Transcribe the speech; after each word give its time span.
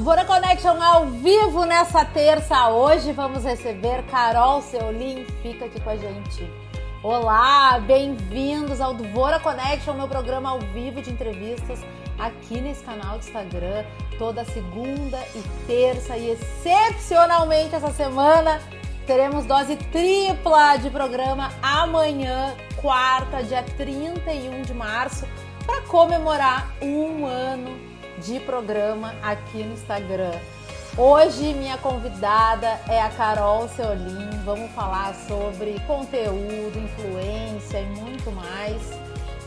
Bora 0.00 0.24
Connection 0.24 0.82
ao 0.82 1.06
vivo 1.08 1.66
nessa 1.66 2.06
terça. 2.06 2.70
Hoje 2.70 3.12
vamos 3.12 3.44
receber 3.44 4.02
Carol 4.04 4.62
Seulin. 4.62 5.26
Fica 5.42 5.66
aqui 5.66 5.78
com 5.78 5.90
a 5.90 5.96
gente. 5.96 6.50
Olá, 7.02 7.78
bem-vindos 7.80 8.80
ao 8.80 8.94
Dvora 8.94 9.38
Connection, 9.38 9.92
meu 9.92 10.08
programa 10.08 10.48
ao 10.50 10.58
vivo 10.58 11.02
de 11.02 11.10
entrevistas 11.10 11.80
aqui 12.18 12.62
nesse 12.62 12.82
canal 12.82 13.18
do 13.18 13.24
Instagram, 13.24 13.84
toda 14.18 14.42
segunda 14.46 15.18
e 15.34 15.42
terça 15.66 16.16
e 16.16 16.30
excepcionalmente 16.30 17.74
essa 17.74 17.92
semana 17.92 18.58
teremos 19.06 19.44
dose 19.44 19.76
tripla 19.76 20.76
de 20.76 20.88
programa 20.88 21.52
amanhã, 21.62 22.54
quarta, 22.80 23.42
dia 23.42 23.62
31 23.62 24.62
de 24.62 24.72
março, 24.72 25.26
para 25.66 25.82
comemorar 25.82 26.70
um 26.80 27.26
ano 27.26 27.89
de 28.20 28.38
programa 28.40 29.14
aqui 29.22 29.62
no 29.62 29.72
Instagram. 29.72 30.38
Hoje 30.96 31.54
minha 31.54 31.78
convidada 31.78 32.78
é 32.88 33.00
a 33.00 33.08
Carol 33.08 33.68
Seolim. 33.68 34.30
Vamos 34.44 34.70
falar 34.72 35.14
sobre 35.14 35.80
conteúdo, 35.86 36.78
influência 36.78 37.80
e 37.80 37.86
muito 37.86 38.30
mais. 38.32 38.82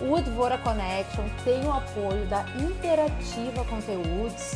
O 0.01 0.19
Dvora 0.21 0.57
Connection 0.57 1.23
tem 1.43 1.63
o 1.65 1.71
apoio 1.71 2.25
da 2.25 2.45
Interativa 2.59 3.63
Conteúdos, 3.65 4.53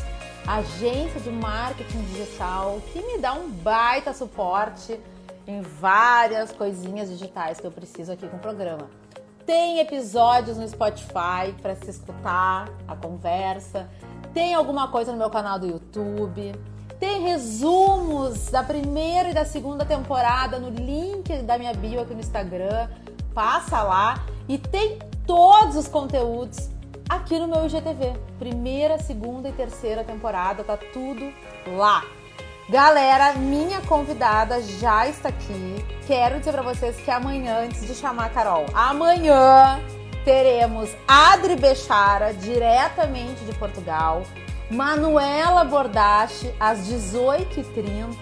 agência 0.48 1.22
de 1.22 1.30
marketing 1.30 2.02
digital 2.06 2.82
que 2.92 3.02
me 3.02 3.20
dá 3.20 3.34
um 3.34 3.50
baita 3.50 4.14
suporte 4.14 5.00
em 5.46 5.62
várias 5.62 6.52
coisinhas 6.52 7.10
digitais 7.10 7.60
que 7.60 7.68
eu 7.68 7.72
preciso 7.72 8.12
aqui 8.12 8.28
com 8.28 8.38
o 8.38 8.40
programa. 8.40 8.90
Tem 9.48 9.80
episódios 9.80 10.58
no 10.58 10.68
Spotify 10.68 11.56
para 11.62 11.74
se 11.78 11.90
escutar 11.90 12.68
a 12.86 12.98
conversa. 12.98 13.90
Tem 14.34 14.54
alguma 14.54 14.90
coisa 14.90 15.14
no 15.14 15.18
meu 15.18 15.30
canal 15.30 15.58
do 15.58 15.66
YouTube. 15.66 16.54
Tem 17.00 17.22
resumos 17.22 18.52
da 18.52 18.62
primeira 18.62 19.30
e 19.30 19.34
da 19.34 19.46
segunda 19.46 19.86
temporada 19.86 20.60
no 20.60 20.70
link 20.70 21.34
da 21.44 21.58
minha 21.58 21.74
bio 21.74 22.02
aqui 22.02 22.14
no 22.14 22.20
Instagram. 22.20 22.90
Passa 23.34 23.82
lá 23.84 24.26
e 24.50 24.58
tem 24.58 25.00
todos 25.26 25.78
os 25.78 25.88
conteúdos 25.88 26.70
aqui 27.08 27.40
no 27.40 27.48
meu 27.48 27.66
IGTV. 27.68 28.20
Primeira, 28.38 29.00
segunda 29.00 29.48
e 29.48 29.54
terceira 29.54 30.04
temporada, 30.04 30.62
tá 30.62 30.76
tudo 30.76 31.32
lá. 31.78 32.04
Galera, 32.70 33.32
minha 33.36 33.80
convidada 33.80 34.62
já 34.62 35.08
está 35.08 35.30
aqui. 35.30 35.86
Quero 36.06 36.40
dizer 36.40 36.52
para 36.52 36.62
vocês 36.62 36.98
que 36.98 37.10
amanhã, 37.10 37.64
antes 37.64 37.88
de 37.88 37.96
chamar 37.96 38.26
a 38.26 38.30
Carol, 38.30 38.66
amanhã 38.74 39.80
teremos 40.26 40.90
Adri 41.08 41.56
Bechara, 41.56 42.34
diretamente 42.34 43.46
de 43.46 43.54
Portugal, 43.54 44.24
Manuela 44.70 45.64
Bordache, 45.64 46.54
às 46.60 46.80
18h30. 46.90 48.18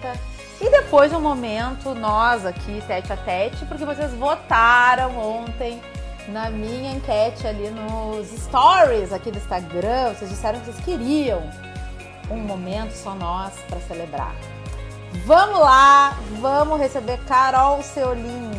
E 0.60 0.70
depois 0.70 1.12
um 1.12 1.20
momento, 1.20 1.92
nós 1.96 2.46
aqui, 2.46 2.80
tete 2.86 3.12
a 3.12 3.16
tete, 3.16 3.64
porque 3.66 3.84
vocês 3.84 4.14
votaram 4.14 5.18
ontem 5.18 5.82
na 6.28 6.50
minha 6.50 6.92
enquete 6.92 7.48
ali 7.48 7.68
nos 7.68 8.28
stories 8.44 9.12
aqui 9.12 9.32
do 9.32 9.38
Instagram. 9.38 10.14
Vocês 10.14 10.30
disseram 10.30 10.60
que 10.60 10.66
vocês 10.66 10.84
queriam 10.84 11.42
um 12.30 12.38
momento 12.38 12.92
só 12.92 13.14
nós 13.14 13.54
para 13.68 13.80
celebrar. 13.80 14.34
Vamos 15.24 15.60
lá, 15.60 16.10
vamos 16.40 16.78
receber 16.78 17.18
Carol 17.26 17.82
Seolim. 17.82 18.52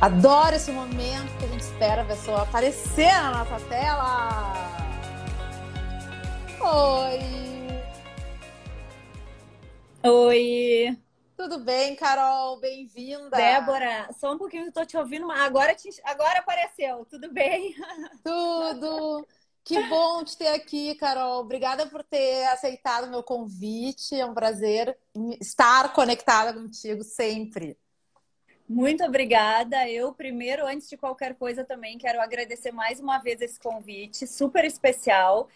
Adoro 0.00 0.54
esse 0.54 0.70
momento 0.70 1.36
que 1.38 1.44
a 1.44 1.48
gente 1.48 1.62
espera 1.62 2.02
a 2.02 2.04
pessoa 2.04 2.42
aparecer 2.42 3.12
na 3.12 3.44
nossa 3.44 3.64
tela. 3.66 4.52
Oi. 6.60 7.46
Oi. 10.02 10.98
Tudo 11.36 11.58
bem, 11.60 11.96
Carol? 11.96 12.58
Bem-vinda. 12.60 13.36
Débora, 13.36 14.08
só 14.18 14.32
um 14.32 14.38
pouquinho 14.38 14.64
que 14.64 14.68
eu 14.70 14.72
tô 14.72 14.84
te 14.84 14.96
ouvindo, 14.96 15.26
mas 15.26 15.40
agora, 15.40 15.74
te... 15.74 15.88
agora 16.04 16.38
apareceu. 16.40 17.06
Tudo 17.10 17.32
bem? 17.32 17.74
Tudo. 18.22 19.26
Que 19.66 19.82
bom 19.88 20.22
te 20.22 20.38
ter 20.38 20.46
aqui, 20.46 20.94
Carol. 20.94 21.40
Obrigada 21.40 21.88
por 21.88 22.04
ter 22.04 22.44
aceitado 22.44 23.08
o 23.08 23.10
meu 23.10 23.20
convite. 23.20 24.14
É 24.14 24.24
um 24.24 24.32
prazer 24.32 24.96
estar 25.40 25.92
conectada 25.92 26.54
contigo 26.54 27.02
sempre. 27.02 27.76
Muito 28.68 29.02
obrigada. 29.02 29.90
Eu, 29.90 30.14
primeiro, 30.14 30.64
antes 30.64 30.88
de 30.88 30.96
qualquer 30.96 31.34
coisa, 31.34 31.64
também 31.64 31.98
quero 31.98 32.20
agradecer 32.20 32.70
mais 32.70 33.00
uma 33.00 33.18
vez 33.18 33.40
esse 33.40 33.58
convite, 33.58 34.24
super 34.24 34.64
especial. 34.64 35.48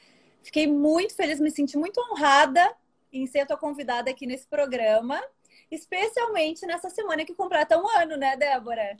Fiquei 0.43 0.67
muito 0.67 1.15
feliz, 1.15 1.39
me 1.39 1.51
senti 1.53 1.79
muito 1.79 2.01
honrada 2.01 2.69
em 3.13 3.25
ser 3.29 3.47
tua 3.47 3.57
convidada 3.57 4.11
aqui 4.11 4.27
nesse 4.27 4.49
programa, 4.49 5.23
especialmente 5.71 6.67
nessa 6.67 6.91
semana 6.91 7.25
que 7.25 7.35
completa 7.35 7.79
um 7.79 7.89
ano, 7.89 8.17
né, 8.17 8.37
Débora? 8.37 8.97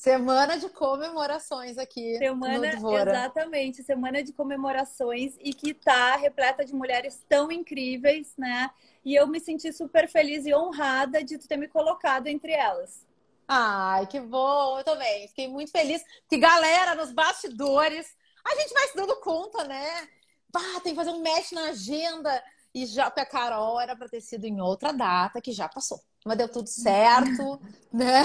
Semana 0.00 0.58
de 0.58 0.66
comemorações 0.70 1.76
aqui. 1.76 2.16
Semana, 2.16 2.68
exatamente, 2.68 3.82
semana 3.82 4.22
de 4.22 4.32
comemorações 4.32 5.36
e 5.38 5.52
que 5.52 5.74
tá 5.74 6.16
repleta 6.16 6.64
de 6.64 6.74
mulheres 6.74 7.22
tão 7.28 7.52
incríveis, 7.52 8.32
né? 8.38 8.70
E 9.04 9.14
eu 9.14 9.26
me 9.26 9.38
senti 9.38 9.70
super 9.74 10.08
feliz 10.08 10.46
e 10.46 10.54
honrada 10.54 11.22
de 11.22 11.36
tu 11.36 11.46
ter 11.46 11.58
me 11.58 11.68
colocado 11.68 12.28
entre 12.28 12.50
elas. 12.50 13.06
Ai, 13.46 14.06
que 14.06 14.18
bom, 14.18 14.78
eu 14.78 14.84
também. 14.84 15.28
Fiquei 15.28 15.48
muito 15.48 15.70
feliz. 15.70 16.02
Que 16.26 16.38
galera, 16.38 16.94
nos 16.94 17.12
bastidores, 17.12 18.16
a 18.42 18.54
gente 18.54 18.72
vai 18.72 18.88
se 18.88 18.96
dando 18.96 19.20
conta, 19.20 19.64
né? 19.64 20.08
Bah, 20.50 20.80
tem 20.82 20.94
que 20.94 20.98
fazer 20.98 21.10
um 21.10 21.22
match 21.22 21.52
na 21.52 21.64
agenda. 21.64 22.42
E 22.74 22.86
já 22.86 23.10
que 23.10 23.20
a 23.20 23.26
Carol 23.26 23.78
era 23.78 23.94
para 23.94 24.08
ter 24.08 24.22
sido 24.22 24.46
em 24.46 24.62
outra 24.62 24.94
data, 24.94 25.42
que 25.42 25.52
já 25.52 25.68
passou. 25.68 26.00
Mas 26.24 26.36
deu 26.36 26.48
tudo 26.48 26.68
certo, 26.68 27.60
né? 27.92 28.22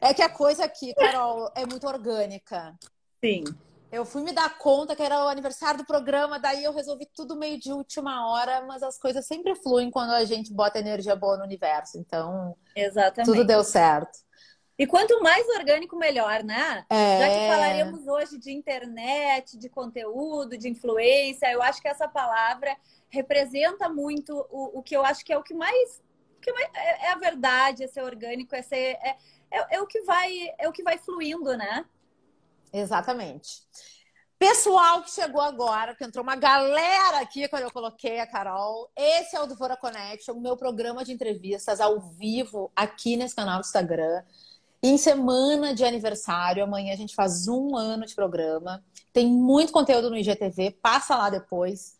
É 0.00 0.14
que 0.14 0.22
a 0.22 0.28
coisa 0.28 0.64
aqui, 0.64 0.94
Carol, 0.94 1.50
é 1.54 1.66
muito 1.66 1.86
orgânica. 1.86 2.74
Sim. 3.24 3.44
Eu 3.90 4.06
fui 4.06 4.22
me 4.22 4.32
dar 4.32 4.56
conta 4.56 4.96
que 4.96 5.02
era 5.02 5.22
o 5.24 5.28
aniversário 5.28 5.78
do 5.78 5.86
programa, 5.86 6.38
daí 6.38 6.64
eu 6.64 6.72
resolvi 6.72 7.06
tudo 7.14 7.36
meio 7.36 7.58
de 7.58 7.72
última 7.72 8.26
hora, 8.26 8.62
mas 8.62 8.82
as 8.82 8.98
coisas 8.98 9.26
sempre 9.26 9.54
fluem 9.56 9.90
quando 9.90 10.12
a 10.12 10.24
gente 10.24 10.50
bota 10.50 10.78
energia 10.78 11.14
boa 11.14 11.36
no 11.36 11.44
universo. 11.44 11.98
Então, 11.98 12.56
Exatamente. 12.74 13.30
tudo 13.30 13.46
deu 13.46 13.62
certo. 13.62 14.18
E 14.78 14.86
quanto 14.86 15.22
mais 15.22 15.46
orgânico, 15.50 15.94
melhor, 15.94 16.42
né? 16.42 16.86
É... 16.88 17.18
Já 17.18 17.28
que 17.28 17.48
falaremos 17.48 18.06
hoje 18.08 18.38
de 18.38 18.50
internet, 18.50 19.58
de 19.58 19.68
conteúdo, 19.68 20.56
de 20.56 20.68
influência, 20.68 21.52
eu 21.52 21.62
acho 21.62 21.82
que 21.82 21.88
essa 21.88 22.08
palavra 22.08 22.74
representa 23.10 23.90
muito 23.90 24.34
o, 24.50 24.78
o 24.78 24.82
que 24.82 24.96
eu 24.96 25.04
acho 25.04 25.22
que 25.22 25.32
é 25.32 25.38
o 25.38 25.42
que 25.42 25.52
mais, 25.52 26.02
que 26.42 26.52
mais 26.52 26.68
é, 26.74 27.06
é, 27.06 27.12
a 27.12 27.16
verdade, 27.16 27.84
é 27.84 27.86
ser 27.86 28.02
orgânico, 28.02 28.54
é 28.54 28.62
ser. 28.62 28.98
É, 29.00 29.16
é, 29.50 29.76
é, 29.76 29.80
o 29.80 29.86
que 29.86 30.02
vai 30.02 30.52
é 30.58 30.68
o 30.68 30.72
que 30.72 30.82
vai 30.82 30.98
fluindo, 30.98 31.56
né? 31.56 31.84
Exatamente. 32.72 33.62
Pessoal 34.38 35.02
que 35.02 35.10
chegou 35.10 35.40
agora, 35.40 35.94
que 35.94 36.04
entrou 36.04 36.24
uma 36.24 36.34
galera 36.34 37.20
aqui 37.20 37.46
quando 37.46 37.62
eu 37.62 37.70
coloquei 37.70 38.18
a 38.18 38.26
Carol. 38.26 38.90
Esse 38.96 39.36
é 39.36 39.40
o 39.40 39.46
do 39.46 39.56
Fora 39.56 39.76
Connection, 39.76 40.34
meu 40.34 40.56
programa 40.56 41.04
de 41.04 41.12
entrevistas 41.12 41.80
ao 41.80 42.00
vivo 42.00 42.72
aqui 42.74 43.16
nesse 43.16 43.36
canal 43.36 43.60
do 43.60 43.64
Instagram. 43.64 44.24
Em 44.82 44.98
semana 44.98 45.72
de 45.72 45.84
aniversário, 45.84 46.64
amanhã 46.64 46.92
a 46.92 46.96
gente 46.96 47.14
faz 47.14 47.46
um 47.46 47.76
ano 47.76 48.04
de 48.04 48.16
programa. 48.16 48.84
Tem 49.12 49.28
muito 49.28 49.72
conteúdo 49.72 50.10
no 50.10 50.16
IGTV, 50.16 50.72
passa 50.82 51.16
lá 51.16 51.30
depois. 51.30 51.96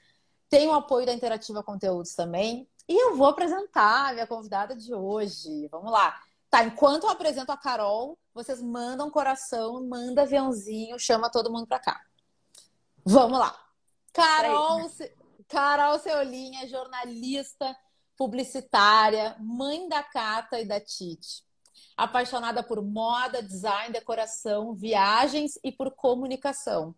Tem 0.50 0.66
o 0.66 0.72
apoio 0.72 1.06
da 1.06 1.12
Interativa 1.12 1.62
Conteúdos 1.62 2.14
também. 2.16 2.66
E 2.88 2.94
eu 2.94 3.16
vou 3.16 3.28
apresentar 3.28 4.10
a 4.10 4.12
minha 4.12 4.26
convidada 4.26 4.74
de 4.74 4.94
hoje. 4.94 5.68
Vamos 5.68 5.90
lá. 5.90 6.20
Tá, 6.50 6.64
enquanto 6.64 7.04
eu 7.04 7.10
apresento 7.10 7.50
a 7.50 7.56
Carol, 7.56 8.18
vocês 8.34 8.60
mandam 8.60 9.10
coração, 9.10 9.86
manda 9.88 10.22
aviãozinho, 10.22 10.98
chama 10.98 11.30
todo 11.30 11.50
mundo 11.50 11.66
pra 11.66 11.78
cá. 11.78 12.00
Vamos 13.04 13.38
lá. 13.38 13.58
Carol, 14.12 14.90
Carol 15.48 15.98
Seolinha, 15.98 16.68
jornalista, 16.68 17.74
publicitária, 18.16 19.34
mãe 19.40 19.88
da 19.88 20.02
Cata 20.02 20.60
e 20.60 20.66
da 20.66 20.78
Tite. 20.78 21.42
Apaixonada 21.96 22.62
por 22.62 22.82
moda, 22.82 23.42
design, 23.42 23.92
decoração, 23.92 24.74
viagens 24.74 25.58
e 25.64 25.72
por 25.72 25.90
comunicação. 25.92 26.94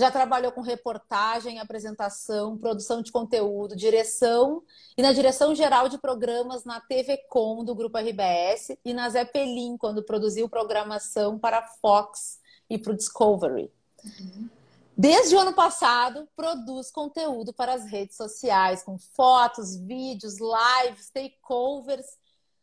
Já 0.00 0.10
trabalhou 0.10 0.50
com 0.50 0.62
reportagem, 0.62 1.58
apresentação, 1.58 2.56
produção 2.56 3.02
de 3.02 3.12
conteúdo, 3.12 3.76
direção 3.76 4.62
e 4.96 5.02
na 5.02 5.12
direção 5.12 5.54
geral 5.54 5.90
de 5.90 5.98
programas 5.98 6.64
na 6.64 6.80
TV 6.80 7.18
Com 7.28 7.62
do 7.62 7.74
Grupo 7.74 7.98
RBS 7.98 8.78
e 8.82 8.94
na 8.94 9.10
Zeppelin, 9.10 9.76
quando 9.76 10.02
produziu 10.02 10.48
programação 10.48 11.38
para 11.38 11.58
a 11.58 11.66
Fox 11.82 12.40
e 12.70 12.78
para 12.78 12.94
o 12.94 12.96
Discovery. 12.96 13.70
Uhum. 14.02 14.48
Desde 14.96 15.36
o 15.36 15.38
ano 15.38 15.52
passado, 15.52 16.26
produz 16.34 16.90
conteúdo 16.90 17.52
para 17.52 17.74
as 17.74 17.84
redes 17.84 18.16
sociais, 18.16 18.82
com 18.82 18.98
fotos, 18.98 19.76
vídeos, 19.76 20.36
lives, 20.40 21.10
takeovers, 21.10 22.06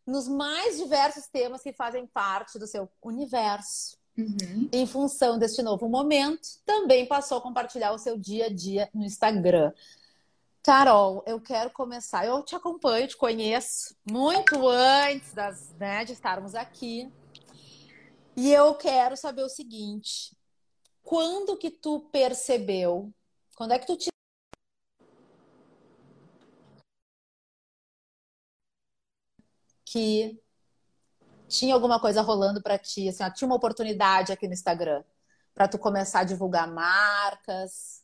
nos 0.07 0.27
mais 0.27 0.77
diversos 0.77 1.27
temas 1.27 1.61
que 1.61 1.71
fazem 1.71 2.07
parte 2.07 2.57
do 2.57 2.65
seu 2.65 2.89
universo. 2.99 3.95
Uhum. 4.17 4.67
Em 4.71 4.87
função 4.87 5.37
deste 5.37 5.61
novo 5.61 5.87
momento, 5.87 6.59
também 6.65 7.05
passou 7.05 7.37
a 7.37 7.41
compartilhar 7.41 7.91
o 7.91 7.99
seu 7.99 8.17
dia 8.17 8.47
a 8.47 8.49
dia 8.49 8.89
no 8.93 9.05
Instagram. 9.05 9.71
Carol, 10.63 11.23
eu 11.25 11.39
quero 11.39 11.69
começar. 11.69 12.25
Eu 12.25 12.43
te 12.43 12.55
acompanho, 12.55 13.07
te 13.07 13.15
conheço 13.15 13.95
muito 14.09 14.67
antes 14.67 15.33
das, 15.33 15.73
né, 15.79 16.03
de 16.03 16.13
estarmos 16.13 16.55
aqui. 16.55 17.09
E 18.35 18.51
eu 18.51 18.75
quero 18.75 19.15
saber 19.15 19.43
o 19.43 19.49
seguinte: 19.49 20.35
quando 21.03 21.57
que 21.57 21.69
tu 21.69 22.01
percebeu? 22.11 23.13
Quando 23.55 23.71
é 23.71 23.79
que 23.79 23.87
tu 23.87 23.95
te 23.95 24.09
que 29.85 30.37
tinha 31.47 31.73
alguma 31.73 31.99
coisa 31.99 32.21
rolando 32.21 32.61
para 32.61 32.77
ti, 32.77 33.09
assim, 33.09 33.23
ó, 33.23 33.29
tinha 33.29 33.47
uma 33.47 33.55
oportunidade 33.55 34.31
aqui 34.31 34.47
no 34.47 34.53
Instagram 34.53 35.03
para 35.53 35.67
tu 35.67 35.79
começar 35.79 36.19
a 36.19 36.23
divulgar 36.23 36.71
marcas, 36.71 38.03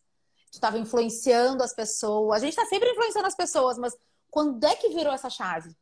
tu 0.51 0.55
estava 0.55 0.77
influenciando 0.79 1.63
as 1.63 1.73
pessoas. 1.73 2.41
A 2.41 2.45
gente 2.45 2.57
está 2.57 2.65
sempre 2.65 2.89
influenciando 2.89 3.27
as 3.27 3.35
pessoas, 3.35 3.77
mas 3.77 3.95
quando 4.31 4.63
é 4.65 4.75
que 4.75 4.89
virou 4.89 5.13
essa 5.13 5.29
chave? 5.29 5.75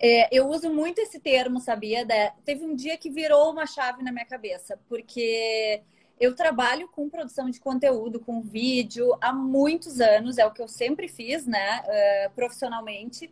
É, 0.00 0.28
eu 0.34 0.48
uso 0.48 0.72
muito 0.72 1.00
esse 1.00 1.18
termo, 1.18 1.60
sabia? 1.60 2.06
Teve 2.44 2.64
um 2.64 2.74
dia 2.74 2.96
que 2.96 3.10
virou 3.10 3.50
uma 3.50 3.66
chave 3.66 4.02
na 4.02 4.12
minha 4.12 4.24
cabeça, 4.24 4.78
porque 4.88 5.82
eu 6.20 6.34
trabalho 6.34 6.88
com 6.88 7.08
produção 7.08 7.50
de 7.50 7.60
conteúdo, 7.60 8.20
com 8.20 8.40
vídeo 8.40 9.16
há 9.20 9.32
muitos 9.32 10.00
anos, 10.00 10.38
é 10.38 10.46
o 10.46 10.52
que 10.52 10.62
eu 10.62 10.68
sempre 10.68 11.08
fiz, 11.08 11.46
né, 11.46 11.82
uh, 11.82 12.30
profissionalmente. 12.34 13.30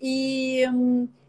E, 0.00 0.64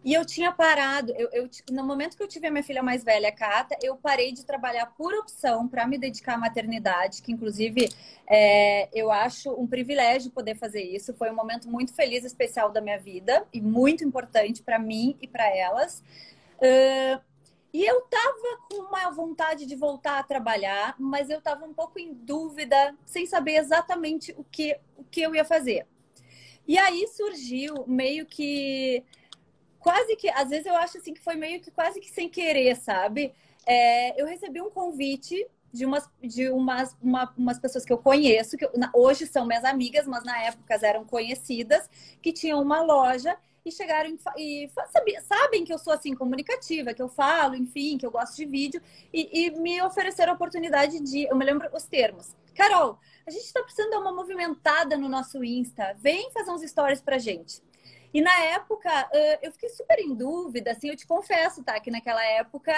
e 0.04 0.14
eu 0.14 0.26
tinha 0.26 0.52
parado, 0.52 1.14
eu, 1.18 1.30
eu, 1.34 1.50
no 1.72 1.84
momento 1.84 2.16
que 2.16 2.24
eu 2.24 2.28
tive 2.28 2.48
a 2.48 2.52
minha 2.52 2.64
filha 2.64 2.82
mais 2.82 3.04
velha, 3.04 3.32
Cata, 3.32 3.78
eu 3.84 3.96
parei 3.98 4.32
de 4.32 4.46
trabalhar 4.46 4.86
por 4.98 5.14
opção 5.14 5.68
para 5.68 5.86
me 5.86 5.98
dedicar 5.98 6.36
à 6.36 6.38
maternidade, 6.38 7.22
que 7.22 7.32
inclusive 7.32 7.90
é, 8.28 8.90
eu 8.94 9.12
acho 9.12 9.52
um 9.52 9.68
privilégio 9.68 10.32
poder 10.32 10.56
fazer 10.56 10.82
isso. 10.82 11.14
Foi 11.14 11.30
um 11.30 11.36
momento 11.36 11.70
muito 11.70 11.94
feliz, 11.94 12.24
especial 12.24 12.72
da 12.72 12.80
minha 12.80 12.98
vida 12.98 13.46
e 13.54 13.60
muito 13.60 14.04
importante 14.04 14.64
para 14.64 14.80
mim 14.80 15.18
e 15.22 15.28
para 15.28 15.48
elas. 15.56 16.02
Uh, 16.58 17.22
e 17.74 17.86
eu 17.86 18.02
tava 18.02 18.60
com 18.70 18.82
uma 18.84 19.10
vontade 19.12 19.66
de 19.66 19.76
voltar 19.76 20.20
a 20.20 20.24
trabalhar, 20.24 20.96
mas 21.00 21.30
eu 21.30 21.42
tava 21.42 21.66
um 21.66 21.74
pouco 21.74 22.00
em 22.00 22.14
dúvida, 22.14 22.96
sem 23.06 23.26
saber 23.26 23.56
exatamente 23.56 24.34
o 24.38 24.44
que, 24.44 24.78
o 24.98 25.04
que 25.06 25.22
eu 25.22 25.34
ia 25.34 25.46
fazer. 25.46 25.86
E 26.68 26.78
aí 26.78 27.08
surgiu 27.08 27.86
meio 27.88 28.26
que 28.26 29.04
quase 29.80 30.16
que, 30.16 30.30
às 30.30 30.50
vezes 30.50 30.66
eu 30.66 30.76
acho 30.76 30.98
assim 30.98 31.14
que 31.14 31.22
foi 31.22 31.36
meio 31.36 31.60
que 31.60 31.72
quase 31.72 32.00
que 32.00 32.10
sem 32.10 32.30
querer, 32.30 32.76
sabe? 32.76 33.34
É, 33.66 34.22
eu 34.22 34.26
recebi 34.26 34.62
um 34.62 34.70
convite 34.70 35.48
de 35.74 35.86
umas, 35.86 36.10
de 36.22 36.50
umas, 36.50 36.96
uma, 37.02 37.34
umas 37.38 37.60
pessoas 37.60 37.86
que 37.86 37.94
eu 37.94 37.98
conheço, 37.98 38.58
que 38.58 38.66
eu, 38.66 38.72
hoje 38.94 39.26
são 39.26 39.46
minhas 39.46 39.64
amigas, 39.64 40.06
mas 40.06 40.24
na 40.24 40.44
época 40.44 40.80
eram 40.82 41.06
conhecidas, 41.06 41.90
que 42.22 42.32
tinham 42.34 42.62
uma 42.62 42.82
loja 42.82 43.38
e 43.64 43.72
chegaram 43.72 44.10
e, 44.38 44.66
e 44.66 45.22
sabem 45.22 45.64
que 45.64 45.72
eu 45.72 45.78
sou 45.78 45.94
assim 45.94 46.16
comunicativa, 46.16 46.94
que 46.94 47.02
eu 47.02 47.08
falo, 47.08 47.56
enfim, 47.56 47.98
que 47.98 48.06
eu 48.06 48.12
gosto 48.12 48.36
de 48.36 48.46
vídeo 48.46 48.82
e, 49.14 49.46
e 49.46 49.52
me 49.52 49.82
ofereceram 49.82 50.34
a 50.34 50.36
oportunidade 50.36 51.00
de, 51.00 51.24
eu 51.24 51.36
me 51.36 51.46
lembro 51.46 51.70
os 51.74 51.86
termos. 51.86 52.36
Carol, 52.56 53.00
a 53.26 53.32
gente 53.32 53.44
está 53.44 53.62
precisando 53.64 53.92
dar 53.92 54.00
uma 54.00 54.14
movimentada 54.14 54.98
no 54.98 55.08
nosso 55.08 55.44
Insta. 55.44 55.94
Vem 56.00 56.32
fazer 56.32 56.52
uns 56.52 56.62
stories 56.62 57.02
pra 57.02 57.18
gente. 57.18 57.62
E 58.14 58.22
na 58.22 58.38
época, 58.44 58.90
eu 59.42 59.52
fiquei 59.54 59.70
super 59.70 59.98
em 60.00 60.14
dúvida, 60.14 60.72
assim, 60.72 60.90
eu 60.90 60.98
te 60.98 61.08
confesso, 61.08 61.64
tá? 61.64 61.80
Que 61.80 61.90
naquela 61.90 62.24
época 62.26 62.74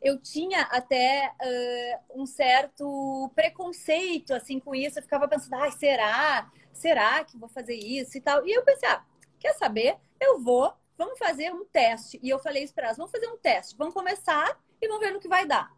eu 0.00 0.18
tinha 0.18 0.62
até 0.62 1.32
uh, 1.42 2.22
um 2.22 2.24
certo 2.24 3.30
preconceito, 3.34 4.32
assim, 4.32 4.58
com 4.58 4.74
isso. 4.74 4.98
Eu 4.98 5.02
ficava 5.02 5.28
pensando, 5.28 5.54
ah, 5.54 5.70
será? 5.70 6.50
Será 6.72 7.24
que 7.24 7.36
vou 7.36 7.48
fazer 7.48 7.74
isso 7.74 8.16
e 8.16 8.20
tal? 8.20 8.46
E 8.46 8.52
eu 8.52 8.62
pensei, 8.62 8.88
ah, 8.88 9.04
quer 9.38 9.52
saber? 9.54 9.96
Eu 10.20 10.40
vou, 10.40 10.72
vamos 10.96 11.18
fazer 11.18 11.52
um 11.52 11.64
teste. 11.66 12.18
E 12.22 12.28
eu 12.30 12.38
falei 12.38 12.62
isso 12.62 12.74
para 12.74 12.86
elas, 12.86 12.96
vamos 12.96 13.12
fazer 13.12 13.26
um 13.26 13.36
teste. 13.36 13.76
Vamos 13.76 13.92
começar 13.92 14.58
e 14.80 14.88
vamos 14.88 15.04
ver 15.04 15.12
no 15.12 15.20
que 15.20 15.28
vai 15.28 15.46
dar. 15.46 15.70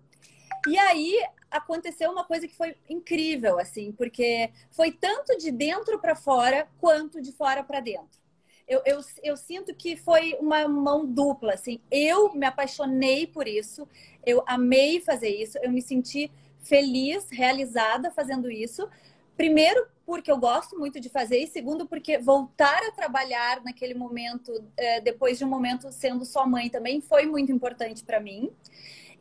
E 0.67 0.79
aí 0.79 1.23
aconteceu 1.51 2.11
uma 2.11 2.25
coisa 2.25 2.47
que 2.47 2.55
foi 2.55 2.77
incrível, 2.89 3.59
assim, 3.59 3.93
porque 3.93 4.51
foi 4.71 4.93
tanto 4.93 5.37
de 5.37 5.51
dentro 5.51 5.99
para 5.99 6.15
fora 6.15 6.69
quanto 6.79 7.21
de 7.21 7.33
fora 7.33 7.65
para 7.65 7.81
dentro. 7.81 8.21
Eu, 8.69 8.83
eu, 8.87 9.01
eu, 9.25 9.37
sinto 9.37 9.75
que 9.75 9.97
foi 9.97 10.37
uma 10.39 10.69
mão 10.69 11.05
dupla, 11.05 11.55
assim. 11.55 11.81
Eu 11.91 12.33
me 12.35 12.47
apaixonei 12.47 13.27
por 13.27 13.49
isso, 13.49 13.89
eu 14.25 14.45
amei 14.47 15.01
fazer 15.01 15.29
isso, 15.29 15.59
eu 15.59 15.73
me 15.73 15.83
senti 15.83 16.31
feliz, 16.62 17.29
realizada 17.31 18.12
fazendo 18.12 18.49
isso. 18.49 18.89
Primeiro, 19.37 19.89
porque 20.07 20.31
eu 20.31 20.39
gosto 20.39 20.79
muito 20.79 21.01
de 21.01 21.09
fazer, 21.09 21.39
e 21.39 21.47
segundo, 21.47 21.87
porque 21.87 22.19
voltar 22.19 22.81
a 22.85 22.93
trabalhar 22.93 23.61
naquele 23.65 23.95
momento, 23.95 24.53
é, 24.77 25.01
depois 25.01 25.39
de 25.39 25.45
um 25.45 25.49
momento 25.49 25.91
sendo 25.91 26.25
só 26.25 26.47
mãe, 26.47 26.69
também 26.69 27.01
foi 27.01 27.27
muito 27.27 27.51
importante 27.51 28.05
para 28.05 28.21
mim. 28.21 28.53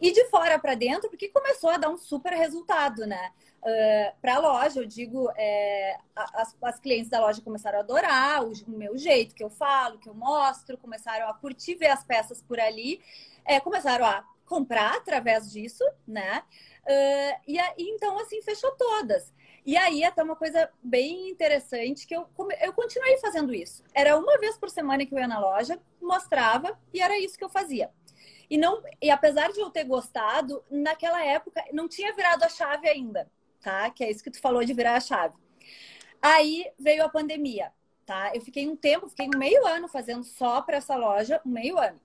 E 0.01 0.11
de 0.11 0.25
fora 0.25 0.57
para 0.57 0.75
dentro, 0.75 1.09
porque 1.09 1.27
começou 1.27 1.69
a 1.69 1.77
dar 1.77 1.89
um 1.89 1.97
super 1.97 2.33
resultado, 2.33 3.05
né? 3.05 3.31
Uh, 3.61 4.15
para 4.21 4.35
a 4.35 4.39
loja, 4.39 4.79
eu 4.79 4.85
digo, 4.85 5.29
é, 5.35 5.97
as, 6.15 6.55
as 6.61 6.79
clientes 6.79 7.09
da 7.09 7.19
loja 7.19 7.41
começaram 7.41 7.79
a 7.79 7.81
adorar 7.81 8.45
o, 8.45 8.53
o, 8.67 8.71
meu 8.71 8.97
jeito 8.97 9.35
que 9.35 9.43
eu 9.43 9.49
falo, 9.49 9.99
que 9.99 10.07
eu 10.07 10.13
mostro, 10.13 10.77
começaram 10.77 11.27
a 11.27 11.33
curtir 11.33 11.75
ver 11.75 11.87
as 11.87 12.01
peças 12.03 12.41
por 12.41 12.57
ali, 12.57 13.01
é, 13.43 13.59
começaram 13.59 14.05
a 14.05 14.23
comprar 14.45 14.95
através 14.95 15.51
disso, 15.51 15.83
né? 16.07 16.43
Uh, 16.83 17.41
e 17.47 17.59
então, 17.77 18.17
assim, 18.19 18.41
fechou 18.41 18.71
todas. 18.71 19.33
E 19.65 19.77
aí, 19.77 20.03
até 20.03 20.23
uma 20.23 20.35
coisa 20.35 20.69
bem 20.81 21.29
interessante, 21.29 22.07
que 22.07 22.15
eu, 22.15 22.25
eu 22.61 22.73
continuei 22.73 23.17
fazendo 23.17 23.53
isso. 23.53 23.83
Era 23.93 24.17
uma 24.17 24.37
vez 24.39 24.57
por 24.57 24.69
semana 24.69 25.05
que 25.05 25.13
eu 25.13 25.19
ia 25.19 25.27
na 25.27 25.39
loja, 25.39 25.79
mostrava, 26.01 26.79
e 26.93 27.01
era 27.01 27.19
isso 27.19 27.37
que 27.37 27.43
eu 27.43 27.49
fazia. 27.49 27.91
E 28.49 28.57
não, 28.57 28.81
e 29.01 29.11
apesar 29.11 29.51
de 29.51 29.59
eu 29.59 29.69
ter 29.69 29.83
gostado, 29.83 30.63
naquela 30.71 31.23
época 31.23 31.63
não 31.71 31.87
tinha 31.87 32.13
virado 32.13 32.43
a 32.43 32.49
chave 32.49 32.89
ainda, 32.89 33.29
tá? 33.61 33.89
Que 33.91 34.03
é 34.03 34.09
isso 34.09 34.23
que 34.23 34.31
tu 34.31 34.41
falou 34.41 34.63
de 34.63 34.73
virar 34.73 34.95
a 34.95 34.99
chave. 34.99 35.35
Aí 36.21 36.65
veio 36.77 37.03
a 37.03 37.09
pandemia, 37.09 37.71
tá? 38.05 38.31
Eu 38.33 38.41
fiquei 38.41 38.67
um 38.67 38.75
tempo, 38.75 39.07
fiquei 39.07 39.27
um 39.27 39.37
meio 39.37 39.65
ano 39.67 39.87
fazendo 39.87 40.23
só 40.23 40.61
para 40.61 40.77
essa 40.77 40.95
loja, 40.95 41.39
um 41.45 41.49
meio 41.49 41.77
ano. 41.77 41.99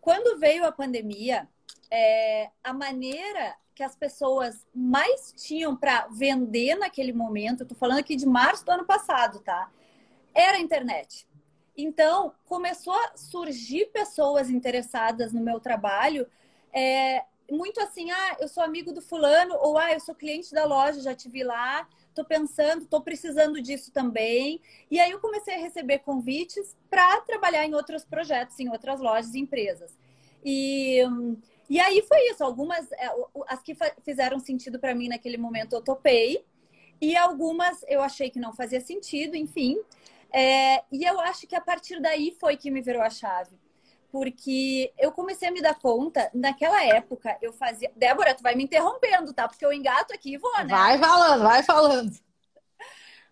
Quando 0.00 0.38
veio 0.38 0.64
a 0.64 0.72
pandemia, 0.72 1.48
é, 1.90 2.50
a 2.62 2.72
maneira 2.72 3.56
que 3.74 3.82
as 3.82 3.94
pessoas 3.94 4.66
mais 4.74 5.32
tinham 5.36 5.76
para 5.76 6.08
vender 6.08 6.74
naquele 6.76 7.12
momento, 7.12 7.60
eu 7.60 7.66
tô 7.66 7.74
falando 7.74 7.98
aqui 7.98 8.16
de 8.16 8.26
março 8.26 8.64
do 8.64 8.72
ano 8.72 8.84
passado, 8.84 9.40
tá? 9.40 9.70
Era 10.34 10.56
a 10.56 10.60
internet. 10.60 11.27
Então, 11.80 12.34
começou 12.44 12.92
a 12.92 13.16
surgir 13.16 13.86
pessoas 13.92 14.50
interessadas 14.50 15.32
no 15.32 15.40
meu 15.40 15.60
trabalho, 15.60 16.26
é, 16.72 17.24
muito 17.48 17.80
assim, 17.80 18.10
ah, 18.10 18.36
eu 18.40 18.48
sou 18.48 18.64
amigo 18.64 18.92
do 18.92 19.00
fulano, 19.00 19.54
ou 19.60 19.78
ah, 19.78 19.92
eu 19.92 20.00
sou 20.00 20.12
cliente 20.12 20.52
da 20.52 20.64
loja, 20.64 21.00
já 21.00 21.14
te 21.14 21.28
vi 21.28 21.44
lá, 21.44 21.88
tô 22.12 22.24
pensando, 22.24 22.84
tô 22.84 23.00
precisando 23.00 23.62
disso 23.62 23.92
também. 23.92 24.60
E 24.90 24.98
aí 24.98 25.12
eu 25.12 25.20
comecei 25.20 25.54
a 25.54 25.58
receber 25.58 26.00
convites 26.00 26.76
para 26.90 27.20
trabalhar 27.20 27.64
em 27.64 27.74
outros 27.74 28.04
projetos, 28.04 28.58
em 28.58 28.68
outras 28.68 29.00
lojas 29.00 29.32
e 29.34 29.38
empresas. 29.38 29.96
E, 30.44 30.98
e 31.70 31.78
aí 31.78 32.02
foi 32.02 32.28
isso, 32.30 32.42
algumas, 32.42 32.90
é, 32.90 33.08
as 33.46 33.62
que 33.62 33.76
fizeram 34.02 34.40
sentido 34.40 34.80
para 34.80 34.96
mim 34.96 35.08
naquele 35.08 35.38
momento 35.38 35.74
eu 35.74 35.80
topei, 35.80 36.44
e 37.00 37.16
algumas 37.16 37.84
eu 37.86 38.02
achei 38.02 38.28
que 38.30 38.40
não 38.40 38.52
fazia 38.52 38.80
sentido, 38.80 39.36
enfim. 39.36 39.78
É, 40.32 40.84
e 40.92 41.04
eu 41.04 41.18
acho 41.20 41.46
que 41.46 41.56
a 41.56 41.60
partir 41.60 42.00
daí 42.00 42.36
foi 42.38 42.56
que 42.56 42.70
me 42.70 42.80
virou 42.80 43.02
a 43.02 43.10
chave. 43.10 43.58
Porque 44.10 44.92
eu 44.98 45.12
comecei 45.12 45.48
a 45.48 45.52
me 45.52 45.60
dar 45.60 45.78
conta, 45.78 46.30
naquela 46.32 46.82
época 46.84 47.36
eu 47.42 47.52
fazia. 47.52 47.92
Débora, 47.94 48.34
tu 48.34 48.42
vai 48.42 48.54
me 48.54 48.64
interrompendo, 48.64 49.34
tá? 49.34 49.46
Porque 49.46 49.64
eu 49.64 49.72
engato 49.72 50.14
aqui 50.14 50.34
e 50.34 50.38
vou, 50.38 50.56
né? 50.58 50.68
Vai 50.68 50.98
falando, 50.98 51.42
vai 51.42 51.62
falando. 51.62 52.12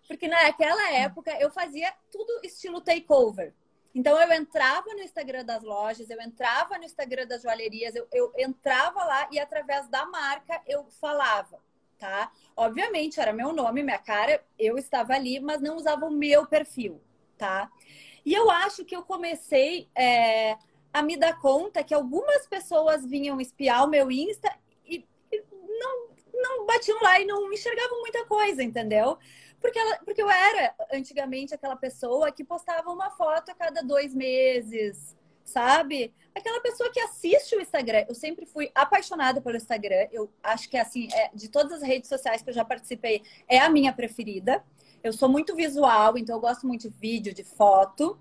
Porque 0.07 0.27
naquela 0.27 0.91
época 0.91 1.35
eu 1.39 1.49
fazia 1.49 1.91
tudo 2.11 2.39
estilo 2.43 2.79
takeover. 2.79 3.53
Então 3.93 4.19
eu 4.21 4.31
entrava 4.31 4.93
no 4.93 5.01
Instagram 5.01 5.43
das 5.43 5.63
lojas, 5.63 6.09
eu 6.09 6.21
entrava 6.21 6.77
no 6.77 6.83
Instagram 6.83 7.25
das 7.25 7.41
joalherias, 7.41 7.95
eu, 7.95 8.07
eu 8.13 8.31
entrava 8.37 9.03
lá 9.03 9.27
e 9.31 9.39
através 9.39 9.87
da 9.87 10.05
marca 10.05 10.61
eu 10.67 10.85
falava 11.01 11.59
tá? 11.97 12.31
Obviamente, 12.55 13.19
era 13.19 13.33
meu 13.33 13.51
nome, 13.51 13.83
minha 13.83 13.97
cara, 13.97 14.43
eu 14.57 14.77
estava 14.77 15.13
ali, 15.13 15.39
mas 15.39 15.61
não 15.61 15.75
usava 15.75 16.05
o 16.05 16.11
meu 16.11 16.45
perfil, 16.45 17.01
tá? 17.37 17.69
E 18.25 18.33
eu 18.33 18.49
acho 18.51 18.85
que 18.85 18.95
eu 18.95 19.03
comecei 19.03 19.89
é, 19.95 20.57
a 20.93 21.01
me 21.01 21.17
dar 21.17 21.39
conta 21.39 21.83
que 21.83 21.93
algumas 21.93 22.45
pessoas 22.47 23.05
vinham 23.05 23.41
espiar 23.41 23.83
o 23.83 23.89
meu 23.89 24.11
Insta 24.11 24.53
e, 24.85 25.05
e 25.31 25.43
não, 25.79 26.09
não 26.33 26.65
batiam 26.65 26.99
lá 27.01 27.19
e 27.19 27.25
não 27.25 27.51
enxergavam 27.51 27.99
muita 28.01 28.25
coisa, 28.25 28.63
entendeu? 28.63 29.17
Porque, 29.59 29.79
ela, 29.79 29.97
porque 30.05 30.21
eu 30.21 30.29
era 30.29 30.75
antigamente 30.93 31.53
aquela 31.53 31.75
pessoa 31.75 32.31
que 32.31 32.43
postava 32.43 32.91
uma 32.91 33.09
foto 33.11 33.49
a 33.49 33.55
cada 33.55 33.81
dois 33.81 34.13
meses, 34.13 35.16
sabe? 35.47 36.13
Aquela 36.35 36.61
pessoa 36.61 36.91
que 36.91 36.99
assiste 36.99 37.55
o 37.55 37.61
Instagram. 37.61 38.05
Eu 38.07 38.13
sempre 38.13 38.45
fui 38.45 38.69
apaixonada 38.75 39.41
pelo 39.41 39.57
Instagram. 39.57 40.07
Eu 40.11 40.29
acho 40.43 40.69
que, 40.69 40.77
assim, 40.77 41.07
é, 41.13 41.31
de 41.33 41.49
todas 41.49 41.71
as 41.71 41.81
redes 41.81 42.09
sociais 42.09 42.41
que 42.41 42.49
eu 42.49 42.53
já 42.53 42.65
participei, 42.65 43.23
é 43.47 43.59
a 43.59 43.69
minha 43.69 43.93
preferida. 43.93 44.63
Eu 45.03 45.13
sou 45.13 45.29
muito 45.29 45.55
visual, 45.55 46.17
então 46.17 46.35
eu 46.35 46.39
gosto 46.39 46.67
muito 46.67 46.89
de 46.89 46.95
vídeo, 46.97 47.33
de 47.33 47.43
foto. 47.43 48.19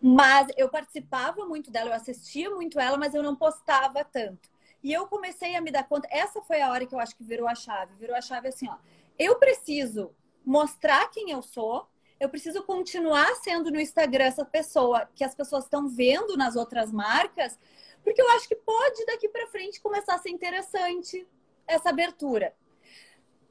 Mas 0.00 0.48
eu 0.56 0.68
participava 0.68 1.44
muito 1.44 1.70
dela, 1.70 1.90
eu 1.90 1.94
assistia 1.94 2.50
muito 2.50 2.78
ela, 2.78 2.96
mas 2.96 3.14
eu 3.14 3.22
não 3.22 3.34
postava 3.34 4.04
tanto. 4.04 4.48
E 4.82 4.92
eu 4.92 5.06
comecei 5.06 5.56
a 5.56 5.60
me 5.60 5.70
dar 5.70 5.84
conta, 5.84 6.06
essa 6.10 6.40
foi 6.42 6.60
a 6.60 6.70
hora 6.70 6.86
que 6.86 6.94
eu 6.94 7.00
acho 7.00 7.16
que 7.16 7.24
virou 7.24 7.48
a 7.48 7.54
chave. 7.54 7.94
Virou 7.98 8.14
a 8.14 8.20
chave 8.20 8.48
assim, 8.48 8.68
ó. 8.68 8.76
Eu 9.18 9.36
preciso 9.36 10.14
mostrar 10.44 11.10
quem 11.10 11.30
eu 11.30 11.42
sou, 11.42 11.88
eu 12.18 12.28
preciso 12.28 12.62
continuar 12.62 13.34
sendo 13.36 13.70
no 13.70 13.80
Instagram 13.80 14.24
essa 14.24 14.44
pessoa 14.44 15.08
que 15.14 15.24
as 15.24 15.34
pessoas 15.34 15.64
estão 15.64 15.88
vendo 15.88 16.36
nas 16.36 16.56
outras 16.56 16.92
marcas, 16.92 17.58
porque 18.02 18.20
eu 18.20 18.28
acho 18.30 18.48
que 18.48 18.56
pode 18.56 19.04
daqui 19.06 19.28
para 19.28 19.46
frente 19.48 19.80
começar 19.80 20.14
a 20.14 20.18
ser 20.18 20.30
interessante 20.30 21.26
essa 21.66 21.90
abertura. 21.90 22.54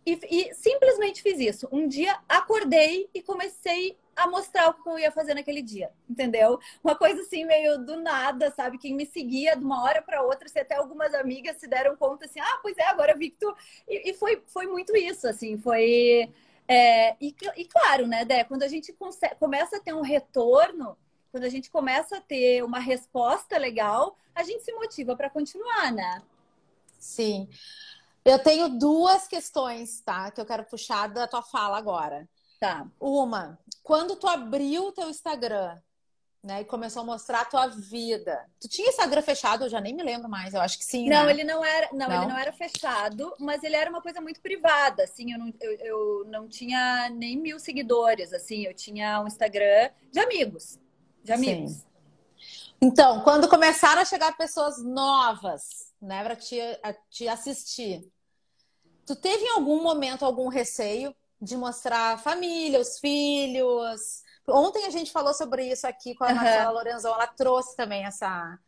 E, 0.05 0.19
e, 0.29 0.53
simplesmente 0.53 1.21
fiz 1.21 1.39
isso. 1.39 1.67
Um 1.71 1.87
dia 1.87 2.17
acordei 2.27 3.09
e 3.13 3.21
comecei 3.21 3.97
a 4.15 4.27
mostrar 4.27 4.69
o 4.69 4.73
que 4.73 4.87
eu 4.87 4.99
ia 4.99 5.11
fazer 5.11 5.33
naquele 5.33 5.61
dia, 5.61 5.89
entendeu? 6.07 6.59
Uma 6.83 6.95
coisa 6.95 7.21
assim 7.21 7.45
meio 7.45 7.79
do 7.79 7.95
nada, 8.01 8.51
sabe? 8.51 8.77
Quem 8.77 8.93
me 8.93 9.05
seguia 9.05 9.55
de 9.55 9.63
uma 9.63 9.81
hora 9.83 10.01
para 10.01 10.21
outra, 10.21 10.47
se 10.47 10.59
até 10.59 10.75
algumas 10.75 11.13
amigas 11.13 11.57
se 11.57 11.67
deram 11.67 11.95
conta 11.95 12.25
assim, 12.25 12.39
ah, 12.39 12.59
pois 12.61 12.77
é, 12.77 12.85
agora 12.87 13.15
vi 13.15 13.31
que 13.31 13.37
tu. 13.39 13.55
E, 13.87 14.11
e 14.11 14.13
foi, 14.13 14.43
foi 14.45 14.67
muito 14.67 14.95
isso, 14.95 15.27
assim, 15.27 15.57
foi. 15.57 16.29
É, 16.67 17.15
e, 17.19 17.35
e, 17.57 17.65
claro, 17.65 18.07
né, 18.07 18.23
Dé, 18.23 18.43
quando 18.43 18.63
a 18.63 18.67
gente 18.67 18.93
consegue, 18.93 19.35
começa 19.35 19.77
a 19.77 19.79
ter 19.79 19.93
um 19.93 20.01
retorno, 20.01 20.97
quando 21.31 21.43
a 21.43 21.49
gente 21.49 21.69
começa 21.69 22.17
a 22.17 22.21
ter 22.21 22.63
uma 22.63 22.79
resposta 22.79 23.57
legal, 23.57 24.15
a 24.33 24.43
gente 24.43 24.63
se 24.63 24.71
motiva 24.73 25.15
para 25.15 25.29
continuar, 25.29 25.91
né? 25.91 26.21
Sim. 26.99 27.49
Eu 28.23 28.39
tenho 28.39 28.69
duas 28.69 29.27
questões, 29.27 29.99
tá? 30.01 30.31
Que 30.31 30.39
eu 30.39 30.45
quero 30.45 30.63
puxar 30.63 31.07
da 31.07 31.27
tua 31.27 31.41
fala 31.41 31.77
agora. 31.77 32.27
Tá. 32.59 32.87
Uma, 32.99 33.59
quando 33.83 34.15
tu 34.15 34.27
abriu 34.27 34.87
o 34.87 34.91
teu 34.93 35.09
Instagram, 35.09 35.77
né, 36.43 36.61
e 36.61 36.65
começou 36.65 37.03
a 37.03 37.05
mostrar 37.05 37.41
a 37.41 37.45
tua 37.45 37.67
vida. 37.67 38.45
Tu 38.59 38.67
tinha 38.67 38.89
Instagram 38.89 39.21
fechado? 39.21 39.63
Eu 39.63 39.69
já 39.69 39.79
nem 39.79 39.95
me 39.95 40.03
lembro 40.03 40.27
mais. 40.27 40.53
Eu 40.53 40.59
acho 40.59 40.77
que 40.77 40.83
sim. 40.83 41.07
Não, 41.07 41.25
né? 41.25 41.31
ele 41.31 41.43
não 41.45 41.63
era. 41.63 41.87
Não, 41.93 42.09
não, 42.09 42.17
ele 42.17 42.31
não 42.33 42.37
era 42.37 42.51
fechado, 42.51 43.33
mas 43.39 43.63
ele 43.63 43.77
era 43.77 43.89
uma 43.89 44.01
coisa 44.01 44.19
muito 44.19 44.41
privada. 44.41 45.03
Assim, 45.03 45.31
eu 45.31 45.39
não, 45.39 45.53
eu, 45.61 45.71
eu 45.79 46.25
não 46.25 46.49
tinha 46.49 47.09
nem 47.09 47.37
mil 47.37 47.57
seguidores. 47.59 48.33
Assim, 48.33 48.63
eu 48.63 48.73
tinha 48.73 49.21
um 49.21 49.27
Instagram 49.27 49.89
de 50.11 50.19
amigos, 50.19 50.77
de 51.23 51.31
amigos. 51.31 51.71
Sim. 51.71 51.83
Então, 52.81 53.21
quando 53.21 53.47
começaram 53.47 54.01
a 54.01 54.05
chegar 54.05 54.35
pessoas 54.35 54.83
novas, 54.83 55.93
né, 56.01 56.21
para 56.21 56.35
te, 56.35 56.59
te 57.09 57.25
assistir, 57.29 58.05
tu 59.05 59.15
teve 59.15 59.45
em 59.45 59.51
algum 59.51 59.81
momento 59.81 60.25
algum 60.25 60.49
receio 60.49 61.15
de 61.41 61.55
mostrar 61.55 62.13
a 62.13 62.17
família, 62.17 62.81
os 62.81 62.99
filhos? 62.99 64.22
Ontem 64.47 64.85
a 64.85 64.89
gente 64.89 65.11
falou 65.11 65.33
sobre 65.33 65.71
isso 65.71 65.87
aqui 65.87 66.13
com 66.15 66.23
a 66.23 66.29
uhum. 66.29 66.35
Marcela 66.35 66.71
Lorenzon, 66.71 67.13
ela 67.13 67.27
trouxe 67.27 67.75
também 67.75 68.05
essa, 68.05 68.59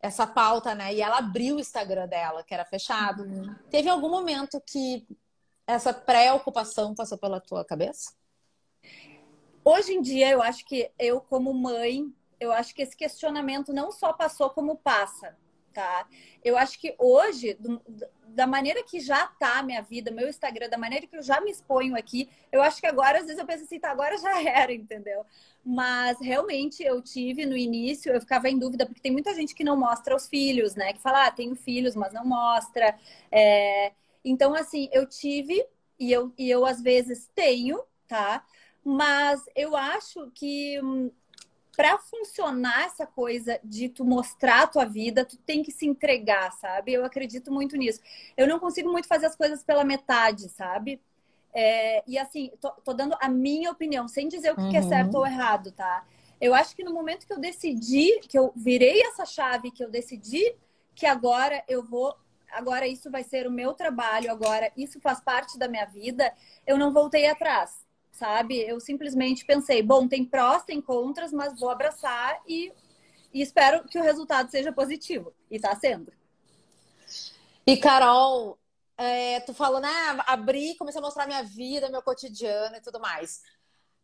essa 0.00 0.26
pauta, 0.26 0.74
né? 0.74 0.92
E 0.94 1.00
ela 1.00 1.18
abriu 1.18 1.56
o 1.56 1.60
Instagram 1.60 2.08
dela, 2.08 2.42
que 2.42 2.52
era 2.52 2.64
fechado. 2.64 3.22
Uhum. 3.22 3.54
Teve 3.70 3.88
algum 3.88 4.08
momento 4.08 4.60
que 4.66 5.06
essa 5.66 5.92
preocupação 5.92 6.94
passou 6.94 7.16
pela 7.16 7.40
tua 7.40 7.64
cabeça? 7.64 8.12
Hoje 9.64 9.92
em 9.92 10.02
dia, 10.02 10.30
eu 10.30 10.42
acho 10.42 10.64
que 10.64 10.90
eu, 10.98 11.20
como 11.20 11.52
mãe, 11.54 12.12
eu 12.40 12.50
acho 12.50 12.74
que 12.74 12.82
esse 12.82 12.96
questionamento 12.96 13.72
não 13.72 13.92
só 13.92 14.12
passou 14.12 14.50
como 14.50 14.76
passa, 14.76 15.36
tá? 15.72 16.06
Eu 16.44 16.56
acho 16.56 16.78
que 16.78 16.94
hoje, 16.98 17.56
da 18.28 18.46
maneira 18.46 18.82
que 18.82 19.00
já 19.00 19.26
tá 19.26 19.58
a 19.58 19.62
minha 19.62 19.82
vida, 19.82 20.10
meu 20.10 20.28
Instagram, 20.28 20.68
da 20.68 20.78
maneira 20.78 21.06
que 21.06 21.16
eu 21.16 21.22
já 21.22 21.40
me 21.40 21.50
exponho 21.50 21.96
aqui, 21.96 22.28
eu 22.52 22.62
acho 22.62 22.80
que 22.80 22.86
agora, 22.86 23.18
às 23.18 23.24
vezes, 23.24 23.38
eu 23.38 23.46
penso 23.46 23.64
assim, 23.64 23.78
tá, 23.78 23.90
agora 23.90 24.16
já 24.18 24.40
era, 24.42 24.72
entendeu? 24.72 25.24
Mas 25.64 26.18
realmente 26.20 26.82
eu 26.82 27.02
tive 27.02 27.44
no 27.44 27.56
início, 27.56 28.12
eu 28.12 28.20
ficava 28.20 28.48
em 28.48 28.58
dúvida, 28.58 28.86
porque 28.86 29.00
tem 29.00 29.12
muita 29.12 29.34
gente 29.34 29.54
que 29.54 29.64
não 29.64 29.76
mostra 29.76 30.14
os 30.16 30.28
filhos, 30.28 30.74
né? 30.74 30.92
Que 30.92 31.00
fala, 31.00 31.26
ah, 31.26 31.30
tenho 31.30 31.54
filhos, 31.54 31.94
mas 31.94 32.12
não 32.12 32.24
mostra. 32.24 32.96
É... 33.30 33.92
Então, 34.24 34.54
assim, 34.54 34.88
eu 34.92 35.06
tive, 35.06 35.64
e 35.98 36.12
eu, 36.12 36.32
e 36.38 36.50
eu 36.50 36.64
às 36.64 36.80
vezes 36.80 37.28
tenho, 37.34 37.82
tá? 38.08 38.44
Mas 38.84 39.42
eu 39.54 39.76
acho 39.76 40.30
que 40.34 40.80
hum, 40.82 41.10
para 41.76 41.98
funcionar 41.98 42.84
essa 42.84 43.06
coisa 43.06 43.58
de 43.62 43.88
tu 43.88 44.04
mostrar 44.04 44.62
a 44.62 44.66
tua 44.66 44.84
vida, 44.84 45.24
tu 45.24 45.36
tem 45.38 45.62
que 45.62 45.70
se 45.70 45.86
entregar, 45.86 46.52
sabe? 46.52 46.92
Eu 46.92 47.04
acredito 47.04 47.52
muito 47.52 47.76
nisso. 47.76 48.00
Eu 48.36 48.46
não 48.46 48.58
consigo 48.58 48.90
muito 48.90 49.08
fazer 49.08 49.26
as 49.26 49.36
coisas 49.36 49.62
pela 49.62 49.84
metade, 49.84 50.48
sabe? 50.48 51.00
É, 51.52 52.02
e 52.06 52.18
assim, 52.18 52.50
tô, 52.60 52.70
tô, 52.70 52.92
dando 52.92 53.16
a 53.20 53.28
minha 53.28 53.70
opinião, 53.70 54.06
sem 54.06 54.28
dizer 54.28 54.52
o 54.52 54.56
que, 54.56 54.62
uhum. 54.62 54.70
que 54.70 54.76
é 54.76 54.82
certo 54.82 55.16
ou 55.16 55.26
errado, 55.26 55.72
tá? 55.72 56.04
Eu 56.40 56.54
acho 56.54 56.74
que 56.74 56.84
no 56.84 56.94
momento 56.94 57.26
que 57.26 57.32
eu 57.32 57.40
decidi, 57.40 58.20
que 58.20 58.38
eu 58.38 58.52
virei 58.56 59.02
essa 59.02 59.24
chave, 59.24 59.70
que 59.70 59.84
eu 59.84 59.90
decidi 59.90 60.54
que 60.94 61.06
agora 61.06 61.62
eu 61.68 61.82
vou, 61.82 62.14
agora 62.52 62.86
isso 62.86 63.10
vai 63.10 63.24
ser 63.24 63.46
o 63.46 63.50
meu 63.50 63.74
trabalho, 63.74 64.30
agora 64.30 64.70
isso 64.76 65.00
faz 65.00 65.20
parte 65.20 65.58
da 65.58 65.68
minha 65.68 65.86
vida, 65.86 66.32
eu 66.66 66.78
não 66.78 66.92
voltei 66.92 67.26
atrás 67.26 67.89
sabe? 68.12 68.58
Eu 68.60 68.80
simplesmente 68.80 69.44
pensei, 69.44 69.82
bom, 69.82 70.06
tem 70.06 70.24
prós, 70.24 70.62
tem 70.64 70.80
contras, 70.80 71.32
mas 71.32 71.58
vou 71.58 71.70
abraçar 71.70 72.40
e, 72.46 72.72
e 73.32 73.40
espero 73.40 73.84
que 73.88 73.98
o 73.98 74.02
resultado 74.02 74.50
seja 74.50 74.72
positivo. 74.72 75.32
E 75.50 75.58
tá 75.58 75.74
sendo. 75.76 76.12
E 77.66 77.76
Carol, 77.76 78.58
é, 78.96 79.40
tu 79.40 79.54
falou, 79.54 79.80
né? 79.80 79.90
Abri, 80.26 80.74
comecei 80.76 81.00
a 81.00 81.04
mostrar 81.04 81.26
minha 81.26 81.42
vida, 81.42 81.88
meu 81.88 82.02
cotidiano 82.02 82.76
e 82.76 82.80
tudo 82.80 83.00
mais. 83.00 83.40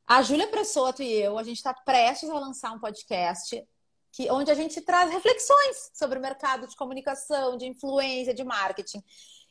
A 0.07 0.23
Júlia 0.23 0.47
Pressoto 0.47 1.03
e 1.03 1.13
eu, 1.13 1.39
a 1.39 1.43
gente 1.43 1.57
está 1.57 1.75
prestes 1.75 2.31
a 2.31 2.39
lançar 2.39 2.73
um 2.73 2.79
podcast 2.79 3.63
que, 4.13 4.31
onde 4.31 4.51
a 4.51 4.55
gente 4.55 4.81
traz 4.81 5.11
reflexões 5.11 5.91
sobre 5.93 6.19
o 6.19 6.23
mercado 6.23 6.67
de 6.67 6.75
comunicação, 6.77 7.57
de 7.57 7.67
influência, 7.67 8.33
de 8.33 8.45
marketing. 8.45 9.03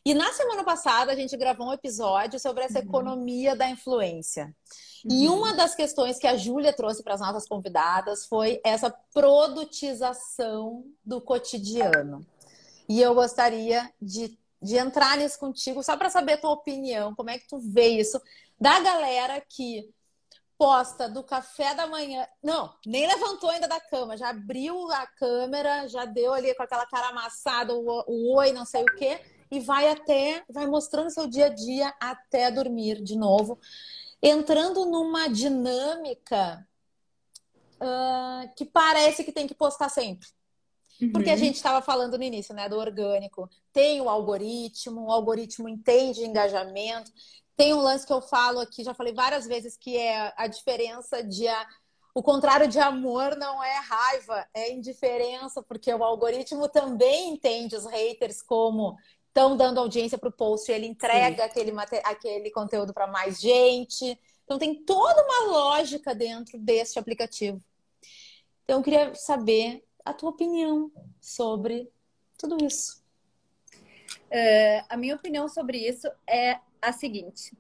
E 0.06 0.14
na 0.14 0.32
semana 0.34 0.64
passada 0.64 1.12
a 1.12 1.16
gente 1.16 1.36
gravou 1.36 1.68
um 1.68 1.74
episódio 1.74 2.40
sobre 2.40 2.64
essa 2.64 2.78
uhum. 2.78 2.86
economia 2.86 3.56
da 3.56 3.68
influência. 3.68 4.56
Uhum. 5.04 5.12
E 5.12 5.28
uma 5.28 5.56
das 5.56 5.74
questões 5.74 6.20
que 6.20 6.28
a 6.28 6.38
Júlia 6.38 6.72
trouxe 6.72 7.02
para 7.02 7.16
as 7.16 7.20
nossas 7.20 7.48
convidadas 7.48 8.28
foi 8.28 8.62
essa 8.64 8.92
produtização 9.12 10.86
do 11.04 11.20
cotidiano. 11.20 12.24
E 12.88 13.02
eu 13.02 13.16
gostaria 13.16 13.92
de, 14.00 14.38
de 14.62 14.78
entrar 14.78 15.18
nisso 15.18 15.40
contigo, 15.40 15.82
só 15.82 15.98
para 15.98 16.12
saber 16.12 16.34
a 16.34 16.38
tua 16.38 16.52
opinião, 16.52 17.16
como 17.16 17.32
é 17.32 17.40
que 17.40 17.48
tu 17.48 17.58
vê 17.58 17.88
isso, 17.88 18.22
da 18.62 18.80
galera 18.82 19.42
que 19.42 19.92
posta 20.56 21.10
do 21.10 21.24
café 21.24 21.74
da 21.74 21.88
manhã. 21.88 22.28
Não, 22.44 22.76
nem 22.86 23.08
levantou 23.08 23.50
ainda 23.50 23.68
da 23.68 23.80
cama, 23.80 24.16
já 24.16 24.30
abriu 24.30 24.88
a 24.92 25.08
câmera, 25.08 25.88
já 25.88 26.06
deu 26.06 26.32
ali 26.32 26.54
com 26.54 26.62
aquela 26.62 26.86
cara 26.86 27.08
amassada, 27.08 27.74
o, 27.74 28.04
o 28.06 28.36
oi, 28.38 28.54
não 28.54 28.66
sei 28.66 28.84
o 28.84 28.96
quê 28.96 29.20
e 29.56 29.60
vai 29.60 29.90
até, 29.90 30.44
vai 30.50 30.68
mostrando 30.68 31.10
seu 31.10 31.28
dia 31.28 31.48
a 31.48 31.50
dia 31.50 31.94
até 32.00 32.52
dormir 32.52 33.02
de 33.02 33.16
novo, 33.18 33.60
entrando 34.22 34.86
numa 34.86 35.28
dinâmica 35.28 36.68
uh, 37.76 38.54
que 38.56 38.66
parece 38.66 39.24
que 39.24 39.32
tem 39.32 39.48
que 39.48 39.56
postar 39.56 39.90
sempre. 39.90 40.28
Uhum. 41.02 41.12
Porque 41.12 41.30
a 41.30 41.36
gente 41.36 41.56
estava 41.56 41.82
falando 41.82 42.18
no 42.18 42.24
início, 42.24 42.54
né, 42.54 42.70
do 42.70 42.78
orgânico. 42.78 43.50
Tem 43.72 44.02
o 44.02 44.10
algoritmo, 44.10 45.06
o 45.06 45.12
algoritmo 45.12 45.68
entende 45.68 46.26
engajamento. 46.26 47.12
Tem 47.56 47.74
um 47.74 47.82
lance 47.82 48.06
que 48.06 48.14
eu 48.14 48.22
falo 48.22 48.60
aqui, 48.60 48.84
já 48.84 48.94
falei 48.94 49.14
várias 49.14 49.46
vezes, 49.46 49.78
que 49.78 49.98
é 49.98 50.34
a 50.36 50.48
diferença 50.48 51.24
de 51.24 51.48
a, 51.48 51.68
o 52.14 52.24
contrário 52.24 52.68
de 52.68 52.80
amor 52.80 53.36
não 53.36 53.62
é 53.62 53.76
raiva, 53.76 54.48
é 54.54 54.72
indiferença, 54.72 55.62
porque 55.62 55.94
o 55.94 56.04
algoritmo 56.04 56.70
também 56.70 57.34
entende 57.34 57.76
os 57.76 57.86
haters 57.86 58.42
como 58.42 58.98
estão 59.36 59.58
dando 59.58 59.82
audiência 59.82 60.18
para 60.18 60.30
o 60.30 60.32
post, 60.32 60.72
ele 60.72 60.88
entrega 60.88 61.44
aquele, 61.44 61.74
aquele 62.06 62.50
conteúdo 62.52 62.94
para 62.94 63.06
mais 63.06 63.42
gente. 63.42 64.18
Então 64.46 64.58
tem 64.58 64.82
toda 64.86 65.22
uma 65.24 65.52
lógica 65.52 66.16
dentro 66.16 66.58
deste 66.58 66.98
aplicativo. 66.98 67.62
Então 68.64 68.78
eu 68.78 68.84
queria 68.84 69.14
saber 69.14 69.84
a 70.06 70.14
tua 70.14 70.30
opinião 70.30 70.90
sobre 71.20 71.92
tudo 72.38 72.64
isso. 72.64 73.04
É, 74.32 74.86
a 74.88 74.96
minha 74.96 75.16
opinião 75.16 75.50
sobre 75.50 75.80
isso 75.80 76.08
é 76.26 76.60
a 76.82 76.94
seguinte: 76.94 77.52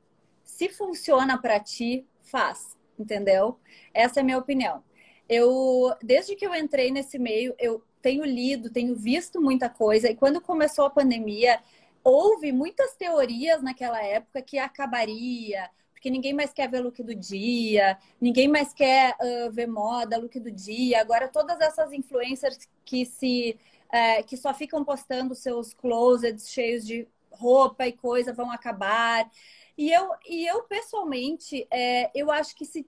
se 0.46 0.70
funciona 0.70 1.38
para 1.42 1.60
ti, 1.60 2.08
faz, 2.22 2.78
entendeu? 2.98 3.60
Essa 3.94 4.20
é 4.20 4.22
a 4.22 4.24
minha 4.24 4.38
opinião. 4.38 4.82
Eu, 5.28 5.94
desde 6.02 6.36
que 6.36 6.46
eu 6.46 6.56
entrei 6.56 6.90
nesse 6.90 7.20
meio, 7.20 7.54
eu 7.60 7.84
tenho 8.06 8.24
lido, 8.24 8.70
tenho 8.70 8.96
visto 8.96 9.42
muita 9.42 9.68
coisa. 9.68 10.08
E 10.08 10.16
quando 10.16 10.40
começou 10.40 10.86
a 10.86 10.92
pandemia, 10.92 11.60
houve 12.04 12.52
muitas 12.52 12.94
teorias 12.96 13.64
naquela 13.64 14.00
época 14.00 14.44
que 14.44 14.60
acabaria, 14.60 15.68
porque 15.92 16.12
ninguém 16.12 16.32
mais 16.32 16.54
quer 16.54 16.70
ver 16.70 16.82
look 16.82 17.02
do 17.02 17.16
dia, 17.16 17.98
ninguém 18.22 18.48
mais 18.48 18.72
quer 18.72 19.16
uh, 19.20 19.52
ver 19.52 19.66
moda, 19.66 20.20
look 20.20 20.40
do 20.40 20.52
dia. 20.52 21.02
Agora, 21.02 21.28
todas 21.28 21.60
essas 21.60 21.92
influencers 21.92 22.70
que 22.86 23.08
se 23.08 23.58
é, 23.92 24.22
que 24.22 24.38
só 24.38 24.54
ficam 24.54 24.86
postando 24.86 25.34
seus 25.34 25.74
closets 25.74 26.52
cheios 26.52 26.86
de 26.86 27.08
roupa 27.32 27.88
e 27.88 27.92
coisa 27.92 28.32
vão 28.32 28.52
acabar. 28.52 29.28
E 29.76 29.92
eu, 29.92 30.12
e 30.30 30.46
eu 30.46 30.62
pessoalmente, 30.66 31.68
é, 31.72 32.12
eu 32.14 32.30
acho 32.30 32.56
que 32.56 32.66
se 32.66 32.88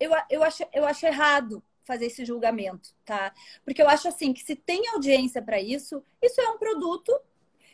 eu, 0.00 0.10
eu, 0.28 0.42
acho, 0.42 0.64
eu 0.72 0.84
acho 0.84 1.06
errado 1.06 1.62
fazer 1.86 2.06
esse 2.06 2.24
julgamento, 2.24 2.90
tá? 3.04 3.32
Porque 3.64 3.80
eu 3.80 3.88
acho 3.88 4.08
assim 4.08 4.32
que 4.32 4.42
se 4.42 4.56
tem 4.56 4.88
audiência 4.88 5.40
para 5.40 5.60
isso, 5.60 6.02
isso 6.20 6.40
é 6.40 6.50
um 6.50 6.58
produto. 6.58 7.18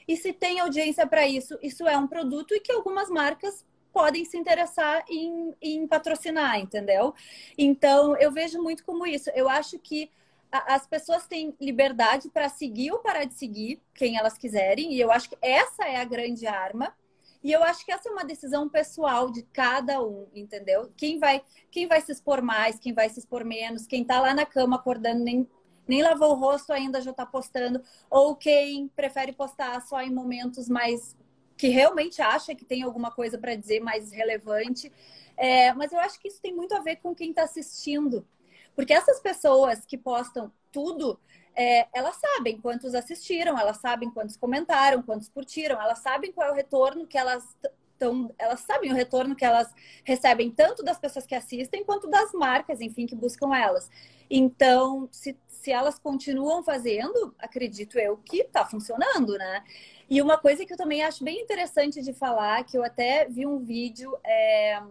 E 0.07 0.16
se 0.16 0.33
tem 0.33 0.61
audiência 0.61 1.07
para 1.07 1.26
isso, 1.26 1.59
isso 1.62 1.87
é 1.87 1.97
um 1.97 2.07
produto 2.07 2.54
e 2.54 2.61
que 2.61 2.73
algumas 2.73 3.09
marcas 3.09 3.64
podem 3.92 4.25
se 4.25 4.37
interessar 4.37 5.04
em, 5.09 5.54
em 5.61 5.87
patrocinar, 5.87 6.59
entendeu? 6.59 7.14
Então, 7.57 8.16
eu 8.16 8.33
vejo 8.33 8.61
muito 8.61 8.85
como 8.85 9.07
isso. 9.07 9.31
Eu 9.35 9.49
acho 9.49 9.78
que 9.78 10.11
as 10.50 10.87
pessoas 10.87 11.26
têm 11.26 11.54
liberdade 11.61 12.28
para 12.28 12.49
seguir 12.49 12.92
ou 12.92 12.99
parar 12.99 13.25
de 13.25 13.35
seguir 13.35 13.81
quem 13.95 14.19
elas 14.19 14.37
quiserem, 14.37 14.92
e 14.92 15.00
eu 15.00 15.11
acho 15.11 15.31
que 15.31 15.38
essa 15.40 15.85
é 15.85 15.97
a 15.97 16.04
grande 16.04 16.47
arma. 16.47 16.95
E 17.42 17.50
eu 17.50 17.62
acho 17.64 17.84
que 17.84 17.92
essa 17.92 18.08
é 18.08 18.12
uma 18.12 18.25
decisão 18.25 18.68
pessoal 18.68 19.30
de 19.30 19.42
cada 19.42 20.02
um, 20.02 20.28
entendeu? 20.34 20.92
Quem 20.96 21.18
vai, 21.18 21.42
quem 21.70 21.87
vai 21.87 22.00
se 22.00 22.12
expor 22.12 22.40
mais, 22.40 22.78
quem 22.78 22.92
vai 22.92 23.08
se 23.08 23.18
expor 23.18 23.44
menos, 23.44 23.87
quem 23.87 24.04
tá 24.04 24.20
lá 24.20 24.32
na 24.32 24.46
cama 24.46 24.76
acordando 24.76 25.25
nem, 25.25 25.49
nem 25.87 26.02
lavou 26.02 26.30
o 26.30 26.38
rosto 26.38 26.72
ainda 26.72 27.00
já 27.00 27.12
tá 27.12 27.26
postando, 27.26 27.82
ou 28.08 28.37
quem 28.37 28.88
prefere 28.88 29.32
postar 29.32 29.80
só 29.82 30.00
em 30.00 30.12
momentos 30.12 30.68
mais 30.68 31.16
que 31.56 31.68
realmente 31.68 32.20
acha 32.20 32.54
que 32.54 32.64
tem 32.64 32.82
alguma 32.82 33.11
coisa 33.11 33.38
para 33.38 33.54
dizer 33.54 33.80
mais 33.80 34.11
relevante. 34.11 34.92
É, 35.37 35.72
mas 35.75 35.92
eu 35.92 36.00
acho 36.00 36.20
que 36.20 36.28
isso 36.28 36.40
tem 36.40 36.54
muito 36.54 36.75
a 36.75 36.80
ver 36.80 36.96
com 36.96 37.14
quem 37.14 37.30
está 37.30 37.44
assistindo. 37.44 38.26
Porque 38.75 38.92
essas 38.92 39.20
pessoas 39.20 39.84
que 39.84 39.99
postam 39.99 40.50
tudo, 40.72 41.20
é, 41.54 41.87
elas 41.92 42.16
sabem 42.16 42.59
quantos 42.59 42.94
assistiram, 42.94 43.59
elas 43.59 43.78
sabem 43.78 44.11
quantos 44.11 44.37
comentaram, 44.37 45.02
quantos 45.02 45.28
curtiram, 45.28 45.80
elas 45.80 45.99
sabem 45.99 46.32
qual 46.32 46.49
é 46.49 46.52
o 46.52 46.54
retorno 46.54 47.06
que 47.06 47.18
elas 47.18 47.44
estão. 47.44 48.35
Elas 48.38 48.61
sabem 48.61 48.90
o 48.90 48.94
retorno 48.94 49.37
que 49.37 49.44
elas 49.44 49.73
recebem 50.04 50.50
tanto 50.50 50.82
das 50.82 50.99
pessoas 50.99 51.26
que 51.26 51.35
assistem 51.35 51.85
quanto 51.85 52.09
das 52.09 52.32
marcas, 52.32 52.80
enfim, 52.80 53.06
que 53.06 53.14
buscam 53.14 53.54
elas. 53.54 53.88
Então, 54.28 55.09
se, 55.12 55.38
se 55.47 55.71
elas 55.71 55.99
continuam 55.99 56.64
fazendo, 56.64 57.35
acredito 57.38 57.99
eu 57.99 58.16
que 58.16 58.38
está 58.38 58.64
funcionando, 58.64 59.37
né? 59.38 59.62
E 60.11 60.21
uma 60.21 60.37
coisa 60.37 60.66
que 60.66 60.73
eu 60.73 60.76
também 60.76 61.02
acho 61.02 61.23
bem 61.23 61.40
interessante 61.40 62.02
de 62.02 62.12
falar, 62.12 62.64
que 62.64 62.76
eu 62.76 62.85
até 62.85 63.26
vi 63.28 63.47
um 63.47 63.59
vídeo 63.59 64.18
é, 64.25 64.82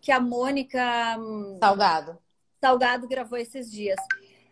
que 0.00 0.10
a 0.10 0.18
Mônica 0.18 1.16
hum, 1.18 1.58
Salgado 1.60 2.18
Salgado 2.60 3.06
gravou 3.06 3.38
esses 3.38 3.70
dias. 3.70 3.96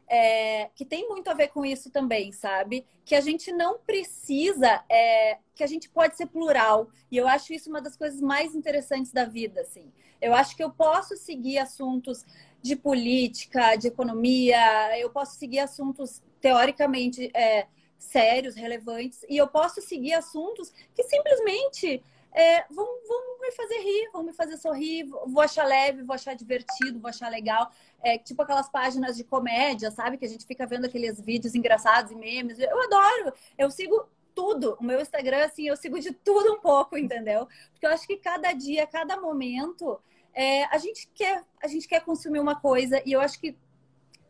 É, 0.09 0.71
que 0.75 0.85
tem 0.85 1.09
muito 1.09 1.29
a 1.29 1.35
ver 1.35 1.49
com 1.49 1.65
isso 1.65 1.91
também, 1.91 2.31
sabe? 2.31 2.87
Que 3.05 3.15
a 3.15 3.21
gente 3.21 3.51
não 3.53 3.79
precisa, 3.79 4.85
é, 4.89 5.39
que 5.55 5.65
a 5.65 5.67
gente 5.67 5.89
pode 5.89 6.17
ser 6.17 6.27
plural. 6.27 6.89
E 7.11 7.17
eu 7.17 7.27
acho 7.27 7.53
isso 7.53 7.69
uma 7.69 7.81
das 7.81 7.97
coisas 7.97 8.21
mais 8.21 8.55
interessantes 8.55 9.13
da 9.13 9.25
vida, 9.25 9.63
assim. 9.63 9.91
Eu 10.21 10.35
acho 10.35 10.57
que 10.57 10.63
eu 10.63 10.71
posso 10.71 11.17
seguir 11.17 11.59
assuntos 11.59 12.25
de 12.63 12.77
política, 12.77 13.77
de 13.77 13.89
economia, 13.89 14.99
eu 14.99 15.11
posso 15.11 15.37
seguir 15.37 15.61
assuntos 15.61 16.23
teoricamente 16.41 17.31
é, 17.35 17.67
sérios, 17.99 18.55
relevantes, 18.55 19.25
e 19.29 19.37
eu 19.37 19.49
posso 19.49 19.81
seguir 19.81 20.15
assuntos 20.15 20.73
que 20.95 21.03
simplesmente 21.03 22.03
é, 22.37 22.67
vão, 22.71 22.87
vão 23.09 23.41
me 23.41 23.51
fazer 23.53 23.79
rir, 23.79 24.11
vão 24.13 24.23
me 24.23 24.33
fazer 24.35 24.59
sorrir, 24.59 25.05
vou 25.05 25.41
achar 25.41 25.65
leve, 25.65 26.03
vou 26.03 26.15
achar 26.15 26.35
divertido, 26.35 27.01
vou 27.01 27.09
achar 27.09 27.31
legal. 27.31 27.73
É, 28.03 28.19
tipo 28.19 28.43
aquelas 28.43 28.69
páginas 28.69 29.17
de 29.17 29.25
comédia, 29.25 29.91
sabe? 29.91 30.19
Que 30.19 30.27
a 30.27 30.29
gente 30.29 30.45
fica 30.45 30.67
vendo 30.67 30.85
aqueles 30.85 31.19
vídeos 31.19 31.55
engraçados 31.55 32.13
e 32.13 32.15
memes. 32.15 32.59
Eu 32.59 32.83
adoro, 32.83 33.33
eu 33.57 33.71
sigo 33.71 34.07
tudo. 34.35 34.77
O 34.79 34.85
meu 34.85 35.01
Instagram, 35.01 35.47
assim, 35.47 35.67
eu 35.67 35.77
sigo 35.77 35.99
de 35.99 36.13
tudo 36.13 36.53
um 36.53 36.61
pouco, 36.61 36.99
entendeu? 36.99 37.49
Porque 37.73 37.87
eu 37.87 37.91
acho 37.91 38.07
que 38.07 38.19
cada 38.19 38.53
dia, 38.53 38.87
cada 38.87 39.19
momento, 39.19 39.99
é, 40.35 40.65
a, 40.65 40.77
gente 40.77 41.09
quer, 41.15 41.43
a 41.63 41.67
gente 41.67 41.89
quer 41.89 42.05
consumir 42.05 42.39
uma 42.39 42.61
coisa 42.61 43.01
e 43.07 43.13
eu 43.13 43.21
acho 43.23 43.41
que 43.41 43.57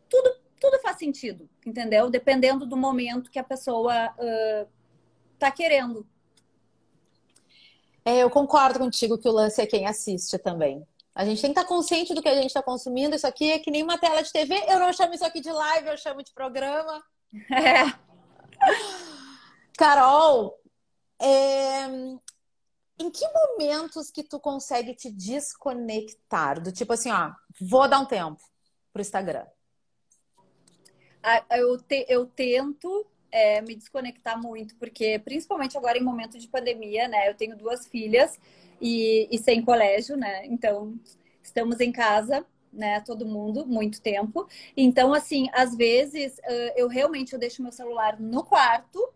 tudo, 0.07 0.39
tudo 0.61 0.79
faz 0.79 0.97
sentido, 0.97 1.49
entendeu? 1.65 2.09
Dependendo 2.09 2.65
do 2.65 2.77
momento 2.77 3.29
que 3.29 3.37
a 3.37 3.43
pessoa 3.43 4.13
uh, 4.13 4.67
tá 5.37 5.51
querendo 5.51 6.07
é, 8.07 8.19
eu 8.19 8.29
concordo 8.29 8.79
contigo 8.79 9.17
que 9.17 9.27
o 9.27 9.33
lance 9.33 9.61
é 9.61 9.67
quem 9.67 9.85
assiste 9.85 10.37
também. 10.37 10.87
A 11.13 11.25
gente 11.25 11.41
tem 11.41 11.51
que 11.51 11.59
estar 11.59 11.67
consciente 11.67 12.13
do 12.13 12.21
que 12.21 12.29
a 12.29 12.35
gente 12.35 12.45
está 12.45 12.63
consumindo. 12.63 13.13
Isso 13.13 13.27
aqui 13.27 13.51
é 13.51 13.59
que 13.59 13.69
nem 13.69 13.83
uma 13.83 13.97
tela 13.97 14.21
de 14.21 14.31
TV. 14.31 14.55
Eu 14.65 14.79
não 14.79 14.93
chamo 14.93 15.13
isso 15.13 15.25
aqui 15.25 15.41
de 15.41 15.51
live, 15.51 15.89
eu 15.89 15.97
chamo 15.97 16.23
de 16.23 16.31
programa. 16.33 17.03
É. 17.51 17.83
Carol, 19.77 20.57
é... 21.19 21.85
em 22.97 23.11
que 23.11 23.25
momentos 23.27 24.09
que 24.09 24.23
tu 24.23 24.39
consegue 24.39 24.95
te 24.95 25.11
desconectar? 25.11 26.61
Do 26.61 26.71
tipo 26.71 26.93
assim, 26.93 27.11
ó, 27.11 27.33
vou 27.59 27.89
dar 27.89 27.99
um 27.99 28.05
tempo 28.05 28.41
pro 28.93 29.01
Instagram. 29.01 29.45
Eu, 31.51 31.77
te, 31.77 32.05
eu 32.07 32.25
tento 32.25 33.05
é, 33.31 33.61
me 33.61 33.75
desconectar 33.75 34.41
muito, 34.41 34.75
porque 34.75 35.19
principalmente 35.19 35.77
agora 35.77 35.97
em 35.97 36.03
momento 36.03 36.37
de 36.37 36.47
pandemia, 36.47 37.07
né? 37.07 37.29
Eu 37.29 37.35
tenho 37.35 37.57
duas 37.57 37.87
filhas 37.87 38.39
e, 38.81 39.27
e 39.31 39.37
sem 39.37 39.63
colégio, 39.63 40.15
né? 40.17 40.45
Então 40.45 40.99
estamos 41.41 41.79
em 41.79 41.91
casa, 41.91 42.45
né? 42.71 43.01
Todo 43.01 43.25
mundo, 43.25 43.65
muito 43.65 44.01
tempo. 44.01 44.47
Então, 44.75 45.13
assim, 45.13 45.47
às 45.53 45.75
vezes 45.75 46.39
eu 46.75 46.87
realmente 46.87 47.33
eu 47.33 47.39
deixo 47.39 47.61
meu 47.61 47.71
celular 47.71 48.19
no 48.19 48.43
quarto 48.43 49.13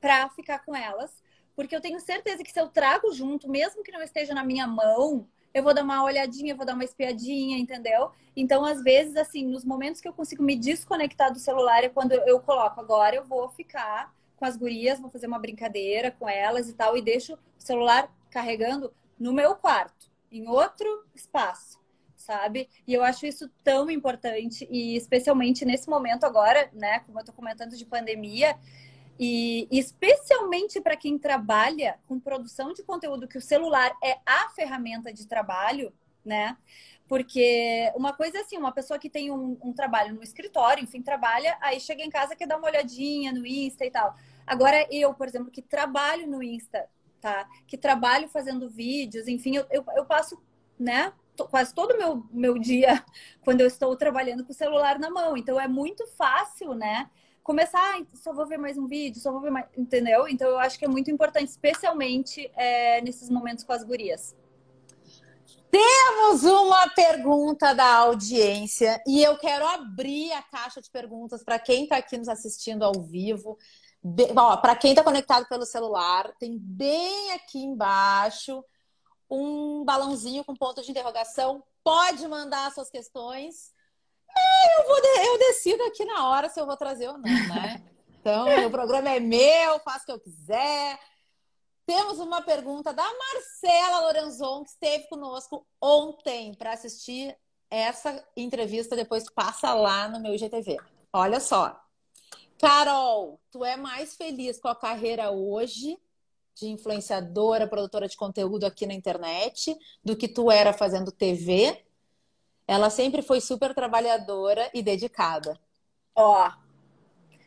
para 0.00 0.28
ficar 0.30 0.60
com 0.60 0.74
elas, 0.74 1.22
porque 1.54 1.76
eu 1.76 1.80
tenho 1.80 2.00
certeza 2.00 2.42
que 2.42 2.52
se 2.52 2.60
eu 2.60 2.68
trago 2.68 3.12
junto, 3.12 3.48
mesmo 3.48 3.82
que 3.82 3.92
não 3.92 4.02
esteja 4.02 4.34
na 4.34 4.42
minha 4.44 4.66
mão, 4.66 5.28
eu 5.52 5.62
vou 5.62 5.74
dar 5.74 5.82
uma 5.82 6.04
olhadinha, 6.04 6.54
vou 6.54 6.64
dar 6.64 6.74
uma 6.74 6.84
espiadinha, 6.84 7.58
entendeu? 7.58 8.10
Então, 8.36 8.64
às 8.64 8.82
vezes, 8.82 9.16
assim, 9.16 9.44
nos 9.44 9.64
momentos 9.64 10.00
que 10.00 10.08
eu 10.08 10.12
consigo 10.12 10.42
me 10.42 10.56
desconectar 10.56 11.32
do 11.32 11.38
celular 11.38 11.82
é 11.82 11.88
quando 11.88 12.12
eu 12.12 12.40
coloco 12.40 12.80
agora, 12.80 13.16
eu 13.16 13.24
vou 13.24 13.48
ficar 13.48 14.14
com 14.36 14.44
as 14.44 14.56
gurias, 14.56 14.98
vou 14.98 15.10
fazer 15.10 15.26
uma 15.26 15.38
brincadeira 15.38 16.10
com 16.10 16.28
elas 16.28 16.68
e 16.68 16.72
tal, 16.72 16.96
e 16.96 17.02
deixo 17.02 17.34
o 17.34 17.38
celular 17.58 18.10
carregando 18.30 18.92
no 19.18 19.32
meu 19.32 19.54
quarto, 19.54 20.10
em 20.32 20.48
outro 20.48 21.04
espaço, 21.14 21.78
sabe? 22.16 22.68
E 22.86 22.94
eu 22.94 23.02
acho 23.02 23.26
isso 23.26 23.50
tão 23.62 23.90
importante, 23.90 24.66
e 24.70 24.96
especialmente 24.96 25.64
nesse 25.64 25.90
momento 25.90 26.24
agora, 26.24 26.70
né, 26.72 27.00
como 27.00 27.20
eu 27.20 27.24
tô 27.24 27.32
comentando 27.32 27.76
de 27.76 27.84
pandemia, 27.84 28.56
e 29.22 29.68
especialmente 29.70 30.80
para 30.80 30.96
quem 30.96 31.18
trabalha 31.18 32.00
com 32.08 32.18
produção 32.18 32.72
de 32.72 32.82
conteúdo, 32.82 33.28
que 33.28 33.36
o 33.36 33.42
celular 33.42 33.94
é 34.02 34.18
a 34.24 34.48
ferramenta 34.48 35.12
de 35.12 35.26
trabalho, 35.26 35.92
né? 36.24 36.56
Porque 37.06 37.92
uma 37.94 38.14
coisa 38.14 38.38
é 38.38 38.40
assim, 38.40 38.56
uma 38.56 38.72
pessoa 38.72 38.98
que 38.98 39.10
tem 39.10 39.30
um, 39.30 39.58
um, 39.62 39.74
trabalho 39.74 40.14
no 40.14 40.22
escritório, 40.22 40.82
enfim, 40.82 41.02
trabalha, 41.02 41.58
aí 41.60 41.78
chega 41.78 42.02
em 42.02 42.08
casa 42.08 42.34
quer 42.34 42.46
dar 42.46 42.56
uma 42.56 42.68
olhadinha 42.68 43.30
no 43.30 43.44
Insta 43.44 43.84
e 43.84 43.90
tal. 43.90 44.16
Agora, 44.46 44.86
eu, 44.90 45.12
por 45.12 45.28
exemplo, 45.28 45.50
que 45.50 45.60
trabalho 45.60 46.26
no 46.26 46.42
Insta, 46.42 46.88
tá? 47.20 47.46
Que 47.66 47.76
trabalho 47.76 48.26
fazendo 48.26 48.70
vídeos, 48.70 49.28
enfim, 49.28 49.54
eu, 49.54 49.66
eu, 49.70 49.84
eu 49.96 50.06
passo, 50.06 50.42
né? 50.78 51.12
Quase 51.50 51.74
todo 51.74 51.90
o 51.92 51.98
meu, 51.98 52.26
meu 52.32 52.58
dia 52.58 53.04
quando 53.44 53.60
eu 53.60 53.66
estou 53.66 53.94
trabalhando 53.96 54.46
com 54.46 54.52
o 54.52 54.54
celular 54.54 54.98
na 54.98 55.10
mão. 55.10 55.36
Então, 55.36 55.60
é 55.60 55.68
muito 55.68 56.06
fácil, 56.06 56.72
né? 56.72 57.10
Começar, 57.50 57.98
ah, 57.98 58.06
só 58.14 58.32
vou 58.32 58.46
ver 58.46 58.58
mais 58.58 58.78
um 58.78 58.86
vídeo, 58.86 59.20
só 59.20 59.32
vou 59.32 59.40
ver 59.40 59.50
mais, 59.50 59.66
entendeu? 59.76 60.28
Então 60.28 60.48
eu 60.48 60.56
acho 60.60 60.78
que 60.78 60.84
é 60.84 60.88
muito 60.88 61.10
importante, 61.10 61.48
especialmente 61.48 62.48
é, 62.54 63.00
nesses 63.00 63.28
momentos 63.28 63.64
com 63.64 63.72
as 63.72 63.82
gurias. 63.82 64.36
Temos 65.68 66.44
uma 66.44 66.88
pergunta 66.90 67.74
da 67.74 67.92
audiência 67.96 69.02
e 69.04 69.20
eu 69.20 69.36
quero 69.36 69.66
abrir 69.66 70.30
a 70.32 70.42
caixa 70.42 70.80
de 70.80 70.88
perguntas 70.88 71.42
para 71.42 71.58
quem 71.58 71.82
está 71.82 71.96
aqui 71.96 72.16
nos 72.16 72.28
assistindo 72.28 72.84
ao 72.84 72.92
vivo. 73.02 73.58
Para 74.62 74.76
quem 74.76 74.92
está 74.92 75.02
conectado 75.02 75.48
pelo 75.48 75.66
celular, 75.66 76.32
tem 76.38 76.56
bem 76.56 77.32
aqui 77.32 77.58
embaixo 77.58 78.64
um 79.28 79.84
balãozinho 79.84 80.44
com 80.44 80.54
ponto 80.54 80.82
de 80.82 80.90
interrogação. 80.92 81.64
Pode 81.82 82.28
mandar 82.28 82.70
suas 82.70 82.88
questões 82.88 83.72
é, 84.36 84.80
eu, 84.80 84.86
vou 84.86 85.00
de... 85.00 85.08
eu 85.08 85.38
decido 85.38 85.82
aqui 85.84 86.04
na 86.04 86.28
hora 86.28 86.48
se 86.48 86.60
eu 86.60 86.66
vou 86.66 86.76
trazer 86.76 87.08
ou 87.08 87.18
não, 87.18 87.22
né? 87.22 87.82
Então, 88.20 88.66
o 88.66 88.70
programa 88.70 89.08
é 89.10 89.18
meu, 89.18 89.78
faço 89.80 90.02
o 90.02 90.06
que 90.06 90.12
eu 90.12 90.20
quiser. 90.20 90.98
Temos 91.86 92.18
uma 92.18 92.42
pergunta 92.42 92.92
da 92.92 93.02
Marcela 93.02 94.00
Lorenzon, 94.00 94.62
que 94.62 94.70
esteve 94.70 95.08
conosco 95.08 95.66
ontem 95.80 96.54
para 96.54 96.72
assistir 96.72 97.36
essa 97.70 98.24
entrevista. 98.36 98.94
Depois 98.94 99.24
passa 99.30 99.72
lá 99.72 100.06
no 100.06 100.20
meu 100.20 100.34
IGTV. 100.34 100.76
Olha 101.12 101.40
só. 101.40 101.80
Carol, 102.58 103.40
tu 103.50 103.64
é 103.64 103.76
mais 103.76 104.14
feliz 104.16 104.60
com 104.60 104.68
a 104.68 104.76
carreira 104.76 105.30
hoje 105.30 105.98
de 106.54 106.68
influenciadora, 106.68 107.66
produtora 107.66 108.06
de 108.06 108.16
conteúdo 108.16 108.64
aqui 108.64 108.86
na 108.86 108.92
internet 108.92 109.74
do 110.04 110.14
que 110.14 110.28
tu 110.28 110.50
era 110.50 110.72
fazendo 110.72 111.10
TV. 111.10 111.82
Ela 112.70 112.88
sempre 112.88 113.20
foi 113.20 113.40
super 113.40 113.74
trabalhadora 113.74 114.70
e 114.72 114.80
dedicada. 114.80 115.58
Ó, 116.14 116.52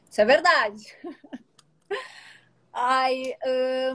isso 0.10 0.20
é 0.20 0.26
verdade. 0.26 0.84
Ai, 2.74 3.34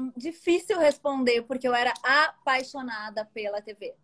hum, 0.00 0.10
difícil 0.16 0.78
responder 0.78 1.42
porque 1.42 1.68
eu 1.68 1.74
era 1.74 1.92
apaixonada 2.02 3.26
pela 3.26 3.60
TV. 3.60 3.94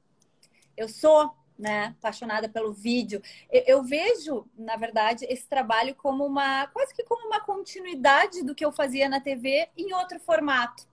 Eu 0.77 0.87
sou, 0.87 1.35
né, 1.59 1.97
apaixonada 1.99 2.47
pelo 2.47 2.75
vídeo. 2.75 3.23
Eu, 3.51 3.63
eu, 3.69 3.83
vejo, 3.83 4.47
na 4.55 4.77
verdade, 4.77 5.25
esse 5.25 5.49
trabalho 5.49 5.95
como 5.95 6.27
uma 6.27 6.67
quase 6.67 6.93
que 6.93 7.05
como 7.05 7.27
uma 7.27 7.41
continuidade 7.41 8.43
do 8.45 8.55
que 8.55 8.67
eu 8.67 8.71
fazia 8.71 9.09
na 9.09 9.19
TV 9.19 9.67
em 9.79 9.95
outro 9.95 10.21
formato. 10.21 10.87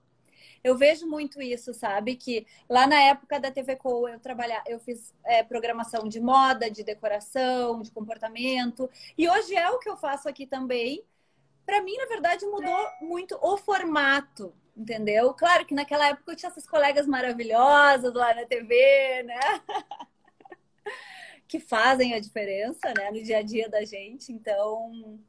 Eu 0.64 0.78
vejo 0.78 1.08
muito 1.08 1.42
isso, 1.42 1.74
sabe? 1.74 2.16
Que 2.16 2.46
lá 2.70 2.88
na 2.88 3.00
época 3.02 3.40
da 3.40 3.52
TV 3.52 3.76
Co 3.76 4.08
eu 4.08 4.20
trabalhava, 4.20 4.64
eu 4.68 4.80
fiz 4.80 5.14
é, 5.26 5.44
programação 5.44 6.08
de 6.08 6.20
moda, 6.20 6.70
de 6.70 6.84
decoração, 6.84 7.82
de 7.82 7.92
comportamento, 7.92 8.90
e 9.18 9.30
hoje 9.30 9.56
é 9.56 9.70
o 9.70 9.80
que 9.80 9.90
eu 9.90 9.98
faço 9.98 10.30
aqui 10.30 10.46
também 10.46 11.04
para 11.66 11.82
mim, 11.82 11.96
na 11.96 12.06
verdade, 12.06 12.46
mudou 12.46 12.88
muito 13.02 13.38
o 13.42 13.58
formato, 13.58 14.54
entendeu? 14.76 15.34
Claro 15.34 15.66
que 15.66 15.74
naquela 15.74 16.08
época 16.08 16.32
eu 16.32 16.36
tinha 16.36 16.50
essas 16.50 16.68
colegas 16.68 17.08
maravilhosas 17.08 18.14
lá 18.14 18.34
na 18.34 18.46
TV, 18.46 19.24
né? 19.24 19.40
que 21.48 21.60
fazem 21.60 22.14
a 22.14 22.20
diferença, 22.20 22.94
né, 22.98 23.12
no 23.12 23.24
dia 23.24 23.38
a 23.38 23.42
dia 23.42 23.70
da 23.70 23.84
gente. 23.86 24.32
Então, 24.32 25.20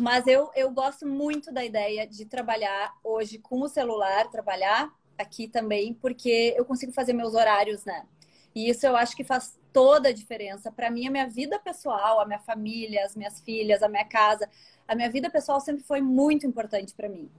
mas 0.00 0.26
eu, 0.26 0.50
eu 0.54 0.70
gosto 0.70 1.06
muito 1.06 1.52
da 1.52 1.64
ideia 1.64 2.06
de 2.06 2.24
trabalhar 2.24 2.94
hoje 3.04 3.38
com 3.38 3.60
o 3.60 3.68
celular, 3.68 4.30
trabalhar 4.30 4.90
aqui 5.18 5.46
também, 5.46 5.92
porque 5.94 6.54
eu 6.56 6.64
consigo 6.64 6.92
fazer 6.92 7.12
meus 7.12 7.34
horários, 7.34 7.84
né? 7.84 8.06
E 8.54 8.68
isso 8.68 8.86
eu 8.86 8.96
acho 8.96 9.16
que 9.16 9.24
faz 9.24 9.58
toda 9.72 10.10
a 10.10 10.12
diferença. 10.12 10.70
Para 10.70 10.90
mim, 10.90 11.06
a 11.06 11.10
minha 11.10 11.28
vida 11.28 11.58
pessoal, 11.58 12.20
a 12.20 12.26
minha 12.26 12.38
família, 12.38 13.04
as 13.04 13.16
minhas 13.16 13.40
filhas, 13.40 13.82
a 13.82 13.88
minha 13.88 14.04
casa, 14.04 14.48
a 14.86 14.94
minha 14.94 15.10
vida 15.10 15.30
pessoal 15.30 15.60
sempre 15.60 15.82
foi 15.82 16.00
muito 16.00 16.46
importante 16.46 16.94
para 16.94 17.08
mim. 17.08 17.30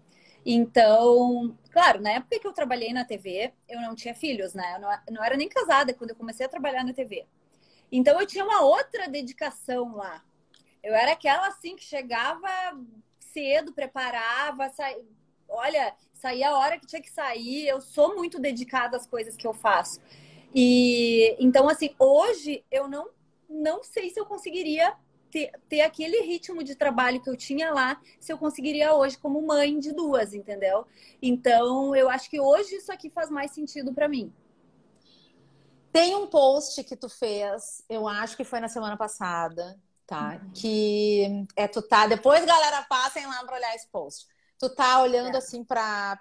Então, 0.46 1.58
claro, 1.72 2.02
na 2.02 2.12
época 2.12 2.40
que 2.40 2.48
eu 2.48 2.54
trabalhei 2.54 2.92
na 2.92 3.06
TV, 3.06 3.54
eu 3.70 3.80
não 3.82 3.96
tinha 3.96 4.14
filhos, 4.14 4.54
né? 4.54 4.76
Eu 4.76 4.82
não, 4.82 4.90
não 5.12 5.24
era 5.24 5.38
nem 5.38 5.48
casada 5.48 5.94
quando 5.94 6.10
eu 6.10 6.16
comecei 6.16 6.46
a 6.46 6.50
trabalhar 6.50 6.84
na 6.84 6.94
TV. 6.94 7.26
Então, 7.92 8.20
eu 8.20 8.28
tinha 8.28 8.44
uma 8.44 8.62
outra 8.62 9.08
dedicação 9.08 9.96
lá. 9.96 10.24
Eu 10.84 10.94
era 10.94 11.14
aquela 11.14 11.48
assim 11.48 11.76
que 11.76 11.84
chegava 11.84 12.50
cedo, 13.20 13.74
preparava, 13.74 14.70
sa... 14.70 14.86
olha, 15.48 15.96
saía 16.14 16.50
a 16.50 16.58
hora 16.58 16.80
que 16.80 16.86
tinha 16.86 17.02
que 17.02 17.10
sair. 17.10 17.68
Eu 17.68 17.82
sou 17.82 18.16
muito 18.16 18.40
dedicada 18.40 18.98
às 18.98 19.08
coisas 19.08 19.36
que 19.36 19.48
eu 19.48 19.54
faço. 19.54 20.02
E 20.54 21.36
então, 21.40 21.68
assim, 21.70 21.96
hoje 21.98 22.64
eu 22.70 22.88
não, 22.88 23.10
não 23.50 23.82
sei 23.84 24.10
se 24.10 24.20
eu 24.20 24.26
conseguiria 24.26 24.96
ter, 25.32 25.52
ter 25.68 25.82
aquele 25.82 26.22
ritmo 26.22 26.64
de 26.64 26.76
trabalho 26.76 27.20
que 27.22 27.30
eu 27.30 27.36
tinha 27.36 27.72
lá, 27.72 28.00
se 28.20 28.32
eu 28.32 28.38
conseguiria 28.38 28.94
hoje 28.94 29.18
como 29.18 29.42
mãe 29.42 29.80
de 29.80 29.92
duas, 29.92 30.34
entendeu? 30.34 30.86
Então, 31.20 31.96
eu 31.96 32.08
acho 32.08 32.30
que 32.30 32.40
hoje 32.40 32.76
isso 32.76 32.92
aqui 32.92 33.10
faz 33.10 33.32
mais 33.32 33.52
sentido 33.52 33.92
para 33.94 34.08
mim. 34.08 34.32
Tem 35.92 36.16
um 36.16 36.28
post 36.28 36.84
que 36.84 36.96
tu 36.96 37.10
fez, 37.10 37.84
eu 37.90 38.08
acho 38.08 38.38
que 38.38 38.44
foi 38.44 38.60
na 38.60 38.68
semana 38.68 38.98
passada, 38.98 39.80
tá? 40.14 40.40
Uhum. 40.42 40.52
Que 40.54 41.46
é 41.56 41.68
tu 41.68 41.82
tá. 41.82 42.06
Depois, 42.08 42.46
galera, 42.46 42.84
passem 42.84 43.26
lá 43.26 43.44
para 43.44 43.56
olhar 43.56 43.76
esse 43.76 43.88
post. 43.88 44.28
Tu 44.60 44.70
tá 44.70 45.02
olhando 45.02 45.36
é. 45.36 45.38
assim 45.38 45.64
para 45.64 46.20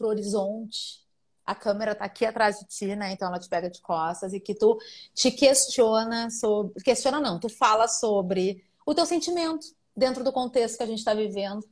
o 0.00 0.06
horizonte 0.06 1.04
a 1.46 1.54
câmera 1.54 1.94
tá 1.94 2.04
aqui 2.06 2.24
atrás 2.24 2.58
de 2.58 2.64
ti, 2.64 2.96
né? 2.96 3.12
Então 3.12 3.28
ela 3.28 3.38
te 3.38 3.48
pega 3.48 3.68
de 3.68 3.80
costas 3.80 4.32
e 4.32 4.40
que 4.40 4.54
tu 4.54 4.78
te 5.14 5.30
questiona 5.30 6.30
sobre. 6.30 6.82
Questiona 6.82 7.20
não, 7.20 7.38
tu 7.38 7.48
fala 7.48 7.86
sobre 7.86 8.64
o 8.86 8.94
teu 8.94 9.04
sentimento 9.04 9.66
dentro 9.94 10.24
do 10.24 10.32
contexto 10.32 10.78
que 10.78 10.82
a 10.82 10.86
gente 10.86 10.98
está 10.98 11.12
vivendo, 11.12 11.62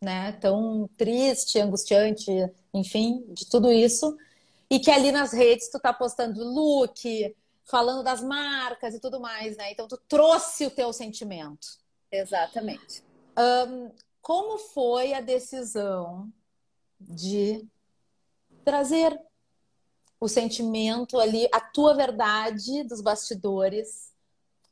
né? 0.00 0.32
Tão 0.40 0.88
triste, 0.96 1.58
angustiante, 1.58 2.30
enfim, 2.72 3.24
de 3.30 3.46
tudo 3.48 3.72
isso. 3.72 4.16
E 4.70 4.78
que 4.78 4.90
ali 4.90 5.10
nas 5.10 5.32
redes 5.32 5.70
tu 5.70 5.78
tá 5.80 5.92
postando 5.92 6.42
look, 6.44 7.34
falando 7.66 8.02
das 8.02 8.22
marcas 8.22 8.94
e 8.94 9.00
tudo 9.00 9.20
mais, 9.20 9.56
né? 9.56 9.72
Então 9.72 9.88
tu 9.88 9.98
trouxe 10.08 10.66
o 10.66 10.70
teu 10.70 10.92
sentimento. 10.92 11.66
Exatamente. 12.10 13.02
Um, 13.38 13.90
como 14.22 14.58
foi 14.58 15.12
a 15.12 15.20
decisão 15.20 16.32
de 16.98 17.66
trazer 18.64 19.20
o 20.18 20.28
sentimento 20.28 21.18
ali, 21.20 21.46
a 21.52 21.60
tua 21.60 21.94
verdade 21.94 22.82
dos 22.84 23.02
bastidores 23.02 24.14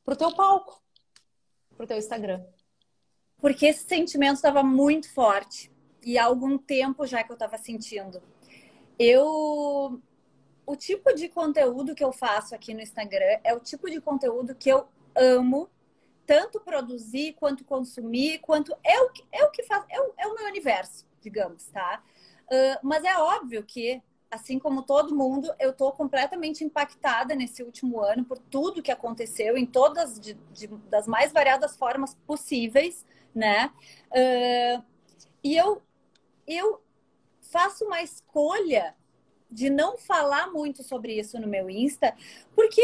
pro 0.05 0.17
teu 0.17 0.35
palco, 0.35 0.83
pro 1.77 1.87
teu 1.87 1.99
Instagram. 1.99 2.43
Porque 3.39 3.67
esse 3.67 3.85
sentimento 3.85 4.37
estava 4.37 4.63
muito 4.63 5.13
forte 5.13 5.71
e 6.03 6.17
há 6.17 6.25
algum 6.25 6.57
tempo 6.57 7.07
já 7.07 7.23
que 7.23 7.31
eu 7.31 7.35
estava 7.35 7.59
sentindo. 7.59 8.23
Eu 8.99 10.01
o 10.67 10.77
tipo 10.77 11.13
de 11.15 11.29
conteúdo 11.29 11.95
que 11.95 12.05
eu 12.05 12.13
faço 12.13 12.55
aqui 12.55 12.75
no 12.75 12.81
Instagram 12.81 13.39
é 13.45 13.55
o 13.55 13.61
tipo 13.61 13.91
de 13.91 14.01
conteúdo 14.01 14.55
que 14.55 14.69
eu 14.69 14.87
amo 15.15 15.69
tanto 16.27 16.61
produzir 16.61 17.35
quanto 17.35 17.65
consumir, 17.65 18.39
quanto 18.39 18.75
é 18.83 19.01
o 19.01 19.11
que 19.11 19.25
é 19.31 19.45
o 19.45 19.51
que 19.51 19.63
faz 19.63 19.85
é 19.91 20.01
o, 20.01 20.15
é 20.17 20.27
o 20.27 20.35
meu 20.35 20.47
universo, 20.47 21.07
digamos, 21.21 21.67
tá? 21.67 22.03
Uh, 22.47 22.79
mas 22.83 23.05
é 23.05 23.17
óbvio 23.19 23.63
que, 23.63 24.03
assim 24.31 24.59
como 24.59 24.83
todo 24.83 25.15
mundo, 25.15 25.53
eu 25.59 25.71
estou 25.71 25.93
completamente 25.93 26.65
impactada 26.65 27.35
nesse 27.35 27.63
último 27.63 28.01
ano 28.01 28.25
por 28.25 28.39
tudo 28.39 28.83
que 28.83 28.91
aconteceu 28.91 29.57
em 29.57 29.67
todas 29.67 30.19
de, 30.19 30.35
de, 30.53 30.67
das 30.89 31.07
mais 31.07 31.33
variadas 31.33 31.77
formas 31.77 32.15
possíveis, 32.27 33.05
né? 33.35 33.71
Uh, 34.11 34.83
e 35.43 35.57
eu, 35.57 35.83
eu 36.47 36.83
faço 37.41 37.85
uma 37.85 38.03
escolha 38.03 38.95
de 39.51 39.71
não 39.71 39.97
falar 39.97 40.51
muito 40.51 40.83
sobre 40.83 41.19
isso 41.19 41.39
no 41.41 41.47
meu 41.47 41.71
Insta, 41.71 42.15
porque 42.55 42.83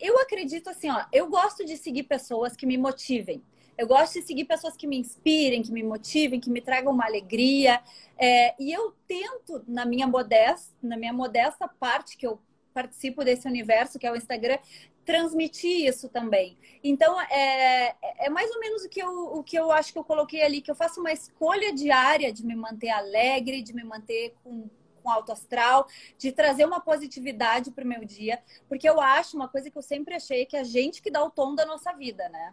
eu 0.00 0.18
acredito 0.18 0.68
assim, 0.68 0.90
ó, 0.90 1.04
eu 1.12 1.28
gosto 1.28 1.64
de 1.64 1.76
seguir 1.76 2.04
pessoas 2.04 2.56
que 2.56 2.66
me 2.66 2.76
motivem. 2.76 3.42
Eu 3.76 3.86
gosto 3.86 4.14
de 4.14 4.22
seguir 4.22 4.44
pessoas 4.44 4.76
que 4.76 4.88
me 4.88 4.98
inspirem, 4.98 5.62
que 5.62 5.70
me 5.70 5.84
motivem, 5.84 6.40
que 6.40 6.50
me 6.50 6.60
tragam 6.60 6.92
uma 6.92 7.06
alegria. 7.06 7.80
É, 8.18 8.60
e 8.60 8.72
eu 8.72 8.92
tento, 9.06 9.62
na 9.68 9.84
minha 9.84 10.06
modesta, 10.06 10.74
na 10.82 10.96
minha 10.96 11.12
modesta 11.12 11.68
parte 11.68 12.16
que 12.16 12.26
eu 12.26 12.40
participo 12.74 13.24
desse 13.24 13.46
universo, 13.46 13.98
que 13.98 14.06
é 14.06 14.10
o 14.10 14.16
Instagram, 14.16 14.58
transmitir 15.04 15.88
isso 15.88 16.08
também. 16.08 16.58
Então, 16.82 17.20
é, 17.20 17.94
é 18.18 18.28
mais 18.28 18.50
ou 18.50 18.60
menos 18.60 18.84
o 18.84 18.88
que, 18.88 19.00
eu, 19.00 19.08
o 19.08 19.42
que 19.42 19.56
eu 19.56 19.70
acho 19.70 19.92
que 19.92 19.98
eu 19.98 20.04
coloquei 20.04 20.42
ali, 20.42 20.60
que 20.60 20.70
eu 20.70 20.74
faço 20.74 21.00
uma 21.00 21.12
escolha 21.12 21.72
diária 21.72 22.32
de 22.32 22.44
me 22.44 22.54
manter 22.54 22.90
alegre, 22.90 23.62
de 23.62 23.72
me 23.72 23.84
manter 23.84 24.34
com, 24.42 24.68
com 25.08 25.10
alto 25.10 25.32
astral, 25.32 25.88
de 26.18 26.30
trazer 26.30 26.66
uma 26.66 26.80
positividade 26.80 27.70
para 27.70 27.84
o 27.84 27.88
meu 27.88 28.04
dia, 28.04 28.42
porque 28.68 28.86
eu 28.88 29.00
acho 29.00 29.36
uma 29.36 29.48
coisa 29.48 29.70
que 29.70 29.78
eu 29.78 29.82
sempre 29.82 30.14
achei 30.14 30.44
que 30.44 30.54
é 30.54 30.60
a 30.60 30.64
gente 30.64 31.00
que 31.00 31.10
dá 31.10 31.24
o 31.24 31.30
tom 31.30 31.54
da 31.54 31.64
nossa 31.64 31.92
vida, 31.94 32.28
né? 32.28 32.52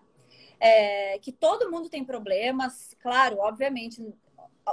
é, 0.60 1.20
que 1.20 1.32
todo 1.32 1.70
mundo 1.70 1.89
tem 1.89 2.04
problemas, 2.04 2.96
claro, 3.02 3.38
obviamente, 3.39 4.02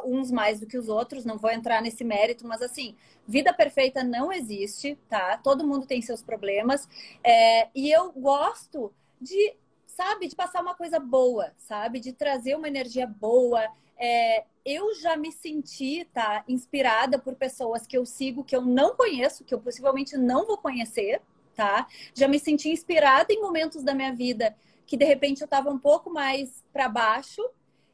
uns 0.05 0.31
mais 0.31 0.61
do 0.61 0.67
que 0.67 0.79
os 0.79 0.89
outros, 0.89 1.25
não 1.25 1.37
vou 1.37 1.51
entrar 1.51 1.83
nesse 1.83 2.05
mérito, 2.05 2.47
mas 2.47 2.63
assim, 2.63 2.97
vida 3.27 3.53
perfeita 3.53 4.03
não 4.03 4.33
existe, 4.33 4.99
tá? 5.09 5.37
Todo 5.37 5.67
mundo 5.67 5.87
tem 5.87 6.01
seus 6.01 6.23
problemas, 6.23 6.89
é, 7.23 7.69
e 7.75 7.91
eu 7.91 8.13
gosto 8.13 8.93
de, 9.21 9.55
sabe, 9.97 10.29
de 10.29 10.37
passar 10.37 10.63
uma 10.63 10.75
coisa 10.75 10.99
boa, 10.99 11.53
sabe, 11.59 12.01
de 12.01 12.13
trazer 12.13 12.57
uma 12.57 12.69
energia 12.69 13.07
boa. 13.07 13.67
É, 13.99 14.45
eu 14.65 14.95
já 14.97 15.17
me 15.17 15.31
senti, 15.31 16.05
tá, 16.13 16.45
inspirada 16.49 17.19
por 17.19 17.35
pessoas 17.35 17.87
que 17.87 17.97
eu 17.97 18.05
sigo, 18.05 18.45
que 18.45 18.57
eu 18.57 18.63
não 18.63 18.97
conheço, 18.97 19.45
que 19.45 19.55
eu 19.55 19.61
possivelmente 19.61 20.17
não 20.17 20.47
vou 20.47 20.59
conhecer, 20.59 21.21
tá? 21.55 21.87
Já 22.15 22.27
me 22.27 22.39
senti 22.39 22.71
inspirada 22.71 23.33
em 23.33 23.41
momentos 23.41 23.83
da 23.83 23.95
minha 23.95 24.13
vida 24.13 24.57
que 24.87 24.97
de 24.97 25.05
repente 25.05 25.41
eu 25.41 25.47
estava 25.47 25.71
um 25.71 25.79
pouco 25.79 26.11
mais 26.11 26.63
para 26.71 26.89
baixo 26.89 27.43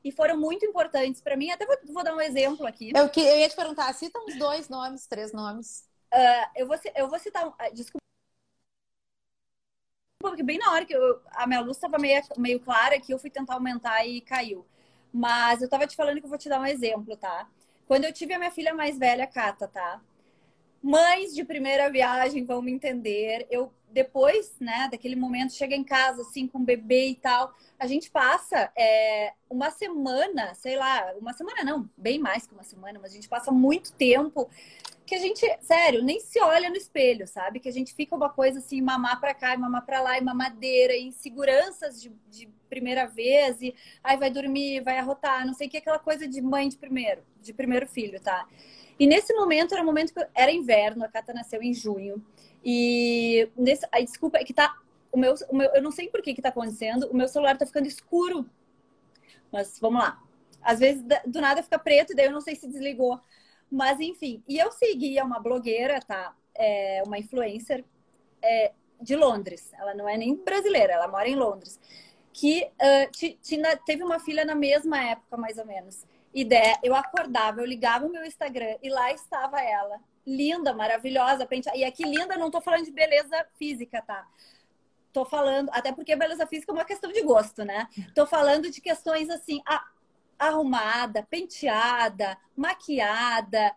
e 0.03 0.11
foram 0.11 0.37
muito 0.37 0.65
importantes 0.65 1.21
para 1.21 1.37
mim. 1.37 1.51
Até 1.51 1.65
vou, 1.67 1.77
vou, 1.93 2.03
dar 2.03 2.15
um 2.15 2.21
exemplo 2.21 2.67
aqui. 2.67 2.91
Eu, 2.95 3.09
que, 3.09 3.21
eu 3.21 3.39
ia 3.39 3.49
te 3.49 3.55
perguntar, 3.55 3.93
cita 3.95 4.19
uns 4.19 4.37
dois 4.37 4.69
nomes, 4.69 5.07
três 5.07 5.33
nomes. 5.33 5.85
Uh, 6.13 6.49
eu, 6.57 6.67
vou, 6.67 6.77
eu 6.97 7.09
vou 7.09 7.19
citar. 7.19 7.55
Desculpa. 7.73 7.98
Porque 10.21 10.43
bem 10.43 10.59
na 10.59 10.73
hora 10.73 10.85
que 10.85 10.95
eu, 10.95 11.21
a 11.31 11.47
minha 11.47 11.61
luz 11.61 11.77
estava 11.77 11.99
meio, 11.99 12.21
meio 12.37 12.61
clara 12.61 13.01
que 13.01 13.13
eu 13.13 13.19
fui 13.19 13.31
tentar 13.31 13.55
aumentar 13.55 14.05
e 14.05 14.21
caiu. 14.21 14.67
Mas 15.13 15.61
eu 15.61 15.67
estava 15.67 15.87
te 15.87 15.97
falando 15.97 16.19
que 16.19 16.27
eu 16.27 16.31
vou 16.31 16.39
te 16.39 16.49
dar 16.49 16.61
um 16.61 16.67
exemplo, 16.67 17.17
tá? 17.17 17.49
Quando 17.87 18.05
eu 18.05 18.13
tive 18.13 18.35
a 18.35 18.39
minha 18.39 18.51
filha 18.51 18.75
mais 18.75 18.99
velha, 18.99 19.27
Cata, 19.27 19.69
tá? 19.69 20.01
mães 20.83 21.35
de 21.35 21.45
primeira 21.45 21.91
viagem 21.91 22.45
vão 22.45 22.63
me 22.63 22.73
entender. 22.73 23.47
Eu 23.51 23.73
depois, 23.91 24.55
né, 24.61 24.87
daquele 24.91 25.17
momento, 25.17 25.55
chega 25.55 25.75
em 25.75 25.83
casa 25.83 26.21
assim 26.21 26.47
com 26.47 26.59
o 26.59 26.65
bebê 26.65 27.09
e 27.09 27.15
tal, 27.15 27.55
a 27.79 27.87
gente 27.87 28.11
passa 28.11 28.71
é, 28.77 29.33
uma 29.49 29.71
semana, 29.71 30.53
sei 30.55 30.77
lá, 30.77 31.15
uma 31.19 31.33
semana 31.33 31.65
não, 31.65 31.89
bem 31.97 32.19
mais 32.19 32.47
que 32.47 32.53
uma 32.53 32.63
semana, 32.63 32.99
mas 33.01 33.13
a 33.13 33.15
gente 33.15 33.31
passa 33.31 33.51
muito 33.51 33.93
tempo 33.95 34.51
que 35.09 35.15
a 35.15 35.19
gente, 35.19 35.45
sério, 35.63 36.03
nem 36.03 36.21
se 36.21 36.39
olha 36.41 36.69
no 36.69 36.77
espelho, 36.77 37.27
sabe? 37.27 37.59
Que 37.59 37.69
a 37.69 37.73
gente 37.73 37.95
fica 37.95 38.15
uma 38.15 38.29
coisa 38.29 38.59
assim, 38.59 38.81
mamar 38.83 39.19
pra 39.19 39.33
cá 39.35 39.55
e 39.55 39.57
mamar 39.57 39.85
pra 39.85 40.03
lá, 40.03 40.19
e 40.19 40.21
mamadeira, 40.21 40.93
e 40.95 41.05
inseguranças 41.05 42.01
de, 42.01 42.13
de 42.31 42.49
primeira 42.69 43.07
vez, 43.07 43.61
e 43.63 43.75
aí 44.05 44.17
vai 44.19 44.31
dormir, 44.31 44.83
vai 44.83 44.99
arrotar, 44.99 45.47
não 45.47 45.55
sei 45.55 45.67
o 45.67 45.71
que, 45.71 45.79
aquela 45.79 45.99
coisa 45.99 46.29
de 46.29 46.43
mãe 46.43 46.69
de 46.69 46.77
primeiro, 46.77 47.23
de 47.41 47.55
primeiro 47.55 47.87
filho, 47.87 48.21
tá? 48.21 48.47
E 48.99 49.07
nesse 49.07 49.33
momento 49.33 49.73
era 49.73 49.83
um 49.83 49.87
momento 49.87 50.13
que 50.13 50.27
era 50.35 50.53
inverno, 50.53 51.05
a 51.05 51.09
Cata 51.09 51.33
nasceu 51.33 51.63
em 51.63 51.73
junho. 51.73 52.23
E 52.63 53.49
nesse, 53.57 53.87
aí, 53.91 54.05
desculpa, 54.05 54.39
é 54.39 54.45
que 54.45 54.53
tá 54.53 54.77
o 55.11 55.19
meu, 55.19 55.35
o 55.49 55.57
meu, 55.57 55.71
eu 55.75 55.83
não 55.83 55.91
sei 55.91 56.09
por 56.09 56.21
que 56.21 56.35
que 56.35 56.43
tá 56.43 56.51
acontecendo, 56.51 57.09
o 57.11 57.17
meu 57.17 57.29
celular 57.29 57.57
tá 57.57 57.65
ficando 57.65 57.87
escuro. 57.87 58.45
Mas 59.51 59.79
vamos 59.81 60.03
lá. 60.03 60.23
Às 60.61 60.81
vezes 60.81 61.03
do 61.27 61.41
nada 61.41 61.63
fica 61.63 61.79
preto 61.79 62.13
e 62.13 62.17
daí 62.17 62.27
eu 62.27 62.33
não 62.33 62.41
sei 62.41 62.55
se 62.55 62.69
desligou. 62.69 63.19
Mas 63.71 64.01
enfim, 64.01 64.43
e 64.49 64.59
eu 64.59 64.71
seguia 64.73 65.25
uma 65.25 65.39
blogueira, 65.39 66.01
tá? 66.01 66.35
É, 66.55 67.03
uma 67.07 67.19
influencer 67.19 67.85
é, 68.43 68.73
de 69.01 69.15
Londres. 69.17 69.73
Ela 69.75 69.95
não 69.95 70.09
é 70.09 70.17
nem 70.17 70.35
brasileira, 70.35 70.95
ela 70.95 71.09
mora 71.09 71.29
em 71.29 71.37
Londres. 71.37 71.79
Que 72.33 72.65
uh, 72.65 73.37
tinha, 73.43 73.77
teve 73.79 74.03
uma 74.03 74.21
filha 74.21 74.45
na 74.45 74.55
mesma 74.55 75.03
época, 75.03 75.37
mais 75.37 75.59
ou 75.59 75.67
menos. 75.67 76.05
E 76.33 76.45
de, 76.45 76.79
eu 76.83 76.95
acordava, 76.95 77.61
eu 77.61 77.67
ligava 77.67 78.07
o 78.07 78.13
meu 78.13 78.25
Instagram 78.25 78.77
e 78.83 78.89
lá 78.89 79.13
estava 79.13 79.61
ela. 79.61 79.99
Linda, 80.27 80.75
maravilhosa, 80.75 81.47
penteada. 81.47 81.77
E 81.77 81.85
aqui, 81.85 82.05
linda, 82.05 82.37
não 82.37 82.51
tô 82.51 82.61
falando 82.61 82.85
de 82.85 82.91
beleza 82.91 83.47
física, 83.59 84.03
tá? 84.03 84.27
Tô 85.13 85.25
falando, 85.25 85.71
até 85.73 85.91
porque 85.91 86.15
beleza 86.15 86.47
física 86.47 86.71
é 86.71 86.75
uma 86.75 86.85
questão 86.85 87.11
de 87.11 87.23
gosto, 87.23 87.65
né? 87.65 87.89
Tô 88.15 88.27
falando 88.27 88.71
de 88.71 88.81
questões 88.81 89.31
assim, 89.31 89.61
a, 89.67 89.83
arrumada, 90.39 91.27
penteada, 91.29 92.39
maquiada 92.57 93.75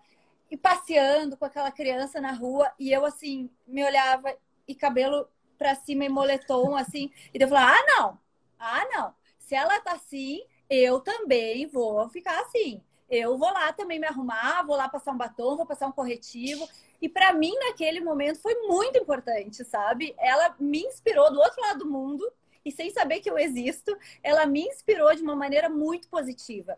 e 0.50 0.58
passeando 0.58 1.38
com 1.38 1.45
aquela 1.45 1.71
criança 1.71 2.19
na 2.21 2.34
rua. 2.34 2.71
E 2.80 2.91
eu, 2.91 3.06
assim, 3.06 3.50
me 3.65 3.84
olhava 3.84 4.36
e 4.67 4.76
cabelo 4.76 5.28
pra 5.58 5.76
cima 5.76 6.06
e 6.06 6.10
moletom, 6.10 6.76
assim. 6.76 7.12
E 7.34 7.41
eu 7.41 7.47
falava, 7.47 7.71
ah, 7.71 7.86
não, 7.88 8.19
ah, 8.60 8.88
não. 8.93 9.15
Se 9.39 9.56
ela 9.56 9.80
tá 9.82 9.93
assim, 9.93 10.41
eu 10.69 11.00
também 11.00 11.67
vou 11.67 12.08
ficar 12.10 12.39
assim. 12.41 12.82
Eu 13.10 13.38
vou 13.38 13.52
lá 13.52 13.74
também 13.74 14.00
me 14.00 14.08
arrumar, 14.08 14.63
vou 14.63 14.78
lá 14.78 14.88
passar 14.88 15.12
um 15.12 15.17
batom, 15.17 15.58
vou 15.58 15.65
passar 15.65 15.88
um 15.88 15.91
corretivo. 15.91 16.67
E 17.02 17.10
para 17.10 17.34
mim, 17.34 17.54
naquele 17.60 18.00
momento, 18.00 18.39
foi 18.39 18.56
muito 18.67 18.97
importante, 18.97 19.65
sabe? 19.65 20.15
Ela 20.17 20.56
me 20.60 20.80
inspirou 20.80 21.32
do 21.32 21.39
outro 21.39 21.62
lado 21.62 21.80
do 21.80 21.89
mundo 21.89 22.32
e 22.63 22.71
sem 22.71 22.89
saber 22.91 23.19
que 23.19 23.30
eu 23.30 23.38
existo, 23.38 23.95
ela 24.24 24.45
me 24.45 24.62
inspirou 24.62 25.13
de 25.15 25.21
uma 25.21 25.36
maneira 25.36 25.69
muito 25.69 26.08
positiva. 26.08 26.78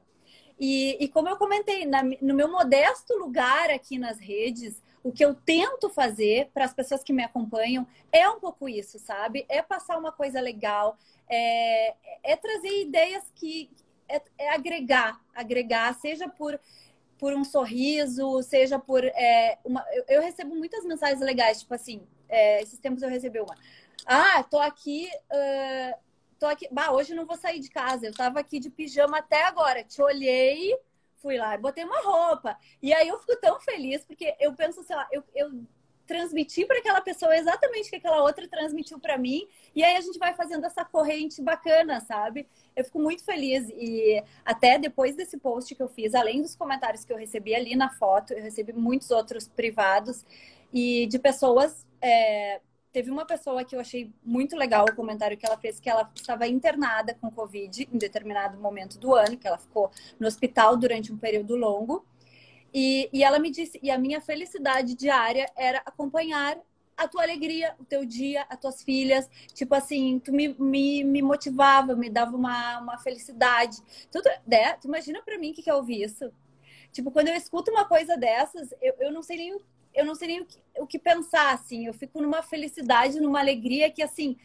E, 0.60 0.98
e 1.04 1.08
como 1.08 1.28
eu 1.28 1.36
comentei, 1.38 1.86
na, 1.86 2.04
no 2.04 2.34
meu 2.34 2.50
modesto 2.50 3.14
lugar 3.18 3.70
aqui 3.70 3.98
nas 3.98 4.20
redes, 4.20 4.82
o 5.04 5.12
que 5.12 5.24
eu 5.24 5.34
tento 5.34 5.90
fazer 5.90 6.50
para 6.54 6.66
as 6.66 6.74
pessoas 6.74 7.04
que 7.04 7.12
me 7.12 7.24
acompanham 7.24 7.86
é 8.12 8.30
um 8.30 8.40
pouco 8.40 8.70
isso, 8.70 8.98
sabe? 9.00 9.46
É 9.50 9.62
passar 9.62 9.98
uma 9.98 10.12
coisa 10.12 10.40
legal, 10.40 10.98
é, 11.28 11.96
é 12.24 12.36
trazer 12.36 12.82
ideias 12.82 13.24
que, 13.36 13.70
é, 14.08 14.22
é 14.38 14.50
agregar, 14.54 15.20
agregar, 15.36 15.94
seja 15.96 16.30
por 16.30 16.60
por 17.24 17.34
um 17.34 17.46
sorriso, 17.46 18.42
seja 18.44 18.78
por 18.78 19.02
é, 19.06 19.58
uma. 19.64 19.86
Eu, 19.94 20.04
eu, 20.10 20.22
recebo 20.22 20.54
muitas 20.56 20.84
mensagens 20.84 21.22
legais, 21.22 21.62
tipo 21.62 21.74
assim, 21.74 22.02
é, 22.28 22.62
esses 22.62 22.78
tempos 22.80 23.02
eu 23.02 23.10
recebi 23.10 23.40
uma. 23.40 23.56
Ah, 24.06 24.44
tô 24.44 24.60
aqui, 24.60 25.08
uh, 25.32 26.00
tô 26.40 26.46
aqui. 26.46 26.68
Bah, 26.72 26.92
hoje 26.92 27.14
não 27.14 27.26
vou 27.26 27.38
sair 27.38 27.60
de 27.60 27.70
casa. 27.70 28.06
Eu 28.06 28.14
tava 28.14 28.40
aqui 28.40 28.60
de 28.60 28.70
pijama 28.70 29.20
até 29.20 29.44
agora. 29.44 29.84
Te 29.84 30.02
olhei, 30.02 30.78
fui 31.18 31.38
lá, 31.38 31.58
botei 31.58 31.84
uma 31.84 32.02
roupa. 32.02 32.58
E 32.82 32.94
aí 32.94 33.08
eu 33.08 33.20
fico 33.20 33.36
tão 33.38 33.60
feliz, 33.62 34.06
porque 34.06 34.36
eu 34.40 34.54
penso, 34.54 34.84
sei 34.84 34.96
lá, 34.96 35.08
eu, 35.12 35.24
eu 35.34 35.66
transmitir 36.06 36.68
para 36.68 36.80
aquela 36.80 37.02
pessoa 37.02 37.36
exatamente 37.36 37.88
o 37.88 37.90
que 37.90 37.96
aquela 37.96 38.22
outra 38.22 38.48
transmitiu 38.48 39.00
para 39.00 39.18
mim. 39.18 39.48
E 39.76 39.84
aí 39.84 39.96
a 39.96 40.02
gente 40.02 40.20
vai 40.20 40.34
fazendo 40.34 40.66
essa 40.66 40.84
corrente 40.84 41.42
bacana, 41.42 42.00
sabe? 42.02 42.48
Eu 42.76 42.84
fico 42.84 43.00
muito 43.00 43.24
feliz. 43.24 43.70
E 43.70 44.22
até 44.44 44.78
depois 44.78 45.16
desse 45.16 45.38
post 45.38 45.74
que 45.74 45.82
eu 45.82 45.88
fiz, 45.88 46.14
além 46.14 46.42
dos 46.42 46.56
comentários 46.56 47.06
que 47.06 47.14
eu 47.14 47.18
recebi 47.18 47.56
ali 47.56 47.76
na 47.76 47.90
foto, 47.90 48.34
eu 48.34 48.44
recebi 48.44 48.74
muitos 48.74 49.10
outros 49.12 49.48
privados 49.48 50.26
e 50.74 51.08
de 51.08 51.20
pessoas. 51.20 51.86
É... 52.02 52.60
Teve 52.94 53.10
uma 53.10 53.26
pessoa 53.26 53.66
que 53.66 53.76
eu 53.76 53.80
achei 53.80 54.14
muito 54.24 54.56
legal 54.56 54.86
o 54.86 54.96
comentário 54.96 55.36
que 55.36 55.46
ela 55.46 55.58
fez, 55.58 55.80
que 55.80 55.90
ela 55.90 56.10
estava 56.16 56.48
internada 56.48 57.16
com 57.16 57.32
Covid 57.32 57.90
em 57.92 57.98
determinado 57.98 58.60
momento 58.60 59.00
do 59.00 59.16
ano, 59.16 59.36
que 59.36 59.48
ela 59.48 59.58
ficou 59.58 59.90
no 60.20 60.28
hospital 60.28 60.78
durante 60.78 61.12
um 61.12 61.18
período 61.18 61.56
longo. 61.56 62.06
E, 62.72 63.10
e 63.12 63.24
ela 63.24 63.40
me 63.40 63.50
disse, 63.50 63.80
e 63.82 63.90
a 63.90 63.98
minha 63.98 64.22
felicidade 64.22 64.94
diária 64.94 65.52
era 65.56 65.80
acompanhar 65.80 66.56
a 66.96 67.08
tua 67.08 67.24
alegria, 67.24 67.76
o 67.80 67.84
teu 67.84 68.06
dia, 68.06 68.46
as 68.48 68.60
tuas 68.60 68.84
filhas. 68.84 69.28
Tipo 69.56 69.74
assim, 69.74 70.20
tu 70.24 70.32
me, 70.32 70.56
me, 70.60 71.04
me 71.04 71.22
motivava, 71.24 71.96
me 71.96 72.12
dava 72.12 72.38
uma, 72.38 72.80
uma 72.80 73.00
felicidade. 73.00 73.78
Tudo, 74.12 74.30
né? 74.46 74.74
Tu 74.74 74.88
imagina 74.88 75.20
pra 75.24 75.40
mim 75.40 75.50
o 75.50 75.54
que, 75.56 75.64
que 75.64 75.70
é 75.70 75.74
ouvir 75.74 76.04
isso? 76.04 76.32
Tipo, 76.92 77.10
quando 77.10 77.30
eu 77.30 77.36
escuto 77.36 77.72
uma 77.72 77.86
coisa 77.86 78.16
dessas, 78.16 78.72
eu, 78.80 78.94
eu 79.00 79.12
não 79.12 79.24
sei 79.24 79.38
nem, 79.38 79.58
eu 79.96 80.06
não 80.06 80.14
sei 80.14 80.28
nem 80.28 80.42
o 80.42 80.46
que, 80.46 80.60
o 80.78 80.88
que 80.88 81.00
pensar, 81.00 81.54
assim. 81.54 81.86
Eu 81.88 81.94
fico 81.94 82.22
numa 82.22 82.42
felicidade, 82.42 83.20
numa 83.20 83.40
alegria 83.40 83.92
que, 83.92 84.02
assim, 84.02 84.38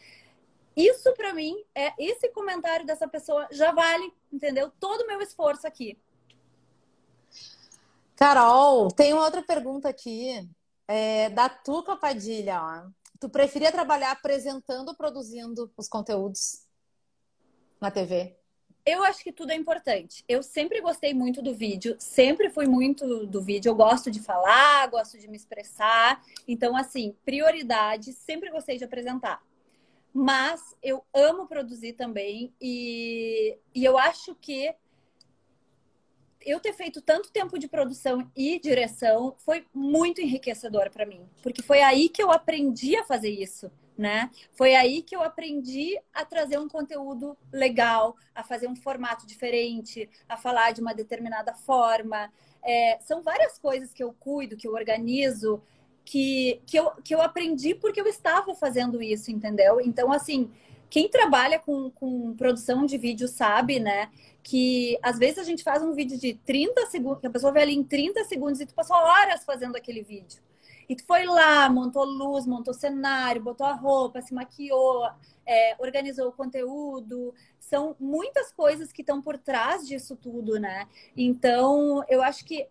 isso 0.76 1.12
para 1.14 1.34
mim, 1.34 1.56
é 1.74 1.92
esse 1.98 2.28
comentário 2.28 2.86
dessa 2.86 3.08
pessoa 3.08 3.48
já 3.50 3.72
vale, 3.72 4.12
entendeu? 4.32 4.70
Todo 4.78 5.02
o 5.02 5.06
meu 5.06 5.20
esforço 5.20 5.66
aqui. 5.66 5.98
Carol, 8.14 8.88
tem 8.88 9.12
uma 9.12 9.24
outra 9.24 9.42
pergunta 9.42 9.88
aqui. 9.88 10.48
É, 10.86 11.28
da 11.30 11.48
Tuca 11.48 11.96
Padilha, 11.96 12.62
ó. 12.62 12.90
Tu 13.20 13.28
preferia 13.28 13.72
trabalhar 13.72 14.12
apresentando 14.12 14.88
ou 14.88 14.94
produzindo 14.94 15.70
os 15.76 15.88
conteúdos 15.88 16.64
na 17.80 17.90
TV? 17.90 18.37
Eu 18.88 19.04
acho 19.04 19.22
que 19.22 19.30
tudo 19.30 19.52
é 19.52 19.54
importante. 19.54 20.24
Eu 20.26 20.42
sempre 20.42 20.80
gostei 20.80 21.12
muito 21.12 21.42
do 21.42 21.52
vídeo, 21.52 21.94
sempre 21.98 22.48
fui 22.48 22.66
muito 22.66 23.26
do 23.26 23.42
vídeo. 23.42 23.68
Eu 23.68 23.74
gosto 23.74 24.10
de 24.10 24.18
falar, 24.18 24.88
gosto 24.88 25.18
de 25.18 25.28
me 25.28 25.36
expressar. 25.36 26.24
Então, 26.48 26.74
assim, 26.74 27.14
prioridade, 27.22 28.14
sempre 28.14 28.50
gostei 28.50 28.78
de 28.78 28.84
apresentar. 28.84 29.44
Mas 30.10 30.74
eu 30.82 31.04
amo 31.12 31.46
produzir 31.46 31.92
também 31.92 32.50
e, 32.58 33.58
e 33.74 33.84
eu 33.84 33.98
acho 33.98 34.34
que 34.34 34.74
eu 36.40 36.58
ter 36.58 36.72
feito 36.72 37.02
tanto 37.02 37.30
tempo 37.30 37.58
de 37.58 37.68
produção 37.68 38.32
e 38.34 38.58
direção 38.58 39.34
foi 39.36 39.66
muito 39.74 40.22
enriquecedor 40.22 40.88
para 40.90 41.04
mim, 41.04 41.28
porque 41.42 41.60
foi 41.60 41.82
aí 41.82 42.08
que 42.08 42.22
eu 42.22 42.30
aprendi 42.30 42.96
a 42.96 43.04
fazer 43.04 43.28
isso, 43.28 43.70
né? 43.98 44.30
Foi 44.52 44.76
aí 44.76 45.02
que 45.02 45.16
eu 45.16 45.22
aprendi 45.22 45.98
a 46.14 46.24
trazer 46.24 46.56
um 46.56 46.68
conteúdo 46.68 47.36
legal, 47.52 48.16
a 48.32 48.44
fazer 48.44 48.68
um 48.68 48.76
formato 48.76 49.26
diferente, 49.26 50.08
a 50.28 50.36
falar 50.36 50.72
de 50.72 50.80
uma 50.80 50.94
determinada 50.94 51.52
forma. 51.52 52.32
É, 52.62 52.98
são 53.00 53.20
várias 53.22 53.58
coisas 53.58 53.92
que 53.92 54.02
eu 54.02 54.14
cuido, 54.20 54.56
que 54.56 54.68
eu 54.68 54.72
organizo, 54.72 55.60
que, 56.04 56.62
que, 56.64 56.78
eu, 56.78 56.92
que 57.02 57.12
eu 57.12 57.20
aprendi 57.20 57.74
porque 57.74 58.00
eu 58.00 58.06
estava 58.06 58.54
fazendo 58.54 59.02
isso, 59.02 59.32
entendeu? 59.32 59.80
Então, 59.80 60.12
assim, 60.12 60.48
quem 60.88 61.08
trabalha 61.08 61.58
com, 61.58 61.90
com 61.90 62.34
produção 62.36 62.86
de 62.86 62.96
vídeo 62.96 63.26
sabe, 63.26 63.80
né? 63.80 64.10
Que 64.44 64.96
às 65.02 65.18
vezes 65.18 65.38
a 65.38 65.42
gente 65.42 65.64
faz 65.64 65.82
um 65.82 65.92
vídeo 65.92 66.16
de 66.16 66.34
30 66.34 66.86
segundos, 66.86 67.20
que 67.20 67.26
a 67.26 67.30
pessoa 67.30 67.52
vê 67.52 67.62
ali 67.62 67.74
em 67.74 67.82
30 67.82 68.24
segundos 68.24 68.60
e 68.60 68.66
tu 68.66 68.74
passou 68.74 68.96
horas 68.96 69.44
fazendo 69.44 69.74
aquele 69.74 70.02
vídeo. 70.02 70.40
E 70.88 70.96
tu 70.96 71.04
foi 71.04 71.26
lá, 71.26 71.68
montou 71.68 72.04
luz, 72.04 72.46
montou 72.46 72.72
cenário, 72.72 73.42
botou 73.42 73.66
a 73.66 73.74
roupa, 73.74 74.22
se 74.22 74.32
maquiou, 74.32 75.08
é, 75.44 75.76
organizou 75.78 76.28
o 76.28 76.32
conteúdo. 76.32 77.34
São 77.60 77.94
muitas 78.00 78.50
coisas 78.52 78.90
que 78.90 79.02
estão 79.02 79.20
por 79.20 79.36
trás 79.36 79.86
disso 79.86 80.16
tudo, 80.16 80.58
né? 80.58 80.88
Então, 81.16 82.02
eu 82.08 82.22
acho 82.22 82.44
que 82.44 82.66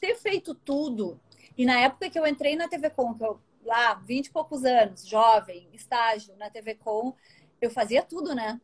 ter 0.00 0.14
feito 0.16 0.54
tudo, 0.54 1.18
e 1.56 1.64
na 1.66 1.80
época 1.80 2.08
que 2.08 2.18
eu 2.18 2.26
entrei 2.26 2.54
na 2.54 2.68
TV 2.68 2.90
Com, 2.90 3.14
que 3.14 3.24
eu 3.24 3.40
lá, 3.64 3.94
20 3.94 4.26
e 4.26 4.30
poucos 4.30 4.64
anos, 4.64 5.06
jovem, 5.06 5.68
estágio 5.72 6.36
na 6.36 6.48
TV 6.48 6.74
Com, 6.76 7.14
eu 7.60 7.70
fazia 7.70 8.02
tudo, 8.02 8.34
né? 8.34 8.60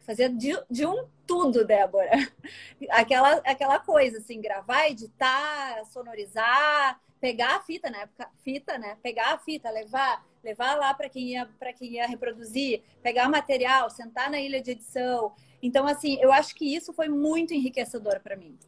Fazia 0.00 0.28
de, 0.28 0.52
de 0.70 0.86
um 0.86 1.06
tudo, 1.26 1.64
Débora. 1.64 2.10
Aquela, 2.90 3.34
aquela 3.44 3.78
coisa, 3.78 4.18
assim, 4.18 4.40
gravar, 4.40 4.88
editar, 4.88 5.84
sonorizar, 5.86 7.00
pegar 7.20 7.56
a 7.56 7.60
fita, 7.60 7.90
na 7.90 7.98
época, 7.98 8.30
fita, 8.42 8.78
né? 8.78 8.96
Pegar 9.02 9.34
a 9.34 9.38
fita, 9.38 9.70
levar, 9.70 10.24
levar 10.42 10.76
lá 10.76 10.92
para 10.94 11.08
quem 11.08 11.30
ia 11.30 11.46
para 11.58 11.72
quem 11.72 11.92
ia 11.92 12.06
reproduzir, 12.06 12.82
pegar 13.02 13.28
material, 13.28 13.90
sentar 13.90 14.30
na 14.30 14.40
ilha 14.40 14.60
de 14.60 14.72
edição. 14.72 15.32
Então, 15.62 15.86
assim, 15.86 16.18
eu 16.20 16.32
acho 16.32 16.54
que 16.54 16.64
isso 16.64 16.92
foi 16.92 17.08
muito 17.08 17.54
enriquecedor 17.54 18.20
para 18.20 18.36
mim. 18.36 18.58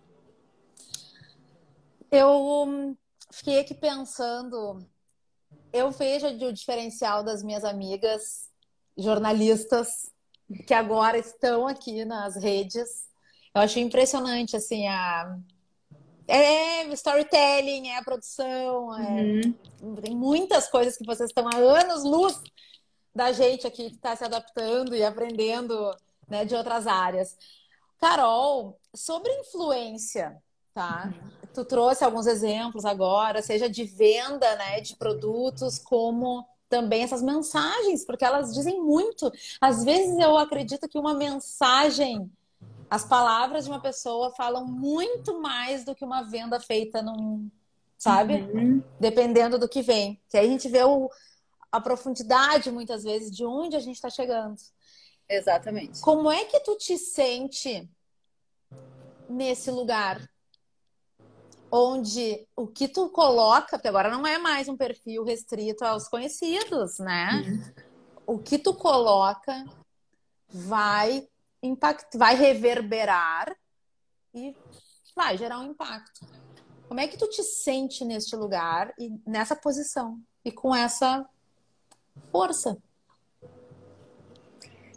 Eu 2.10 2.96
fiquei 3.30 3.60
aqui 3.60 3.74
pensando. 3.74 4.84
Eu 5.72 5.90
vejo 5.90 6.26
o 6.26 6.52
diferencial 6.52 7.22
das 7.22 7.42
minhas 7.42 7.64
amigas 7.64 8.48
jornalistas 8.96 10.10
que 10.66 10.72
agora 10.72 11.18
estão 11.18 11.66
aqui 11.66 12.04
nas 12.04 12.36
redes. 12.36 13.08
Eu 13.54 13.60
achei 13.60 13.82
impressionante, 13.82 14.56
assim, 14.56 14.86
a. 14.88 15.38
É 16.28 16.84
storytelling, 16.92 17.88
é 17.88 17.98
a 17.98 18.04
produção, 18.04 18.94
é... 18.98 19.22
Uhum. 19.82 19.96
tem 19.96 20.14
muitas 20.14 20.68
coisas 20.68 20.96
que 20.96 21.06
vocês 21.06 21.30
estão 21.30 21.48
há 21.48 21.56
anos 21.56 22.04
luz 22.04 22.38
da 23.14 23.32
gente 23.32 23.66
aqui 23.66 23.88
que 23.90 23.96
está 23.96 24.14
se 24.14 24.24
adaptando 24.24 24.94
e 24.94 25.02
aprendendo 25.02 25.90
né, 26.28 26.44
de 26.44 26.54
outras 26.54 26.86
áreas. 26.86 27.36
Carol, 27.98 28.78
sobre 28.94 29.32
influência, 29.40 30.36
tá? 30.72 31.12
Uhum. 31.12 31.30
Tu 31.52 31.64
trouxe 31.64 32.04
alguns 32.04 32.26
exemplos 32.26 32.84
agora, 32.84 33.42
seja 33.42 33.68
de 33.68 33.84
venda, 33.84 34.54
né, 34.56 34.80
de 34.80 34.94
produtos, 34.96 35.78
como 35.78 36.46
também 36.68 37.02
essas 37.02 37.22
mensagens, 37.22 38.04
porque 38.04 38.24
elas 38.24 38.54
dizem 38.54 38.80
muito. 38.80 39.32
Às 39.60 39.82
vezes 39.82 40.16
eu 40.18 40.36
acredito 40.36 40.88
que 40.88 40.98
uma 40.98 41.14
mensagem, 41.14 42.30
as 42.90 43.04
palavras 43.04 43.64
de 43.64 43.70
uma 43.70 43.80
pessoa 43.80 44.34
falam 44.34 44.64
muito 44.66 45.40
mais 45.40 45.84
do 45.84 45.94
que 45.94 46.04
uma 46.04 46.22
venda 46.22 46.58
feita 46.58 47.02
num, 47.02 47.50
sabe? 47.98 48.34
Uhum. 48.34 48.82
Dependendo 48.98 49.58
do 49.58 49.68
que 49.68 49.82
vem. 49.82 50.20
Que 50.28 50.38
aí 50.38 50.46
a 50.46 50.50
gente 50.50 50.68
vê 50.68 50.82
o, 50.84 51.10
a 51.70 51.80
profundidade, 51.80 52.70
muitas 52.70 53.02
vezes, 53.04 53.30
de 53.30 53.44
onde 53.44 53.76
a 53.76 53.80
gente 53.80 53.96
está 53.96 54.08
chegando. 54.08 54.56
Exatamente. 55.28 56.00
Como 56.00 56.30
é 56.30 56.44
que 56.46 56.60
tu 56.60 56.76
te 56.76 56.96
sente 56.96 57.88
nesse 59.28 59.70
lugar? 59.70 60.26
Onde 61.70 62.46
o 62.56 62.66
que 62.66 62.88
tu 62.88 63.10
coloca, 63.10 63.76
porque 63.76 63.88
agora 63.88 64.10
não 64.10 64.26
é 64.26 64.38
mais 64.38 64.68
um 64.68 64.76
perfil 64.76 65.22
restrito 65.22 65.84
aos 65.84 66.08
conhecidos, 66.08 66.98
né? 66.98 67.44
Uhum. 67.46 68.34
O 68.36 68.38
que 68.38 68.58
tu 68.58 68.72
coloca 68.72 69.66
vai 70.48 71.28
impact, 71.62 72.16
vai 72.16 72.34
reverberar 72.34 73.56
e 74.34 74.54
vai 75.14 75.36
gerar 75.36 75.58
um 75.58 75.70
impacto. 75.70 76.26
Como 76.86 77.00
é 77.00 77.06
que 77.06 77.18
tu 77.18 77.28
te 77.28 77.42
sente 77.42 78.04
neste 78.04 78.34
lugar 78.34 78.94
e 78.98 79.12
nessa 79.26 79.54
posição 79.54 80.20
e 80.44 80.50
com 80.50 80.74
essa 80.74 81.28
força? 82.30 82.78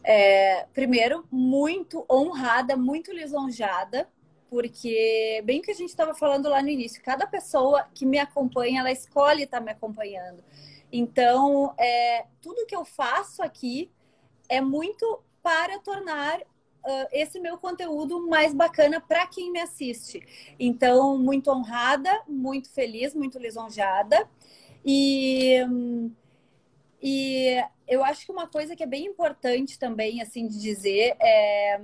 É, 0.03 0.65
primeiro, 0.73 1.25
muito 1.29 2.05
honrada, 2.09 2.75
muito 2.77 3.11
lisonjada, 3.11 4.09
porque 4.49 5.41
bem 5.45 5.61
que 5.61 5.71
a 5.71 5.73
gente 5.73 5.89
estava 5.89 6.13
falando 6.15 6.49
lá 6.49 6.61
no 6.61 6.69
início, 6.69 7.03
cada 7.03 7.27
pessoa 7.27 7.87
que 7.93 8.05
me 8.05 8.17
acompanha, 8.17 8.79
ela 8.79 8.91
escolhe 8.91 9.43
estar 9.43 9.59
tá 9.59 9.63
me 9.63 9.71
acompanhando. 9.71 10.43
Então, 10.91 11.73
é, 11.77 12.25
tudo 12.41 12.65
que 12.65 12.75
eu 12.75 12.83
faço 12.83 13.41
aqui 13.43 13.91
é 14.49 14.59
muito 14.59 15.23
para 15.41 15.79
tornar 15.79 16.41
uh, 16.85 17.07
esse 17.11 17.39
meu 17.39 17.57
conteúdo 17.57 18.27
mais 18.27 18.53
bacana 18.53 18.99
para 18.99 19.27
quem 19.27 19.51
me 19.51 19.59
assiste. 19.59 20.21
Então, 20.59 21.17
muito 21.17 21.49
honrada, 21.51 22.21
muito 22.27 22.69
feliz, 22.69 23.13
muito 23.13 23.39
lisonjada. 23.39 24.29
E. 24.85 25.57
E 27.03 27.59
eu 27.87 28.03
acho 28.03 28.23
que 28.23 28.31
uma 28.31 28.47
coisa 28.47 28.75
que 28.75 28.83
é 28.83 28.85
bem 28.85 29.07
importante 29.07 29.79
também, 29.79 30.21
assim, 30.21 30.47
de 30.47 30.59
dizer 30.59 31.15
é 31.19 31.81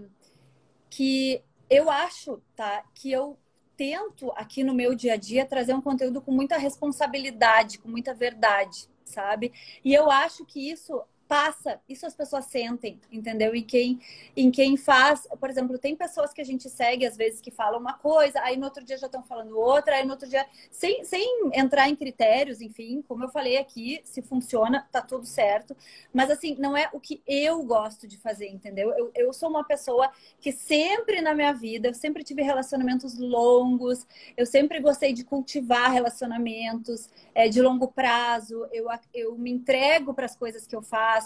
que 0.92 1.42
eu 1.70 1.90
acho, 1.90 2.42
tá, 2.56 2.84
que 2.94 3.12
eu 3.12 3.38
tento 3.76 4.32
aqui 4.32 4.64
no 4.64 4.74
meu 4.74 4.96
dia 4.96 5.14
a 5.14 5.18
dia 5.18 5.46
trazer 5.46 5.74
um 5.74 5.82
conteúdo 5.82 6.22
com 6.22 6.32
muita 6.32 6.58
responsabilidade, 6.58 7.78
com 7.78 7.90
muita 7.90 8.14
verdade, 8.14 8.90
sabe? 9.04 9.54
E 9.84 9.94
eu 9.94 10.10
acho 10.10 10.46
que 10.46 10.72
isso 10.72 11.02
passa, 11.28 11.80
isso 11.88 12.06
as 12.06 12.16
pessoas 12.16 12.46
sentem, 12.46 13.00
entendeu? 13.12 13.54
E 13.54 13.62
quem, 13.62 14.00
em 14.36 14.50
quem 14.50 14.78
faz, 14.78 15.28
por 15.40 15.50
exemplo, 15.50 15.78
tem 15.78 15.96
pessoas 15.96 16.34
que 16.34 16.42
a 16.42 16.44
gente 16.44 16.70
segue 16.70 17.06
às 17.06 17.18
vezes 17.18 17.42
que 17.42 17.52
falam 17.52 17.80
uma 17.80 17.94
coisa, 17.94 18.40
aí 18.42 18.56
no 18.56 18.66
outro 18.66 18.84
dia 18.84 18.98
já 18.98 19.08
estão 19.08 19.24
falando 19.24 19.58
outra, 19.60 19.96
aí 19.96 20.06
no 20.06 20.12
outro 20.12 20.28
dia, 20.30 20.46
sem, 20.72 21.04
sem 21.04 21.50
entrar 21.54 21.90
em 21.90 21.96
critérios, 21.96 22.62
enfim, 22.62 23.04
como 23.08 23.24
eu 23.24 23.30
falei 23.30 23.58
aqui, 23.58 24.02
se 24.04 24.22
funciona, 24.22 24.88
tá 24.92 25.02
tudo 25.02 25.26
certo. 25.26 25.76
Mas 26.14 26.32
assim, 26.32 26.56
não 26.58 26.76
é 26.76 26.90
o 26.94 27.00
que 27.00 27.22
eu 27.28 27.62
gosto 27.64 28.08
de 28.08 28.18
fazer, 28.18 28.48
entendeu? 28.48 28.94
Eu, 28.98 29.12
eu 29.14 29.34
sou 29.34 29.50
uma 29.50 29.64
pessoa 29.64 30.10
que 30.40 30.52
sempre 30.52 31.22
na 31.22 31.34
minha 31.34 31.54
vida, 31.54 31.90
eu 31.90 31.94
sempre 31.94 32.24
tive 32.24 32.42
relacionamentos 32.42 33.18
longos, 33.18 34.08
eu 34.36 34.46
sempre 34.46 34.80
gostei 34.80 35.14
de 35.14 35.24
cultivar 35.24 35.92
relacionamentos 35.92 37.10
é, 37.36 37.50
de 37.50 37.62
longo 37.62 37.88
prazo, 37.88 38.68
eu, 38.72 38.88
eu 39.14 39.38
me 39.38 39.52
entrego 39.52 40.14
para 40.14 40.26
as 40.26 40.36
coisas 40.36 40.66
que 40.66 40.76
eu 40.76 40.82
faço 40.82 41.17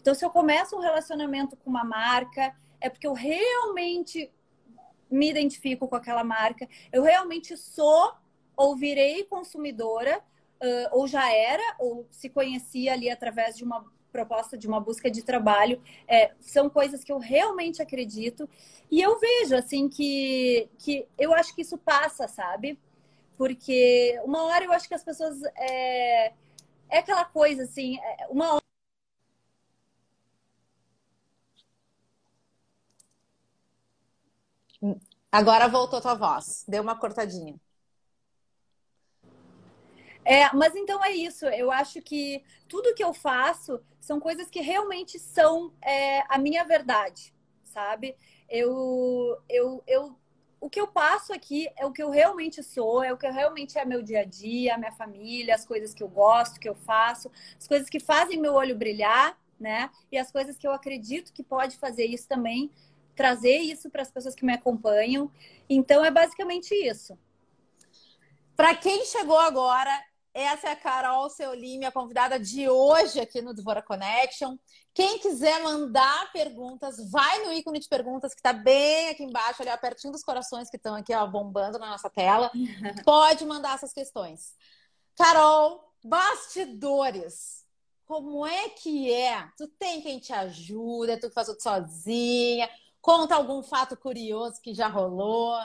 Então, 0.00 0.14
se 0.14 0.24
eu 0.24 0.30
começo 0.30 0.76
um 0.76 0.80
relacionamento 0.80 1.56
com 1.56 1.70
uma 1.70 1.84
marca, 1.84 2.54
é 2.80 2.88
porque 2.88 3.06
eu 3.06 3.12
realmente 3.12 4.30
me 5.10 5.30
identifico 5.30 5.88
com 5.88 5.96
aquela 5.96 6.22
marca, 6.22 6.68
eu 6.92 7.02
realmente 7.02 7.56
sou 7.56 8.12
ou 8.56 8.76
virei 8.76 9.24
consumidora, 9.24 10.18
uh, 10.18 10.88
ou 10.98 11.06
já 11.06 11.32
era, 11.32 11.62
ou 11.78 12.06
se 12.10 12.28
conhecia 12.28 12.92
ali 12.92 13.08
através 13.08 13.56
de 13.56 13.64
uma 13.64 13.84
proposta 14.10 14.56
de 14.56 14.66
uma 14.66 14.80
busca 14.80 15.10
de 15.10 15.22
trabalho. 15.22 15.80
É, 16.06 16.32
são 16.40 16.68
coisas 16.68 17.04
que 17.04 17.12
eu 17.12 17.18
realmente 17.18 17.80
acredito. 17.80 18.48
E 18.90 19.00
eu 19.00 19.18
vejo, 19.18 19.54
assim, 19.54 19.88
que, 19.88 20.68
que 20.78 21.06
eu 21.16 21.32
acho 21.34 21.54
que 21.54 21.62
isso 21.62 21.78
passa, 21.78 22.26
sabe? 22.26 22.78
Porque 23.36 24.20
uma 24.24 24.42
hora 24.44 24.64
eu 24.64 24.72
acho 24.72 24.88
que 24.88 24.94
as 24.94 25.04
pessoas. 25.04 25.40
É, 25.56 26.32
é 26.90 26.98
aquela 26.98 27.24
coisa, 27.24 27.62
assim, 27.64 27.98
é, 27.98 28.26
uma 28.30 28.54
hora 28.54 28.67
Agora 35.30 35.68
voltou 35.68 36.00
tua 36.00 36.14
voz. 36.14 36.64
Deu 36.66 36.82
uma 36.82 36.98
cortadinha. 36.98 37.54
É, 40.24 40.52
mas 40.54 40.74
então 40.74 41.02
é 41.04 41.12
isso. 41.12 41.46
Eu 41.46 41.70
acho 41.70 42.02
que 42.02 42.42
tudo 42.68 42.94
que 42.94 43.02
eu 43.02 43.14
faço 43.14 43.80
são 43.98 44.20
coisas 44.20 44.50
que 44.50 44.60
realmente 44.60 45.18
são 45.18 45.72
é, 45.82 46.22
a 46.28 46.38
minha 46.38 46.64
verdade, 46.64 47.34
sabe? 47.64 48.16
Eu, 48.48 49.38
eu, 49.48 49.82
eu, 49.86 50.18
o 50.60 50.68
que 50.68 50.80
eu 50.80 50.86
passo 50.86 51.32
aqui 51.32 51.68
é 51.76 51.86
o 51.86 51.92
que 51.92 52.02
eu 52.02 52.10
realmente 52.10 52.62
sou, 52.62 53.02
é 53.02 53.12
o 53.12 53.16
que 53.16 53.28
realmente 53.28 53.78
é 53.78 53.84
meu 53.84 54.02
dia 54.02 54.20
a 54.20 54.24
dia, 54.24 54.76
minha 54.76 54.92
família, 54.92 55.54
as 55.54 55.64
coisas 55.64 55.94
que 55.94 56.02
eu 56.02 56.08
gosto, 56.08 56.60
que 56.60 56.68
eu 56.68 56.74
faço, 56.74 57.30
as 57.58 57.66
coisas 57.66 57.88
que 57.88 58.00
fazem 58.00 58.38
meu 58.38 58.54
olho 58.54 58.76
brilhar, 58.76 59.38
né? 59.58 59.90
E 60.12 60.18
as 60.18 60.30
coisas 60.30 60.56
que 60.56 60.66
eu 60.66 60.72
acredito 60.72 61.32
que 61.32 61.42
pode 61.42 61.76
fazer 61.76 62.04
isso 62.04 62.28
também 62.28 62.70
trazer 63.18 63.58
isso 63.58 63.90
para 63.90 64.02
as 64.02 64.10
pessoas 64.12 64.34
que 64.36 64.46
me 64.46 64.52
acompanham. 64.54 65.28
Então 65.68 66.04
é 66.04 66.10
basicamente 66.10 66.72
isso. 66.72 67.18
Para 68.56 68.76
quem 68.76 69.04
chegou 69.04 69.38
agora, 69.38 69.90
essa 70.32 70.68
é 70.68 70.70
a 70.70 70.76
Carol 70.76 71.28
Seoli, 71.28 71.78
minha 71.78 71.90
convidada 71.90 72.38
de 72.38 72.68
hoje 72.68 73.18
aqui 73.18 73.42
no 73.42 73.52
Dvora 73.52 73.82
Connection. 73.82 74.56
Quem 74.94 75.18
quiser 75.18 75.60
mandar 75.64 76.30
perguntas, 76.32 76.96
vai 77.10 77.44
no 77.44 77.52
ícone 77.52 77.80
de 77.80 77.88
perguntas 77.88 78.34
que 78.34 78.38
está 78.38 78.52
bem 78.52 79.08
aqui 79.08 79.24
embaixo, 79.24 79.62
ali 79.62 79.76
pertinho 79.78 80.12
dos 80.12 80.22
corações 80.22 80.70
que 80.70 80.76
estão 80.76 80.94
aqui 80.94 81.12
ó, 81.12 81.26
bombando 81.26 81.76
na 81.76 81.90
nossa 81.90 82.08
tela. 82.08 82.52
Pode 83.04 83.44
mandar 83.44 83.74
essas 83.74 83.92
questões. 83.92 84.54
Carol, 85.16 85.92
bastidores. 86.04 87.66
Como 88.06 88.46
é 88.46 88.68
que 88.68 89.12
é? 89.12 89.48
Tu 89.56 89.66
tem 89.78 90.00
quem 90.00 90.20
te 90.20 90.32
ajuda, 90.32 91.18
tu 91.18 91.28
que 91.28 91.34
faz 91.34 91.48
tudo 91.48 91.60
sozinha? 91.60 92.70
Conta 93.08 93.36
algum 93.36 93.62
fato 93.62 93.96
curioso 93.96 94.60
que 94.60 94.74
já 94.74 94.86
rolou. 94.86 95.58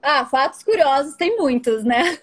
Ah, 0.00 0.24
fatos 0.24 0.62
curiosos 0.62 1.16
tem 1.16 1.36
muitos, 1.36 1.82
né? 1.82 2.16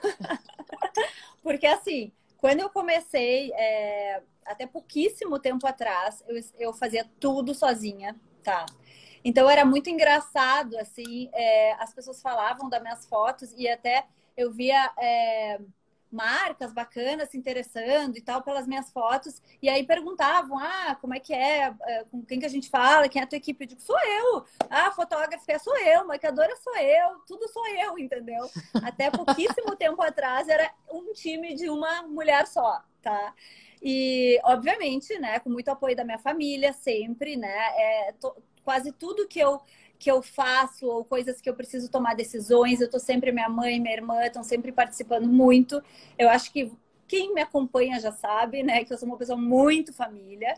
Porque 1.43 1.67
assim, 1.67 2.13
quando 2.37 2.61
eu 2.61 2.69
comecei, 2.69 3.51
é, 3.51 4.23
até 4.45 4.65
pouquíssimo 4.65 5.37
tempo 5.37 5.67
atrás, 5.67 6.23
eu, 6.29 6.41
eu 6.57 6.73
fazia 6.73 7.05
tudo 7.19 7.53
sozinha, 7.53 8.17
tá? 8.41 8.65
Então 9.21 9.49
era 9.49 9.65
muito 9.65 9.89
engraçado, 9.89 10.77
assim, 10.77 11.29
é, 11.33 11.73
as 11.73 11.93
pessoas 11.93 12.21
falavam 12.21 12.69
das 12.69 12.81
minhas 12.81 13.05
fotos 13.05 13.51
e 13.57 13.67
até 13.67 14.05
eu 14.37 14.49
via. 14.53 14.93
É, 14.97 15.59
marcas 16.11 16.73
bacanas 16.73 17.29
se 17.29 17.37
interessando 17.37 18.17
e 18.17 18.21
tal 18.21 18.41
pelas 18.41 18.67
minhas 18.67 18.91
fotos. 18.91 19.41
E 19.61 19.69
aí 19.69 19.85
perguntavam: 19.85 20.57
ah, 20.59 20.97
como 20.99 21.13
é 21.13 21.19
que 21.19 21.33
é? 21.33 21.73
é? 21.87 22.03
Com 22.11 22.23
quem 22.23 22.39
que 22.39 22.45
a 22.45 22.49
gente 22.49 22.69
fala? 22.69 23.07
Quem 23.07 23.21
é 23.21 23.23
a 23.23 23.27
tua 23.27 23.37
equipe? 23.37 23.63
Eu 23.63 23.67
digo: 23.67 23.81
sou 23.81 23.97
eu. 23.99 24.45
Ah, 24.69 24.91
fotógrafa 24.91 25.59
sou 25.59 25.77
eu, 25.77 26.05
maquiadora 26.07 26.55
sou 26.57 26.75
eu, 26.77 27.19
tudo 27.27 27.47
sou 27.49 27.67
eu, 27.67 27.97
entendeu? 27.97 28.49
Até 28.83 29.09
pouquíssimo 29.09 29.75
tempo 29.77 30.01
atrás 30.01 30.47
era 30.47 30.71
um 30.91 31.13
time 31.13 31.55
de 31.55 31.69
uma 31.69 32.03
mulher 32.03 32.47
só, 32.47 32.81
tá? 33.01 33.33
E, 33.81 34.39
obviamente, 34.43 35.17
né, 35.17 35.39
com 35.39 35.49
muito 35.49 35.69
apoio 35.69 35.95
da 35.95 36.03
minha 36.03 36.19
família, 36.19 36.71
sempre, 36.71 37.35
né? 37.35 37.57
É, 37.75 38.13
quase 38.63 38.91
tudo 38.91 39.27
que 39.27 39.39
eu 39.39 39.59
que 40.01 40.09
eu 40.09 40.23
faço 40.23 40.87
ou 40.87 41.05
coisas 41.05 41.39
que 41.39 41.47
eu 41.47 41.53
preciso 41.53 41.87
tomar 41.87 42.15
decisões. 42.15 42.81
Eu 42.81 42.89
tô 42.89 42.97
sempre, 42.97 43.31
minha 43.31 43.47
mãe, 43.47 43.79
minha 43.79 43.93
irmã 43.93 44.25
estão 44.25 44.43
sempre 44.43 44.71
participando 44.71 45.27
muito. 45.27 45.79
Eu 46.17 46.27
acho 46.27 46.51
que 46.51 46.71
quem 47.07 47.35
me 47.35 47.41
acompanha 47.41 47.99
já 47.99 48.11
sabe, 48.11 48.63
né, 48.63 48.83
que 48.83 48.91
eu 48.91 48.97
sou 48.97 49.07
uma 49.07 49.15
pessoa 49.17 49.37
muito 49.37 49.93
família. 49.93 50.55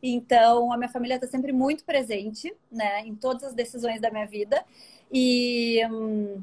Então, 0.00 0.72
a 0.72 0.76
minha 0.76 0.88
família 0.88 1.16
está 1.16 1.26
sempre 1.26 1.50
muito 1.50 1.84
presente, 1.84 2.54
né, 2.70 3.00
em 3.00 3.16
todas 3.16 3.42
as 3.42 3.54
decisões 3.54 4.00
da 4.00 4.12
minha 4.12 4.26
vida. 4.26 4.64
E, 5.12 5.84
hum, 5.90 6.40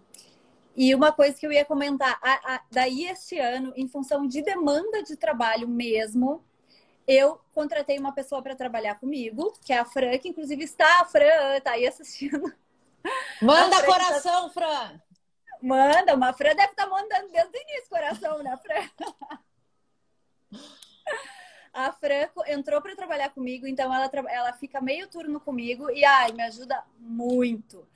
e 0.75 0.93
uma 0.93 1.13
coisa 1.13 1.37
que 1.37 1.47
eu 1.47 1.53
ia 1.53 1.63
comentar, 1.63 2.19
a, 2.21 2.55
a, 2.55 2.61
daí 2.69 3.05
este 3.05 3.39
ano, 3.39 3.71
em 3.77 3.87
função 3.87 4.27
de 4.27 4.41
demanda 4.41 5.01
de 5.03 5.15
trabalho 5.15 5.69
mesmo, 5.69 6.43
eu 7.11 7.41
contratei 7.53 7.99
uma 7.99 8.13
pessoa 8.13 8.41
para 8.41 8.55
trabalhar 8.55 8.95
comigo, 8.95 9.53
que 9.65 9.73
é 9.73 9.79
a 9.79 9.85
Fran, 9.85 10.17
que 10.17 10.29
inclusive 10.29 10.63
está, 10.63 11.01
a 11.01 11.05
Fran, 11.05 11.59
tá 11.61 11.71
aí 11.71 11.85
assistindo. 11.85 12.53
Manda 13.41 13.77
Fran, 13.77 13.85
coração, 13.85 14.49
tá... 14.49 14.53
Fran! 14.53 15.01
Manda, 15.61 16.15
uma 16.15 16.33
Fran 16.33 16.55
deve 16.55 16.71
estar 16.71 16.85
tá 16.85 16.89
mandando 16.89 17.31
desde 17.31 17.57
o 17.57 17.61
início 17.61 17.89
coração, 17.89 18.41
né, 18.41 18.57
Fran? 18.57 18.89
A 21.73 21.91
Fran 21.91 22.29
entrou 22.47 22.81
para 22.81 22.95
trabalhar 22.95 23.29
comigo, 23.29 23.67
então 23.67 23.93
ela, 23.93 24.09
ela 24.29 24.53
fica 24.53 24.81
meio 24.81 25.07
turno 25.07 25.39
comigo 25.39 25.89
e 25.89 26.03
ai, 26.03 26.31
me 26.31 26.43
ajuda 26.43 26.83
muito. 26.97 27.87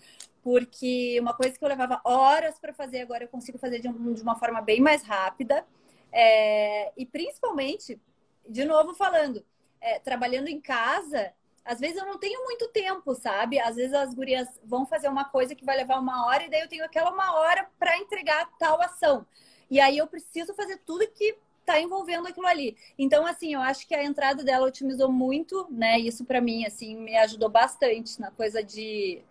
Porque 0.41 1.18
uma 1.20 1.34
coisa 1.34 1.57
que 1.57 1.63
eu 1.63 1.70
levava 1.70 1.99
horas 2.03 2.59
para 2.59 2.74
fazer, 2.74 3.01
agora 3.01 3.24
eu 3.24 3.28
consigo 3.28 3.57
fazer 3.57 3.80
de, 3.80 3.88
um, 3.88 4.13
de 4.13 4.22
uma 4.22 4.36
forma 4.36 4.61
bem 4.61 4.80
mais 4.80 5.03
rápida. 5.03 5.66
É, 6.11 6.93
e 6.95 7.05
principalmente 7.05 7.99
de 8.47 8.65
novo 8.65 8.93
falando, 8.93 9.45
é, 9.81 9.99
trabalhando 9.99 10.47
em 10.47 10.59
casa, 10.59 11.33
às 11.63 11.79
vezes 11.79 11.97
eu 11.97 12.05
não 12.05 12.19
tenho 12.19 12.43
muito 12.43 12.67
tempo, 12.69 13.15
sabe? 13.15 13.59
Às 13.59 13.75
vezes 13.75 13.93
as 13.93 14.13
gurias 14.13 14.47
vão 14.63 14.85
fazer 14.85 15.07
uma 15.07 15.25
coisa 15.25 15.55
que 15.55 15.65
vai 15.65 15.75
levar 15.75 15.99
uma 15.99 16.27
hora 16.27 16.43
e 16.43 16.49
daí 16.49 16.61
eu 16.61 16.69
tenho 16.69 16.85
aquela 16.85 17.11
uma 17.11 17.33
hora 17.39 17.67
para 17.79 17.97
entregar 17.97 18.49
tal 18.59 18.79
ação. 18.81 19.25
E 19.69 19.79
aí 19.79 19.97
eu 19.97 20.05
preciso 20.05 20.53
fazer 20.53 20.77
tudo 20.85 21.07
que 21.07 21.35
tá 21.65 21.81
envolvendo 21.81 22.27
aquilo 22.27 22.45
ali. 22.45 22.77
Então, 22.97 23.25
assim, 23.25 23.55
eu 23.55 23.61
acho 23.61 23.87
que 23.87 23.95
a 23.95 24.03
entrada 24.03 24.43
dela 24.43 24.67
otimizou 24.67 25.11
muito, 25.11 25.67
né? 25.71 25.99
Isso 25.99 26.23
para 26.23 26.39
mim, 26.39 26.65
assim, 26.65 26.95
me 26.95 27.17
ajudou 27.17 27.49
bastante 27.49 28.21
na 28.21 28.29
coisa 28.29 28.63
de, 28.63 29.23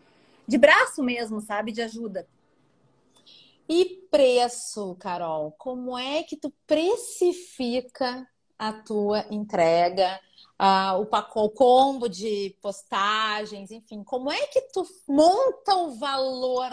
de 0.46 0.58
braço 0.58 1.02
mesmo, 1.04 1.40
sabe? 1.40 1.70
De 1.70 1.82
ajuda. 1.82 2.26
E 3.68 4.06
preço, 4.10 4.96
Carol? 4.96 5.52
Como 5.52 5.96
é 5.96 6.24
que 6.24 6.36
tu 6.36 6.52
precifica 6.66 8.28
a 8.58 8.72
tua 8.72 9.26
entrega, 9.30 10.20
o, 10.98 11.06
pacote, 11.06 11.46
o 11.46 11.50
combo 11.50 12.08
de 12.08 12.56
postagens, 12.62 13.70
enfim, 13.70 14.02
como 14.04 14.30
é 14.30 14.46
que 14.46 14.60
tu 14.72 14.86
monta 15.08 15.74
o 15.74 15.96
valor? 15.96 16.70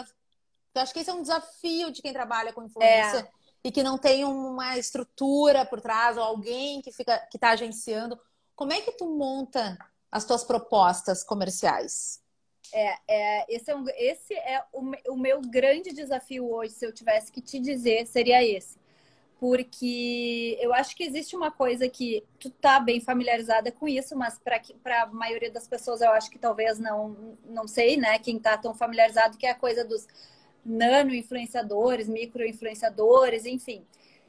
Eu 0.74 0.82
acho 0.82 0.92
que 0.92 1.00
esse 1.00 1.10
é 1.10 1.14
um 1.14 1.22
desafio 1.22 1.90
de 1.90 2.00
quem 2.00 2.12
trabalha 2.12 2.52
com 2.52 2.64
influência 2.64 3.18
é. 3.18 3.28
e 3.64 3.70
que 3.70 3.82
não 3.82 3.98
tem 3.98 4.24
uma 4.24 4.78
estrutura 4.78 5.66
por 5.66 5.80
trás 5.80 6.16
ou 6.16 6.22
alguém 6.22 6.80
que 6.80 6.92
fica 6.92 7.18
que 7.30 7.36
está 7.36 7.50
agenciando. 7.50 8.18
Como 8.54 8.72
é 8.72 8.80
que 8.80 8.92
tu 8.92 9.06
monta 9.06 9.76
as 10.10 10.24
tuas 10.24 10.44
propostas 10.44 11.24
comerciais? 11.24 12.22
É, 12.72 12.96
é, 13.06 13.54
esse 13.54 13.70
é, 13.70 13.76
um, 13.76 13.84
esse 13.96 14.34
é 14.34 14.64
o, 14.72 15.12
o 15.12 15.16
meu 15.16 15.42
grande 15.42 15.92
desafio 15.92 16.50
hoje, 16.50 16.72
se 16.72 16.86
eu 16.86 16.92
tivesse 16.92 17.30
que 17.30 17.42
te 17.42 17.60
dizer, 17.60 18.06
seria 18.06 18.42
esse 18.42 18.81
porque 19.42 20.56
eu 20.60 20.72
acho 20.72 20.94
que 20.94 21.02
existe 21.02 21.34
uma 21.34 21.50
coisa 21.50 21.88
que 21.88 22.22
tu 22.38 22.48
tá 22.48 22.78
bem 22.78 23.00
familiarizada 23.00 23.72
com 23.72 23.88
isso, 23.88 24.16
mas 24.16 24.38
para 24.38 25.02
a 25.02 25.06
maioria 25.06 25.50
das 25.50 25.66
pessoas 25.66 26.00
eu 26.00 26.12
acho 26.12 26.30
que 26.30 26.38
talvez 26.38 26.78
não, 26.78 27.36
não 27.46 27.66
sei, 27.66 27.96
né? 27.96 28.20
Quem 28.20 28.38
tá 28.38 28.56
tão 28.56 28.72
familiarizado 28.72 29.36
que 29.36 29.44
é 29.44 29.50
a 29.50 29.54
coisa 29.56 29.84
dos 29.84 30.06
nano 30.64 31.12
influenciadores, 31.12 32.08
micro 32.08 32.46
influenciadores, 32.46 33.44
enfim. 33.44 33.84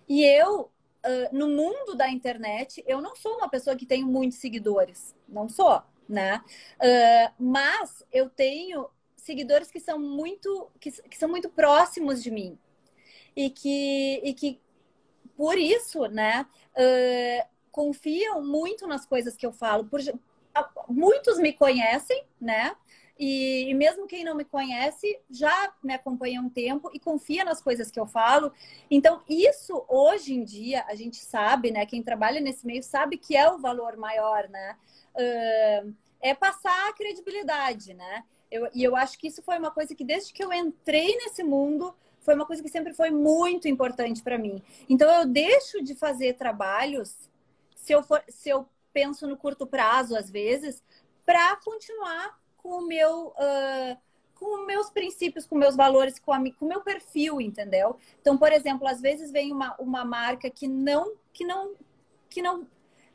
E 0.10 0.26
eu, 0.26 0.62
uh, 0.62 1.30
no 1.32 1.48
mundo 1.48 1.94
da 1.94 2.10
internet, 2.10 2.84
eu 2.88 3.00
não 3.00 3.16
sou 3.16 3.38
uma 3.38 3.48
pessoa 3.48 3.76
que 3.76 3.86
tem 3.86 4.04
muitos 4.04 4.40
seguidores, 4.40 5.14
não 5.30 5.48
sou, 5.48 5.80
né? 6.10 6.44
Uh, 6.80 7.32
mas 7.38 8.04
eu 8.12 8.32
tenho 8.32 8.90
seguidores 9.16 9.70
que 9.70 9.80
são 9.80 10.00
muito 10.00 10.72
que, 10.80 10.92
que 10.92 11.20
são 11.20 11.30
muito 11.30 11.50
próximos 11.50 12.24
de 12.24 12.32
mim 12.32 12.58
e 13.36 13.52
que, 13.52 14.20
e 14.24 14.34
que 14.34 14.60
por 15.36 15.58
isso, 15.58 16.06
né, 16.08 16.46
uh, 16.76 17.48
confiam 17.72 18.44
muito 18.44 18.88
nas 18.88 19.06
coisas 19.06 19.36
que 19.36 19.46
eu 19.46 19.52
falo. 19.52 19.86
Por, 19.86 20.00
muitos 20.88 21.40
me 21.40 21.54
conhecem, 21.54 22.24
né? 22.40 22.76
E, 23.18 23.70
e, 23.70 23.74
mesmo 23.76 24.08
quem 24.08 24.24
não 24.24 24.36
me 24.36 24.44
conhece 24.44 25.20
já 25.30 25.72
me 25.84 25.94
acompanha 25.94 26.40
há 26.40 26.44
um 26.44 26.50
tempo 26.50 26.90
e 26.94 27.00
confia 27.00 27.46
nas 27.46 27.62
coisas 27.62 27.92
que 27.92 28.00
eu 28.00 28.08
falo. 28.08 28.52
Então, 28.90 29.22
isso 29.30 29.86
hoje 29.88 30.34
em 30.34 30.44
dia 30.44 30.84
a 30.88 30.96
gente 30.96 31.18
sabe, 31.18 31.72
né? 31.72 31.86
Quem 31.86 32.02
trabalha 32.02 32.42
nesse 32.42 32.66
meio 32.66 32.82
sabe 32.82 33.18
que 33.18 33.36
é 33.36 33.50
o 33.50 33.60
valor 33.60 33.98
maior, 33.98 34.50
né? 34.50 34.78
Uh, 35.16 35.96
é 36.22 36.34
passar 36.34 36.90
a 36.90 36.94
credibilidade, 36.94 37.94
né? 37.94 38.24
Eu, 38.50 38.70
e 38.74 38.84
eu 38.84 38.96
acho 38.96 39.18
que 39.18 39.28
isso 39.28 39.42
foi 39.44 39.58
uma 39.58 39.72
coisa 39.72 39.96
que 39.96 40.04
desde 40.04 40.34
que 40.34 40.44
eu 40.44 40.52
entrei 40.52 41.16
nesse 41.18 41.44
mundo 41.44 41.96
foi 42.24 42.34
uma 42.34 42.46
coisa 42.46 42.64
que 42.64 42.70
sempre 42.70 42.94
foi 42.94 43.12
muito 43.12 43.68
importante 43.68 44.24
para 44.24 44.38
mim. 44.38 44.62
Então 44.90 45.10
eu 45.10 45.26
deixo 45.28 45.84
de 45.84 45.94
fazer 45.94 46.34
trabalhos 46.34 47.30
se 47.76 47.92
eu 47.92 48.02
for, 48.02 48.24
se 48.28 48.50
eu 48.50 48.68
penso 48.94 49.28
no 49.28 49.38
curto 49.38 49.68
prazo 49.68 50.16
às 50.16 50.30
vezes 50.30 50.82
para 51.26 51.56
continuar 51.58 52.40
com 52.58 52.70
o 52.78 52.88
meu 52.88 53.28
uh, 53.28 53.98
com 54.36 54.66
meus 54.66 54.90
princípios, 54.90 55.46
com 55.46 55.56
meus 55.56 55.76
valores, 55.76 56.20
com, 56.20 56.32
o 56.32 56.66
meu 56.66 56.82
perfil, 56.82 57.40
entendeu? 57.40 57.98
Então, 58.20 58.38
por 58.38 58.52
exemplo, 58.52 58.88
às 58.88 59.00
vezes 59.00 59.32
vem 59.32 59.52
uma, 59.52 59.76
uma 59.80 60.04
marca 60.04 60.50
que 60.50 60.68
não 60.68 61.16
que 61.32 61.46
não 61.46 61.76
que 62.30 62.42
não 62.42 62.68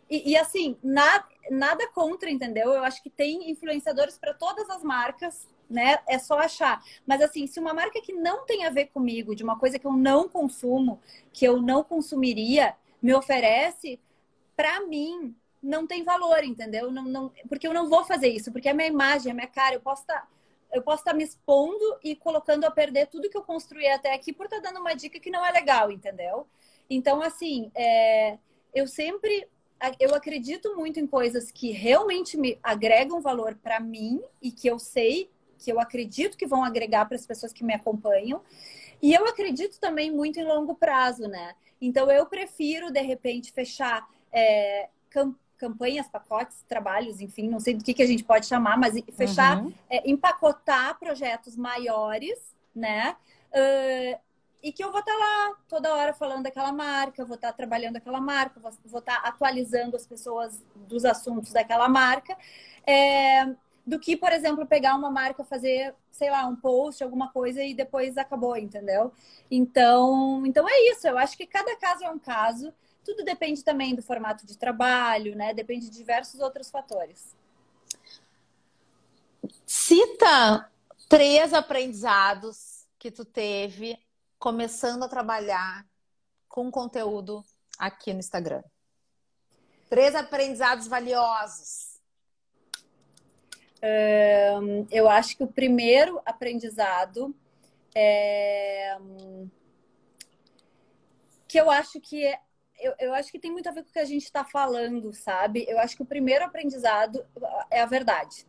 e, 0.09 0.30
e 0.30 0.36
assim 0.36 0.76
nada 0.82 1.26
nada 1.50 1.86
contra, 1.92 2.30
entendeu? 2.30 2.72
Eu 2.72 2.84
acho 2.84 3.02
que 3.02 3.11
tem 3.11 3.50
influenciadores 3.50 4.18
para 4.18 4.34
todas 4.34 4.68
as 4.70 4.82
marcas 4.82 5.46
né? 5.69 5.99
É 6.07 6.19
só 6.19 6.39
achar. 6.39 6.83
Mas 7.07 7.21
assim, 7.21 7.47
se 7.47 7.61
uma 7.61 7.75
marca 7.75 8.01
que 8.01 8.12
não 8.12 8.45
tem 8.45 8.64
a 8.64 8.71
ver 8.71 8.87
comigo, 8.87 9.35
de 9.35 9.43
uma 9.43 9.59
coisa 9.59 9.79
que 9.79 9.87
eu 9.87 9.93
não 9.93 10.29
consumo, 10.29 11.01
que 11.33 11.45
eu 11.45 11.61
não 11.61 11.85
consumiria, 11.85 12.75
me 13.03 13.14
oferece, 13.14 14.01
para 14.57 14.81
mim 14.87 15.35
não 15.62 15.87
tem 15.87 16.05
valor, 16.05 16.43
entendeu? 16.45 16.91
Não, 16.91 17.05
não, 17.05 17.33
porque 17.49 17.66
eu 17.66 17.75
não 17.75 17.89
vou 17.89 18.05
fazer 18.05 18.29
isso, 18.29 18.53
porque 18.53 18.69
é 18.69 18.73
minha 18.73 18.89
imagem, 18.89 19.31
é 19.31 19.35
minha 19.35 19.47
cara, 19.47 19.75
eu 19.75 19.81
posso 19.81 20.03
estar 20.03 20.23
tá, 20.23 20.29
eu 20.73 20.83
posso 20.83 21.01
estar 21.01 21.12
tá 21.12 21.16
me 21.16 21.25
expondo 21.25 21.99
e 22.03 22.14
colocando 22.14 22.64
a 22.64 22.71
perder 22.71 23.07
tudo 23.07 23.31
que 23.31 23.37
eu 23.37 23.43
construí 23.43 23.89
até 23.89 24.14
aqui 24.14 24.33
por 24.33 24.47
estar 24.47 24.61
tá 24.61 24.69
dando 24.69 24.81
uma 24.81 24.95
dica 24.95 25.19
que 25.19 25.31
não 25.31 25.45
é 25.45 25.51
legal, 25.51 25.91
entendeu? 25.91 26.47
Então, 26.91 27.23
assim, 27.23 27.71
é, 27.75 28.39
eu 28.75 28.87
sempre 28.87 29.49
eu 30.01 30.14
acredito 30.14 30.75
muito 30.75 30.99
em 30.99 31.07
coisas 31.07 31.53
que 31.53 31.71
realmente 31.71 32.37
me 32.37 32.59
agregam 32.62 33.21
valor 33.21 33.55
para 33.55 33.79
mim 33.79 34.21
e 34.43 34.51
que 34.51 34.66
eu 34.66 34.79
sei 34.79 35.31
que 35.59 35.70
eu 35.70 35.80
acredito 35.80 36.36
que 36.36 36.46
vão 36.46 36.64
agregar 36.64 37.04
para 37.06 37.16
as 37.16 37.26
pessoas 37.26 37.52
que 37.52 37.64
me 37.64 37.74
acompanham. 37.74 38.40
E 39.02 39.12
eu 39.14 39.26
acredito 39.26 39.78
também 39.78 40.11
muito 40.11 40.40
em 40.40 40.44
longo 40.44 40.74
prazo, 40.74 41.28
né? 41.28 41.54
Então 41.80 42.11
eu 42.11 42.26
prefiro, 42.26 42.90
de 42.90 43.00
repente, 43.00 43.52
fechar 43.52 44.09
é, 44.32 44.88
campanhas, 45.56 46.09
pacotes, 46.09 46.64
trabalhos, 46.68 47.20
enfim, 47.20 47.48
não 47.48 47.61
sei 47.61 47.74
do 47.74 47.84
que, 47.84 47.94
que 47.94 48.02
a 48.02 48.06
gente 48.06 48.24
pode 48.24 48.46
chamar, 48.46 48.78
mas 48.78 48.94
fechar, 49.14 49.59
uhum. 49.59 49.72
é, 49.90 50.09
empacotar 50.09 50.98
projetos 50.98 51.56
maiores, 51.56 52.38
né? 52.74 53.16
Uh, 53.50 54.18
e 54.62 54.72
que 54.72 54.82
eu 54.82 54.90
vou 54.90 55.00
estar 55.00 55.12
tá 55.12 55.18
lá 55.18 55.56
toda 55.68 55.94
hora 55.94 56.12
falando 56.12 56.42
daquela 56.42 56.72
marca, 56.72 57.24
vou 57.24 57.36
estar 57.36 57.48
tá 57.48 57.56
trabalhando 57.56 57.96
aquela 57.96 58.20
marca, 58.20 58.61
vou 58.61 58.98
estar 58.98 59.22
tá 59.22 59.28
atualizando 59.28 59.96
as 59.96 60.06
pessoas 60.06 60.64
dos 60.74 61.04
assuntos 61.04 61.52
daquela 61.52 61.88
marca. 61.88 62.36
É, 62.86 63.46
do 63.89 63.99
que, 63.99 64.14
por 64.14 64.30
exemplo, 64.30 64.66
pegar 64.66 64.95
uma 64.95 65.11
marca, 65.11 65.43
fazer, 65.43 65.95
sei 66.11 66.30
lá, 66.30 66.47
um 66.47 66.55
post, 66.55 67.03
alguma 67.03 67.32
coisa 67.32 67.64
e 67.64 67.72
depois 67.72 68.18
acabou, 68.18 68.55
entendeu? 68.55 69.11
Então, 69.51 70.45
então 70.45 70.68
é 70.68 70.91
isso. 70.91 71.09
Eu 71.09 71.16
acho 71.16 71.36
que 71.36 71.47
cada 71.47 71.74
caso 71.76 72.05
é 72.05 72.11
um 72.11 72.18
caso. 72.18 72.72
Tudo 73.03 73.24
depende 73.24 73.64
também 73.64 73.95
do 73.95 74.03
formato 74.03 74.45
de 74.47 74.59
trabalho, 74.59 75.34
né? 75.34 75.55
Depende 75.55 75.89
de 75.89 75.97
diversos 75.97 76.39
outros 76.41 76.70
fatores. 76.70 77.34
Cita 79.66 80.70
três 81.09 81.55
aprendizados 81.55 82.86
que 82.99 83.11
tu 83.11 83.24
teve 83.24 83.99
começando 84.39 85.05
a 85.05 85.09
trabalhar 85.09 85.86
com 86.47 86.70
conteúdo 86.70 87.43
aqui 87.78 88.12
no 88.12 88.18
Instagram. 88.18 88.62
Três 89.89 90.14
aprendizados 90.14 90.86
valiosos 90.86 91.88
eu 94.91 95.09
acho 95.09 95.37
que 95.37 95.45
o 95.45 95.49
primeiro 95.49 96.20
aprendizado 96.24 97.35
é 97.95 98.97
que 101.49 101.59
eu 101.59 101.70
acho 101.70 102.01
que 102.01 102.24
é, 102.24 102.39
eu, 102.79 102.95
eu 103.01 103.14
acho 103.14 103.31
que 103.33 103.39
tem 103.39 103.51
muito 103.51 103.68
a 103.68 103.72
ver 103.72 103.83
com 103.83 103.91
o 103.91 103.93
que 103.93 103.99
a 103.99 104.05
gente 104.05 104.24
está 104.24 104.45
falando, 104.45 105.12
sabe? 105.12 105.64
Eu 105.68 105.79
acho 105.81 105.97
que 105.97 106.03
o 106.03 106.07
primeiro 106.07 106.45
aprendizado 106.45 107.24
é 107.70 107.81
a 107.81 107.87
verdade. 107.87 108.47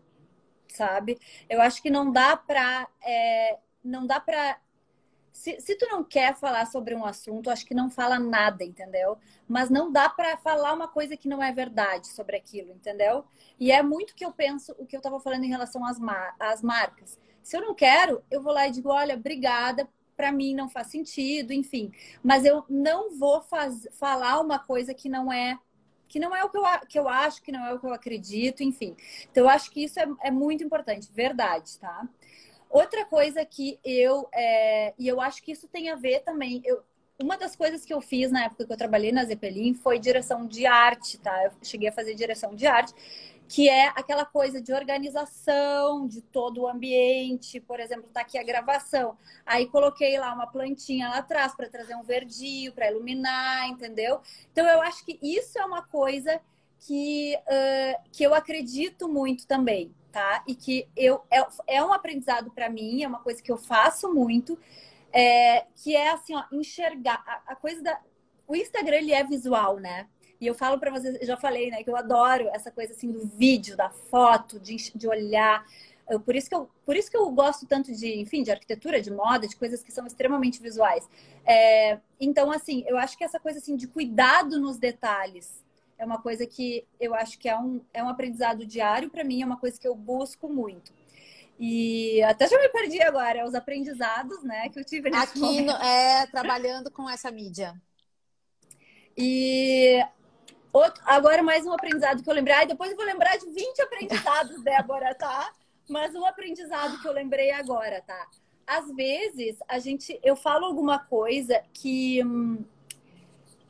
sabe? 0.69 1.19
Eu 1.49 1.61
acho 1.61 1.81
que 1.81 1.89
não 1.89 2.11
dá 2.11 2.37
pra. 2.37 2.87
É, 3.03 3.57
não 3.83 4.07
dá 4.07 4.19
pra. 4.19 4.59
Se, 5.39 5.57
se 5.61 5.73
tu 5.77 5.87
não 5.87 6.03
quer 6.03 6.35
falar 6.35 6.65
sobre 6.65 6.93
um 6.93 7.05
assunto, 7.05 7.49
acho 7.49 7.65
que 7.65 7.73
não 7.73 7.89
fala 7.89 8.19
nada, 8.19 8.61
entendeu? 8.61 9.17
Mas 9.47 9.69
não 9.69 9.89
dá 9.89 10.09
para 10.09 10.35
falar 10.35 10.73
uma 10.73 10.89
coisa 10.89 11.15
que 11.15 11.29
não 11.29 11.41
é 11.41 11.49
verdade 11.49 12.07
sobre 12.09 12.35
aquilo, 12.35 12.73
entendeu? 12.73 13.23
E 13.57 13.71
é 13.71 13.81
muito 13.81 14.13
que 14.13 14.25
eu 14.25 14.33
penso, 14.33 14.75
o 14.77 14.85
que 14.85 14.97
eu 14.97 14.99
estava 14.99 15.17
falando 15.21 15.45
em 15.45 15.49
relação 15.49 15.85
às, 15.85 15.97
mar 15.97 16.35
às 16.37 16.61
marcas. 16.61 17.17
Se 17.41 17.55
eu 17.55 17.61
não 17.61 17.73
quero, 17.73 18.21
eu 18.29 18.43
vou 18.43 18.51
lá 18.51 18.67
e 18.67 18.71
digo, 18.71 18.89
olha, 18.89 19.15
obrigada, 19.15 19.87
para 20.17 20.29
mim 20.29 20.53
não 20.53 20.67
faz 20.67 20.87
sentido, 20.87 21.53
enfim. 21.53 21.89
Mas 22.21 22.43
eu 22.43 22.65
não 22.69 23.17
vou 23.17 23.39
faz, 23.39 23.87
falar 23.93 24.41
uma 24.41 24.59
coisa 24.59 24.93
que 24.93 25.07
não 25.07 25.31
é 25.31 25.57
que 26.09 26.19
não 26.19 26.35
é 26.35 26.43
o 26.43 26.49
que 26.49 26.57
eu, 26.57 26.63
que 26.89 26.99
eu 26.99 27.07
acho, 27.07 27.41
que 27.41 27.51
não 27.51 27.65
é 27.65 27.73
o 27.73 27.79
que 27.79 27.85
eu 27.85 27.93
acredito, 27.93 28.61
enfim. 28.61 28.97
Então, 29.31 29.43
eu 29.43 29.49
acho 29.49 29.71
que 29.71 29.83
isso 29.83 29.99
é, 29.99 30.07
é 30.23 30.31
muito 30.31 30.63
importante, 30.63 31.07
verdade, 31.13 31.77
tá? 31.77 32.09
Outra 32.69 33.03
coisa 33.05 33.43
que 33.45 33.79
eu, 33.83 34.29
é, 34.33 34.93
e 34.97 35.07
eu 35.07 35.19
acho 35.19 35.41
que 35.41 35.51
isso 35.51 35.67
tem 35.67 35.89
a 35.89 35.95
ver 35.95 36.19
também, 36.21 36.61
eu, 36.63 36.83
uma 37.21 37.37
das 37.37 37.55
coisas 37.55 37.83
que 37.83 37.93
eu 37.93 37.99
fiz 37.99 38.31
na 38.31 38.45
época 38.45 38.65
que 38.65 38.71
eu 38.71 38.77
trabalhei 38.77 39.11
na 39.11 39.25
Zeppelin 39.25 39.73
foi 39.73 39.99
direção 39.99 40.45
de 40.45 40.65
arte, 40.65 41.17
tá? 41.17 41.45
Eu 41.45 41.51
cheguei 41.63 41.89
a 41.89 41.91
fazer 41.91 42.13
direção 42.13 42.55
de 42.55 42.65
arte 42.67 42.93
que 43.49 43.67
é 43.67 43.87
aquela 43.87 44.23
coisa 44.25 44.61
de 44.61 44.71
organização 44.71 46.07
de 46.07 46.21
todo 46.21 46.61
o 46.61 46.67
ambiente. 46.67 47.59
Por 47.59 47.79
exemplo, 47.79 48.07
tá 48.13 48.21
aqui 48.21 48.37
a 48.37 48.43
gravação. 48.43 49.17
Aí 49.43 49.65
coloquei 49.65 50.19
lá 50.19 50.31
uma 50.31 50.45
plantinha 50.45 51.09
lá 51.09 51.17
atrás 51.17 51.55
para 51.55 51.67
trazer 51.67 51.95
um 51.95 52.03
verdinho, 52.03 52.71
para 52.71 52.91
iluminar, 52.91 53.67
entendeu? 53.67 54.21
Então 54.51 54.67
eu 54.67 54.79
acho 54.83 55.03
que 55.03 55.17
isso 55.21 55.57
é 55.57 55.65
uma 55.65 55.81
coisa 55.81 56.39
que, 56.77 57.35
uh, 57.37 58.09
que 58.11 58.23
eu 58.23 58.35
acredito 58.35 59.09
muito 59.09 59.47
também, 59.47 59.93
tá? 60.11 60.43
E 60.47 60.55
que 60.55 60.87
eu, 60.95 61.21
é, 61.29 61.45
é 61.67 61.83
um 61.83 61.93
aprendizado 61.93 62.51
para 62.51 62.69
mim, 62.69 63.03
é 63.03 63.07
uma 63.07 63.19
coisa 63.19 63.41
que 63.41 63.51
eu 63.51 63.57
faço 63.57 64.13
muito, 64.13 64.57
é, 65.11 65.65
que 65.75 65.95
é 65.95 66.11
assim, 66.11 66.35
ó, 66.35 66.43
enxergar 66.51 67.23
a, 67.25 67.53
a 67.53 67.55
coisa 67.55 67.81
da. 67.81 67.99
O 68.47 68.55
Instagram 68.55 68.97
ele 68.97 69.13
é 69.13 69.23
visual, 69.23 69.77
né? 69.77 70.07
E 70.41 70.47
eu 70.47 70.55
falo 70.55 70.79
para 70.79 70.91
vocês, 70.91 71.19
já 71.27 71.35
falei, 71.35 71.69
né, 71.69 71.83
que 71.83 71.89
eu 71.89 71.97
adoro 71.97 72.47
essa 72.53 72.71
coisa 72.71 72.93
assim 72.93 73.11
do 73.11 73.25
vídeo, 73.25 73.75
da 73.75 73.89
foto, 73.89 74.59
de, 74.59 74.75
de 74.95 75.07
olhar. 75.07 75.65
Eu, 76.09 76.19
por, 76.19 76.35
isso 76.35 76.49
que 76.49 76.55
eu, 76.55 76.69
por 76.85 76.95
isso 76.95 77.11
que 77.11 77.17
eu 77.17 77.29
gosto 77.29 77.67
tanto 77.67 77.93
de, 77.93 78.19
enfim, 78.19 78.41
de 78.41 78.49
arquitetura, 78.49 79.01
de 79.01 79.11
moda, 79.11 79.47
de 79.47 79.55
coisas 79.55 79.83
que 79.83 79.91
são 79.91 80.07
extremamente 80.07 80.61
visuais. 80.61 81.07
É, 81.45 81.99
então, 82.19 82.51
assim, 82.51 82.83
eu 82.87 82.97
acho 82.97 83.17
que 83.17 83.23
essa 83.23 83.39
coisa 83.39 83.59
assim 83.59 83.75
de 83.75 83.85
cuidado 83.85 84.59
nos 84.59 84.77
detalhes 84.77 85.63
é 85.99 86.05
uma 86.05 86.19
coisa 86.19 86.47
que 86.47 86.87
eu 86.99 87.13
acho 87.13 87.37
que 87.37 87.47
é 87.47 87.55
um, 87.55 87.81
é 87.93 88.01
um 88.01 88.09
aprendizado 88.09 88.65
diário 88.65 89.09
para 89.09 89.23
mim, 89.23 89.41
é 89.41 89.45
uma 89.45 89.57
coisa 89.57 89.79
que 89.79 89.87
eu 89.87 89.93
busco 89.93 90.49
muito. 90.49 90.91
E 91.59 92.23
até 92.23 92.47
já 92.47 92.57
me 92.57 92.69
perdi 92.69 93.01
agora, 93.03 93.45
os 93.45 93.53
aprendizados, 93.53 94.41
né, 94.41 94.69
que 94.69 94.79
eu 94.79 94.85
tive 94.85 95.09
nesse 95.09 95.37
Aqui, 95.37 95.61
no, 95.61 95.73
é, 95.73 96.25
trabalhando 96.27 96.89
com 96.89 97.07
essa 97.07 97.29
mídia. 97.29 97.79
E 99.17 100.01
Outro, 100.71 101.01
agora 101.05 101.41
mais 101.41 101.65
um 101.65 101.73
aprendizado 101.73 102.21
que 102.21 102.29
eu 102.29 102.33
lembrei. 102.33 102.55
Aí 102.55 102.67
depois 102.67 102.91
eu 102.91 102.95
vou 102.95 103.05
lembrar 103.05 103.37
de 103.37 103.49
20 103.49 103.81
aprendizados, 103.81 104.61
Débora, 104.63 105.15
tá? 105.15 105.51
Mas 105.89 106.13
um 106.13 106.25
aprendizado 106.25 107.01
que 107.01 107.07
eu 107.07 107.11
lembrei 107.11 107.51
agora, 107.51 108.01
tá? 108.05 108.27
Às 108.67 108.89
vezes 108.95 109.57
a 109.67 109.79
gente, 109.79 110.19
eu 110.23 110.35
falo 110.35 110.65
alguma 110.65 110.99
coisa 110.99 111.59
que 111.73 112.21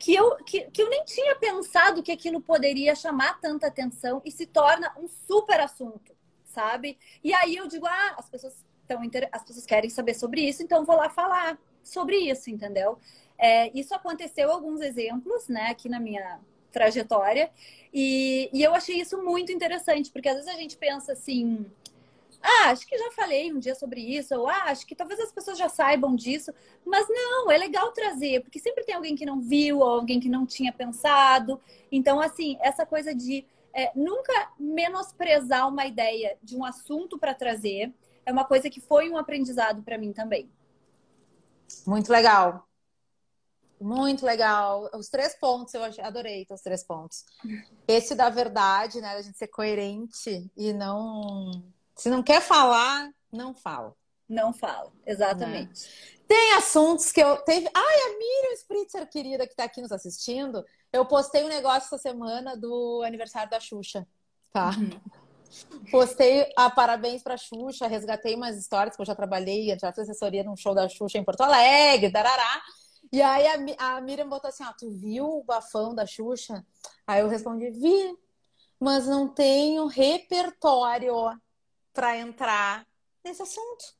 que 0.00 0.14
eu, 0.14 0.34
que, 0.44 0.62
que 0.70 0.82
eu 0.82 0.88
nem 0.88 1.04
tinha 1.04 1.36
pensado 1.36 2.02
que 2.02 2.10
aquilo 2.10 2.40
poderia 2.40 2.94
chamar 2.94 3.38
tanta 3.38 3.66
atenção 3.66 4.22
e 4.24 4.30
se 4.30 4.46
torna 4.46 4.90
um 4.98 5.06
super 5.06 5.60
assunto, 5.60 6.16
sabe? 6.42 6.98
E 7.22 7.34
aí 7.34 7.54
eu 7.54 7.68
digo, 7.68 7.86
ah, 7.86 8.14
as 8.16 8.28
pessoas 8.30 8.64
estão 8.80 9.02
as 9.30 9.44
pessoas 9.44 9.66
querem 9.66 9.90
saber 9.90 10.14
sobre 10.14 10.40
isso, 10.40 10.62
então 10.62 10.86
vou 10.86 10.96
lá 10.96 11.10
falar 11.10 11.60
sobre 11.84 12.16
isso, 12.16 12.50
entendeu? 12.50 12.98
É, 13.38 13.70
isso 13.78 13.94
aconteceu 13.94 14.50
alguns 14.50 14.80
exemplos, 14.80 15.48
né, 15.48 15.66
aqui 15.66 15.88
na 15.88 16.00
minha 16.00 16.40
trajetória. 16.72 17.50
E, 17.92 18.48
e 18.54 18.62
eu 18.62 18.74
achei 18.74 19.00
isso 19.00 19.22
muito 19.22 19.52
interessante, 19.52 20.10
porque 20.10 20.30
às 20.30 20.36
vezes 20.36 20.50
a 20.50 20.56
gente 20.56 20.78
pensa 20.78 21.12
assim. 21.12 21.66
Ah, 22.42 22.70
acho 22.70 22.86
que 22.86 22.96
já 22.96 23.10
falei 23.12 23.52
um 23.52 23.58
dia 23.58 23.74
sobre 23.74 24.00
isso, 24.00 24.34
ou 24.34 24.48
ah, 24.48 24.64
acho 24.66 24.86
que 24.86 24.94
talvez 24.94 25.20
as 25.20 25.32
pessoas 25.32 25.58
já 25.58 25.68
saibam 25.68 26.16
disso, 26.16 26.52
mas 26.84 27.06
não, 27.08 27.50
é 27.50 27.58
legal 27.58 27.92
trazer, 27.92 28.40
porque 28.40 28.58
sempre 28.58 28.84
tem 28.84 28.94
alguém 28.94 29.14
que 29.14 29.26
não 29.26 29.40
viu, 29.40 29.78
ou 29.80 29.88
alguém 29.88 30.18
que 30.18 30.28
não 30.28 30.46
tinha 30.46 30.72
pensado. 30.72 31.60
Então, 31.92 32.20
assim, 32.20 32.56
essa 32.60 32.86
coisa 32.86 33.14
de 33.14 33.44
é, 33.74 33.92
nunca 33.94 34.52
menosprezar 34.58 35.68
uma 35.68 35.86
ideia 35.86 36.36
de 36.42 36.56
um 36.56 36.64
assunto 36.64 37.18
para 37.18 37.34
trazer 37.34 37.92
é 38.24 38.32
uma 38.32 38.44
coisa 38.44 38.70
que 38.70 38.80
foi 38.80 39.08
um 39.10 39.16
aprendizado 39.16 39.82
para 39.82 39.98
mim 39.98 40.12
também. 40.12 40.50
Muito 41.86 42.10
legal. 42.10 42.66
Muito 43.80 44.26
legal. 44.26 44.90
Os 44.94 45.08
três 45.08 45.34
pontos, 45.34 45.72
eu 45.72 45.82
adorei 46.02 46.46
os 46.50 46.60
três 46.60 46.84
pontos. 46.84 47.24
Esse 47.88 48.14
da 48.14 48.28
verdade, 48.28 49.00
né? 49.00 49.14
A 49.14 49.22
gente 49.22 49.38
ser 49.38 49.48
coerente 49.48 50.50
e 50.56 50.72
não. 50.72 51.64
Se 52.00 52.08
não 52.08 52.22
quer 52.22 52.40
falar, 52.40 53.10
não 53.30 53.54
fala. 53.54 53.94
Não 54.26 54.54
fala, 54.54 54.90
exatamente. 55.04 55.84
Né? 55.84 56.20
Tem 56.26 56.54
assuntos 56.54 57.12
que 57.12 57.20
eu. 57.20 57.36
Teve... 57.42 57.68
Ai, 57.74 57.96
a 58.00 58.18
Miriam 58.18 58.54
Spritzer, 58.54 59.06
querida, 59.10 59.46
que 59.46 59.52
está 59.52 59.64
aqui 59.64 59.82
nos 59.82 59.92
assistindo. 59.92 60.64
Eu 60.90 61.04
postei 61.04 61.44
um 61.44 61.48
negócio 61.48 61.88
essa 61.88 61.98
semana 61.98 62.56
do 62.56 63.02
aniversário 63.04 63.50
da 63.50 63.60
Xuxa. 63.60 64.08
Tá? 64.50 64.70
Uhum. 64.70 65.90
Postei 65.90 66.50
a 66.56 66.70
parabéns 66.70 67.22
pra 67.22 67.36
Xuxa, 67.36 67.86
resgatei 67.86 68.34
umas 68.34 68.56
histórias 68.56 68.96
que 68.96 69.02
eu 69.02 69.06
já 69.06 69.14
trabalhei, 69.14 69.66
já 69.78 69.92
fiz 69.92 70.08
assessoria 70.08 70.42
num 70.42 70.56
show 70.56 70.74
da 70.74 70.88
Xuxa 70.88 71.18
em 71.18 71.24
Porto 71.24 71.42
Alegre, 71.42 72.10
darará. 72.10 72.62
E 73.12 73.20
aí 73.20 73.76
a, 73.78 73.96
a 73.96 74.00
Miriam 74.00 74.26
botou 74.26 74.48
assim: 74.48 74.64
ó, 74.64 74.72
tu 74.72 74.90
viu 74.90 75.26
o 75.26 75.44
bafão 75.44 75.94
da 75.94 76.06
Xuxa? 76.06 76.64
Aí 77.06 77.20
eu 77.20 77.28
respondi: 77.28 77.70
vi, 77.70 78.16
mas 78.80 79.06
não 79.06 79.28
tenho 79.28 79.86
repertório 79.86 81.14
para 81.92 82.16
entrar 82.18 82.86
nesse 83.24 83.42
assunto. 83.42 83.94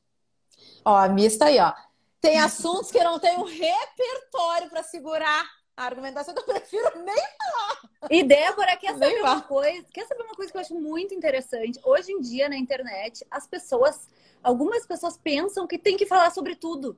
Ó, 0.85 0.95
a 0.95 1.07
Miss 1.07 1.37
tá 1.37 1.45
aí, 1.45 1.59
ó. 1.59 1.73
Tem 2.19 2.39
assuntos 2.39 2.91
que 2.91 2.97
eu 2.97 3.03
não 3.03 3.19
tenho 3.19 3.43
repertório 3.43 4.69
para 4.69 4.83
segurar. 4.83 5.45
A 5.75 5.85
argumentação 5.85 6.33
que 6.33 6.39
eu 6.41 6.45
prefiro 6.45 7.03
nem 7.03 7.15
falar. 7.15 7.89
E 8.09 8.23
Débora, 8.23 8.77
quer 8.77 8.91
saber 8.91 9.21
uma 9.21 9.41
coisa? 9.41 9.87
Quer 9.91 10.05
saber 10.05 10.23
uma 10.23 10.35
coisa 10.35 10.51
que 10.51 10.57
eu 10.57 10.61
acho 10.61 10.75
muito 10.75 11.13
interessante? 11.13 11.79
Hoje 11.83 12.11
em 12.11 12.19
dia, 12.19 12.49
na 12.49 12.57
internet, 12.57 13.25
as 13.31 13.47
pessoas, 13.47 14.09
algumas 14.43 14.85
pessoas 14.85 15.17
pensam 15.17 15.65
que 15.65 15.77
tem 15.77 15.97
que 15.97 16.05
falar 16.05 16.29
sobre 16.31 16.55
tudo. 16.55 16.97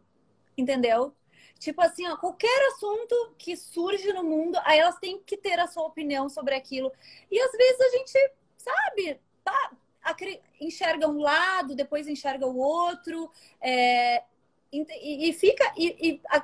Entendeu? 0.57 1.15
Tipo 1.59 1.81
assim, 1.81 2.05
ó, 2.09 2.17
qualquer 2.17 2.67
assunto 2.73 3.35
que 3.37 3.55
surge 3.55 4.11
no 4.11 4.23
mundo, 4.23 4.59
aí 4.65 4.79
elas 4.79 4.97
têm 4.99 5.19
que 5.19 5.37
ter 5.37 5.57
a 5.59 5.67
sua 5.67 5.83
opinião 5.83 6.27
sobre 6.27 6.55
aquilo. 6.55 6.91
E 7.31 7.39
às 7.39 7.51
vezes 7.51 7.79
a 7.79 7.89
gente, 7.89 8.33
sabe, 8.57 9.21
tá, 9.43 9.71
enxerga 10.59 11.07
um 11.07 11.19
lado, 11.19 11.75
depois 11.75 12.07
enxerga 12.07 12.47
o 12.47 12.57
outro, 12.57 13.29
é, 13.61 14.23
e, 14.71 15.29
e, 15.29 15.33
fica. 15.33 15.71
E, 15.77 16.09
e 16.09 16.21
a, 16.29 16.41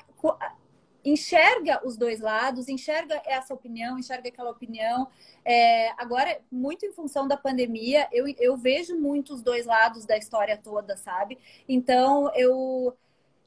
enxerga 1.04 1.82
os 1.86 1.98
dois 1.98 2.20
lados, 2.20 2.68
enxerga 2.68 3.22
essa 3.26 3.54
opinião, 3.54 3.98
enxerga 3.98 4.30
aquela 4.30 4.52
opinião. 4.52 5.08
É, 5.46 5.92
agora, 5.98 6.40
muito 6.52 6.86
em 6.86 6.92
função 6.92 7.28
da 7.28 7.38
pandemia, 7.38 8.08
eu, 8.12 8.28
eu 8.38 8.58
vejo 8.58 8.98
muito 8.98 9.34
os 9.34 9.42
dois 9.42 9.66
lados 9.66 10.06
da 10.06 10.18
história 10.18 10.58
toda, 10.58 10.98
sabe? 10.98 11.38
Então, 11.68 12.32
eu 12.36 12.96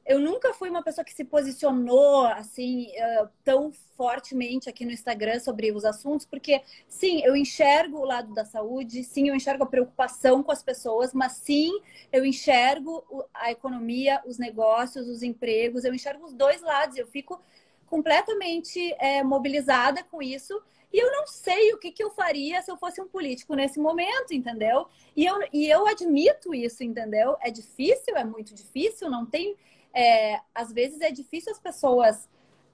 eu 0.05 0.19
nunca 0.19 0.53
fui 0.53 0.69
uma 0.69 0.83
pessoa 0.83 1.05
que 1.05 1.13
se 1.13 1.23
posicionou 1.23 2.25
assim 2.25 2.87
uh, 2.87 3.29
tão 3.43 3.71
fortemente 3.95 4.69
aqui 4.69 4.85
no 4.85 4.91
Instagram 4.91 5.39
sobre 5.39 5.71
os 5.71 5.85
assuntos, 5.85 6.25
porque 6.25 6.61
sim, 6.87 7.21
eu 7.23 7.35
enxergo 7.35 7.99
o 7.99 8.05
lado 8.05 8.33
da 8.33 8.43
saúde, 8.43 9.03
sim, 9.03 9.29
eu 9.29 9.35
enxergo 9.35 9.63
a 9.63 9.67
preocupação 9.67 10.43
com 10.43 10.51
as 10.51 10.61
pessoas, 10.61 11.13
mas 11.13 11.33
sim, 11.33 11.71
eu 12.11 12.25
enxergo 12.25 13.05
a 13.33 13.51
economia, 13.51 14.21
os 14.25 14.37
negócios, 14.37 15.07
os 15.07 15.23
empregos, 15.23 15.85
eu 15.85 15.93
enxergo 15.93 16.25
os 16.25 16.33
dois 16.33 16.61
lados, 16.61 16.97
eu 16.97 17.07
fico 17.07 17.41
completamente 17.85 18.93
é, 18.99 19.23
mobilizada 19.23 20.03
com 20.03 20.21
isso. 20.21 20.61
E 20.91 20.99
eu 20.99 21.11
não 21.11 21.25
sei 21.25 21.73
o 21.73 21.79
que, 21.79 21.91
que 21.91 22.03
eu 22.03 22.11
faria 22.11 22.61
se 22.61 22.69
eu 22.69 22.77
fosse 22.77 23.01
um 23.01 23.07
político 23.07 23.55
nesse 23.55 23.79
momento, 23.79 24.31
entendeu? 24.31 24.87
E 25.15 25.25
eu, 25.25 25.39
e 25.51 25.67
eu 25.67 25.87
admito 25.87 26.53
isso, 26.53 26.83
entendeu? 26.83 27.35
É 27.41 27.49
difícil, 27.49 28.15
é 28.15 28.23
muito 28.23 28.53
difícil, 28.53 29.09
não 29.09 29.25
tem 29.25 29.55
é, 29.93 30.39
às 30.53 30.71
vezes 30.71 31.01
é 31.01 31.11
difícil 31.11 31.51
as 31.51 31.59
pessoas 31.59 32.27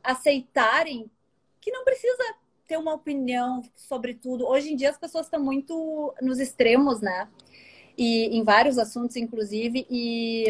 aceitarem 0.04 1.10
que 1.60 1.72
não 1.72 1.84
precisa 1.84 2.36
ter 2.68 2.78
uma 2.78 2.94
opinião 2.94 3.64
sobre 3.76 4.14
tudo. 4.14 4.48
Hoje 4.48 4.72
em 4.72 4.76
dia 4.76 4.90
as 4.90 4.98
pessoas 4.98 5.26
estão 5.26 5.44
muito 5.44 6.14
nos 6.22 6.40
extremos, 6.40 7.02
né? 7.02 7.28
E 7.98 8.38
em 8.38 8.44
vários 8.44 8.78
assuntos, 8.78 9.16
inclusive. 9.16 9.86
E, 9.90 10.46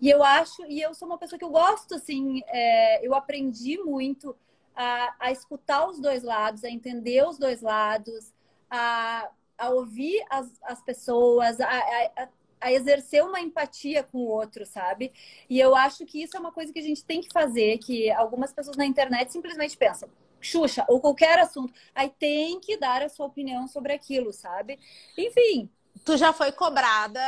e 0.00 0.08
eu 0.10 0.22
acho, 0.22 0.64
e 0.66 0.80
eu 0.80 0.94
sou 0.94 1.08
uma 1.08 1.18
pessoa 1.18 1.38
que 1.38 1.44
eu 1.44 1.50
gosto, 1.50 1.94
assim, 1.94 2.42
é, 2.46 3.04
eu 3.06 3.14
aprendi 3.14 3.78
muito 3.78 4.36
a, 4.76 5.14
a 5.18 5.32
escutar 5.32 5.88
os 5.88 5.98
dois 5.98 6.22
lados, 6.22 6.62
a 6.62 6.70
entender 6.70 7.26
os 7.26 7.38
dois 7.38 7.62
lados, 7.62 8.32
a 8.70 9.28
a 9.58 9.70
ouvir 9.70 10.24
as, 10.30 10.48
as 10.62 10.80
pessoas, 10.80 11.60
a, 11.60 11.68
a, 11.68 12.28
a 12.60 12.72
exercer 12.72 13.22
uma 13.22 13.40
empatia 13.40 14.02
com 14.02 14.18
o 14.18 14.28
outro, 14.28 14.64
sabe? 14.66 15.12
E 15.48 15.58
eu 15.58 15.74
acho 15.74 16.04
que 16.04 16.22
isso 16.22 16.36
é 16.36 16.40
uma 16.40 16.52
coisa 16.52 16.72
que 16.72 16.78
a 16.78 16.82
gente 16.82 17.04
tem 17.04 17.20
que 17.20 17.32
fazer, 17.32 17.78
que 17.78 18.10
algumas 18.10 18.52
pessoas 18.52 18.76
na 18.76 18.86
internet 18.86 19.32
simplesmente 19.32 19.76
pensam, 19.76 20.08
Xuxa, 20.40 20.84
ou 20.88 21.00
qualquer 21.00 21.38
assunto, 21.38 21.72
aí 21.94 22.10
tem 22.18 22.60
que 22.60 22.76
dar 22.76 23.02
a 23.02 23.08
sua 23.08 23.26
opinião 23.26 23.66
sobre 23.66 23.92
aquilo, 23.92 24.32
sabe? 24.32 24.78
Enfim. 25.16 25.70
Tu 26.04 26.16
já 26.16 26.32
foi 26.32 26.52
cobrada, 26.52 27.20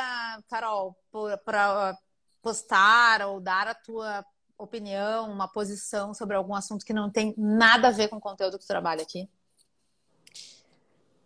Carol, 0.49 0.97
para 1.45 1.97
postar 2.41 3.27
ou 3.27 3.41
dar 3.41 3.67
a 3.67 3.75
tua 3.75 4.25
opinião, 4.57 5.31
uma 5.31 5.49
posição 5.49 6.15
sobre 6.15 6.37
algum 6.37 6.55
assunto 6.55 6.85
que 6.85 6.93
não 6.93 7.11
tem 7.11 7.35
nada 7.37 7.89
a 7.89 7.91
ver 7.91 8.09
com 8.09 8.17
o 8.17 8.21
conteúdo 8.21 8.59
que 8.59 8.65
tu 8.65 8.69
trabalha 8.69 9.03
aqui? 9.03 9.29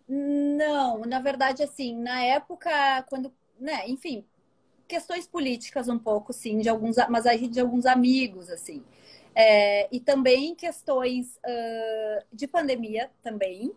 Não, 0.07 1.01
na 1.01 1.19
verdade, 1.19 1.63
assim, 1.63 1.97
na 1.97 2.23
época, 2.23 2.71
quando, 3.09 3.33
né, 3.59 3.89
enfim, 3.89 4.25
questões 4.87 5.27
políticas 5.27 5.89
um 5.89 5.99
pouco, 5.99 6.33
sim, 6.33 6.59
de 6.59 6.69
alguns, 6.69 6.97
mas 7.09 7.27
aí 7.27 7.49
de 7.49 7.61
alguns 7.61 7.87
amigos, 7.87 8.51
assim. 8.51 8.83
É, 9.35 9.89
e 9.91 9.99
também 9.99 10.55
questões 10.55 11.37
uh, 11.39 12.25
de 12.33 12.47
pandemia 12.47 13.11
também. 13.23 13.73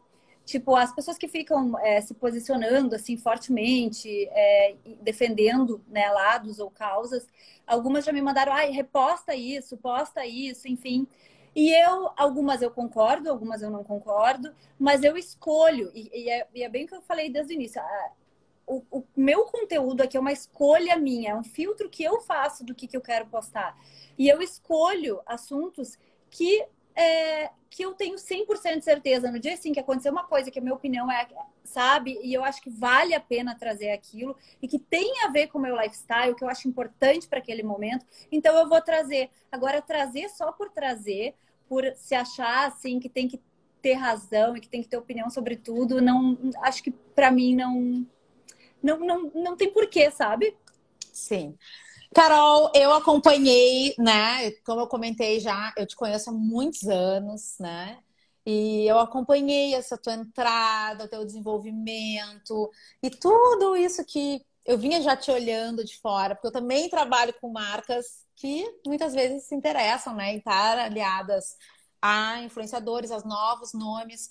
Tipo, 0.46 0.76
as 0.76 0.94
pessoas 0.94 1.18
que 1.18 1.28
ficam 1.28 1.78
é, 1.80 2.00
se 2.00 2.14
posicionando 2.14 2.96
assim 2.96 3.18
fortemente, 3.18 4.08
é, 4.32 4.76
defendendo 5.02 5.84
né, 5.90 6.10
lados 6.10 6.60
ou 6.60 6.72
causas, 6.72 7.28
algumas 7.66 8.06
já 8.06 8.14
me 8.14 8.22
mandaram, 8.22 8.54
ai, 8.54 8.72
reposta 8.72 9.36
isso, 9.36 9.76
posta 9.76 10.26
isso, 10.26 10.68
enfim. 10.70 11.06
E 11.54 11.74
eu, 11.74 12.12
algumas 12.16 12.62
eu 12.62 12.72
concordo, 12.72 13.30
algumas 13.30 13.62
eu 13.62 13.70
não 13.70 13.84
concordo, 13.84 14.54
mas 14.80 15.04
eu 15.04 15.18
escolho, 15.18 15.92
e, 15.94 16.10
e, 16.14 16.30
é, 16.30 16.48
e 16.54 16.64
é, 16.64 16.70
bem 16.70 16.86
o 16.86 16.88
que 16.88 16.96
eu 16.96 17.02
falei 17.02 17.30
desde 17.30 17.54
o 17.54 17.56
início. 17.56 17.82
O, 18.68 18.84
o, 18.92 19.04
meu 19.16 19.46
conteúdo 19.46 20.02
aqui 20.02 20.18
é 20.18 20.20
uma 20.20 20.34
escolha 20.34 20.98
minha, 20.98 21.32
é 21.32 21.36
um 21.36 21.44
filtro 21.44 21.90
que 21.90 22.04
eu 22.04 22.20
faço 22.20 22.66
do 22.66 22.76
que, 22.76 22.86
que 22.86 22.98
eu 22.98 23.02
quero 23.02 23.26
postar. 23.28 23.78
E 24.18 24.28
eu 24.28 24.42
escolho 24.42 25.22
assuntos 25.26 25.98
que, 26.30 26.66
é, 26.94 27.50
que 27.70 27.84
eu 27.84 27.94
tenho 27.94 28.18
100% 28.18 28.80
de 28.80 28.84
certeza. 28.84 29.32
No 29.32 29.40
dia 29.40 29.54
assim 29.54 29.72
que 29.72 29.80
acontecer 29.80 30.10
uma 30.10 30.26
coisa 30.26 30.52
que 30.52 30.60
a 30.60 30.62
minha 30.62 30.76
opinião 30.76 31.10
é, 31.10 31.28
sabe, 31.64 32.20
e 32.22 32.34
eu 32.34 32.44
acho 32.44 32.62
que 32.62 32.70
vale 32.70 33.14
a 33.14 33.22
pena 33.22 33.56
trazer 33.56 33.92
aquilo 33.92 34.36
e 34.62 34.68
que 34.68 34.80
tem 34.80 35.24
a 35.24 35.30
ver 35.30 35.48
com 35.48 35.58
o 35.58 35.62
meu 35.62 35.80
lifestyle, 35.80 36.36
que 36.36 36.44
eu 36.44 36.50
acho 36.50 36.68
importante 36.68 37.28
para 37.28 37.40
aquele 37.40 37.64
momento, 37.64 38.06
então 38.30 38.56
eu 38.58 38.68
vou 38.68 38.82
trazer. 38.82 39.30
Agora, 39.50 39.82
trazer 39.82 40.30
só 40.30 40.52
por 40.52 40.70
trazer, 40.72 41.36
por 41.70 41.84
se 41.96 42.16
achar 42.16 42.68
assim 42.68 43.00
que 43.00 43.08
tem 43.08 43.30
que 43.30 43.40
ter 43.82 43.94
razão 43.94 44.58
e 44.58 44.60
que 44.60 44.68
tem 44.68 44.82
que 44.82 44.90
ter 44.90 44.98
opinião 44.98 45.30
sobre 45.30 45.56
tudo, 45.56 46.02
não 46.02 46.38
acho 46.64 46.84
que 46.84 46.92
para 46.92 47.32
mim 47.32 47.56
não 47.56 48.06
não, 48.82 49.00
não 49.00 49.32
não 49.34 49.58
tem 49.58 49.72
porquê, 49.72 50.12
sabe? 50.12 50.56
Sim. 51.12 51.58
Carol, 52.14 52.72
eu 52.74 52.94
acompanhei, 52.94 53.94
né? 53.98 54.52
Como 54.66 54.82
eu 54.82 54.88
comentei 54.88 55.40
já, 55.40 55.74
eu 55.78 55.86
te 55.86 55.96
conheço 55.96 56.30
há 56.30 56.34
muitos 56.34 56.88
anos, 56.88 57.56
né? 57.60 58.00
E 58.46 58.88
eu 58.88 58.98
acompanhei 59.00 59.76
essa 59.76 59.98
tua 59.98 60.14
entrada, 60.14 61.08
teu 61.08 61.26
desenvolvimento 61.26 62.72
e 63.04 63.10
tudo 63.10 63.76
isso 63.76 64.06
que 64.06 64.42
eu 64.66 64.78
vinha 64.78 65.02
já 65.02 65.18
te 65.18 65.30
olhando 65.32 65.84
de 65.84 65.98
fora, 66.00 66.34
porque 66.36 66.48
eu 66.48 66.52
também 66.52 66.90
trabalho 66.90 67.34
com 67.42 67.52
marcas 67.52 68.26
que 68.36 68.66
muitas 68.86 69.14
vezes 69.14 69.44
se 69.44 69.56
interessam, 69.56 70.16
né, 70.16 70.34
em 70.34 70.38
estar 70.38 70.78
aliadas 70.78 71.56
a 72.02 72.42
influenciadores, 72.42 73.12
aos 73.12 73.24
novos 73.24 73.74
nomes. 73.74 74.30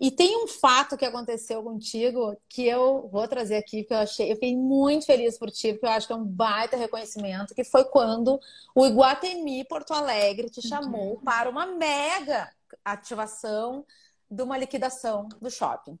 E 0.00 0.10
tem 0.10 0.42
um 0.42 0.48
fato 0.48 0.96
que 0.96 1.04
aconteceu 1.04 1.62
contigo 1.62 2.34
que 2.48 2.66
eu 2.66 3.06
vou 3.12 3.28
trazer 3.28 3.56
aqui, 3.56 3.84
que 3.84 3.92
eu 3.92 3.98
achei, 3.98 4.30
eu 4.32 4.36
fiquei 4.36 4.56
muito 4.56 5.04
feliz 5.04 5.38
por 5.38 5.50
ti, 5.50 5.74
porque 5.74 5.84
eu 5.84 5.90
acho 5.90 6.06
que 6.06 6.12
é 6.14 6.16
um 6.16 6.24
baita 6.24 6.74
reconhecimento, 6.74 7.54
que 7.54 7.64
foi 7.64 7.84
quando 7.84 8.40
o 8.74 8.86
Iguatemi 8.86 9.62
Porto 9.66 9.92
Alegre 9.92 10.48
te 10.48 10.66
chamou 10.66 11.16
uhum. 11.16 11.20
para 11.20 11.50
uma 11.50 11.66
mega 11.66 12.50
ativação 12.82 13.84
de 14.30 14.42
uma 14.42 14.56
liquidação 14.56 15.28
do 15.38 15.50
shopping. 15.50 15.98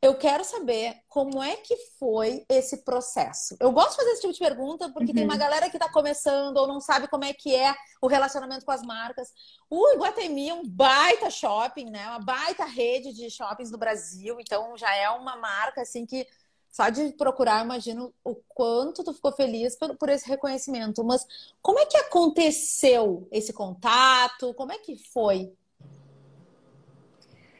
Eu 0.00 0.14
quero 0.14 0.44
saber 0.44 0.96
como 1.08 1.42
é 1.42 1.56
que 1.56 1.76
foi 1.98 2.44
esse 2.48 2.84
processo. 2.84 3.56
Eu 3.58 3.72
gosto 3.72 3.90
de 3.90 3.96
fazer 3.96 4.10
esse 4.10 4.20
tipo 4.20 4.32
de 4.32 4.38
pergunta 4.38 4.88
porque 4.90 5.10
uhum. 5.10 5.14
tem 5.14 5.24
uma 5.24 5.32
uhum. 5.32 5.40
galera 5.40 5.68
que 5.68 5.76
está 5.76 5.90
começando 5.90 6.56
ou 6.56 6.68
não 6.68 6.80
sabe 6.80 7.08
como 7.08 7.24
é 7.24 7.32
que 7.32 7.54
é 7.54 7.74
o 8.00 8.06
relacionamento 8.06 8.64
com 8.64 8.70
as 8.70 8.82
marcas. 8.82 9.32
O 9.68 9.92
Iguatemi 9.94 10.50
é 10.50 10.54
um 10.54 10.64
baita 10.64 11.28
shopping, 11.30 11.90
né? 11.90 12.06
Uma 12.06 12.20
baita 12.20 12.64
rede 12.64 13.12
de 13.12 13.28
shoppings 13.28 13.72
no 13.72 13.78
Brasil. 13.78 14.38
Então 14.38 14.76
já 14.76 14.94
é 14.94 15.10
uma 15.10 15.34
marca 15.36 15.82
assim 15.82 16.06
que 16.06 16.24
só 16.70 16.90
de 16.90 17.12
procurar, 17.14 17.64
imagino 17.64 18.14
o 18.22 18.36
quanto 18.36 19.02
tu 19.02 19.12
ficou 19.12 19.32
feliz 19.32 19.74
por, 19.74 19.96
por 19.96 20.08
esse 20.10 20.28
reconhecimento. 20.28 21.02
Mas 21.02 21.26
como 21.60 21.80
é 21.80 21.86
que 21.86 21.96
aconteceu 21.96 23.26
esse 23.32 23.52
contato? 23.52 24.54
Como 24.54 24.70
é 24.70 24.78
que 24.78 24.96
foi 25.12 25.52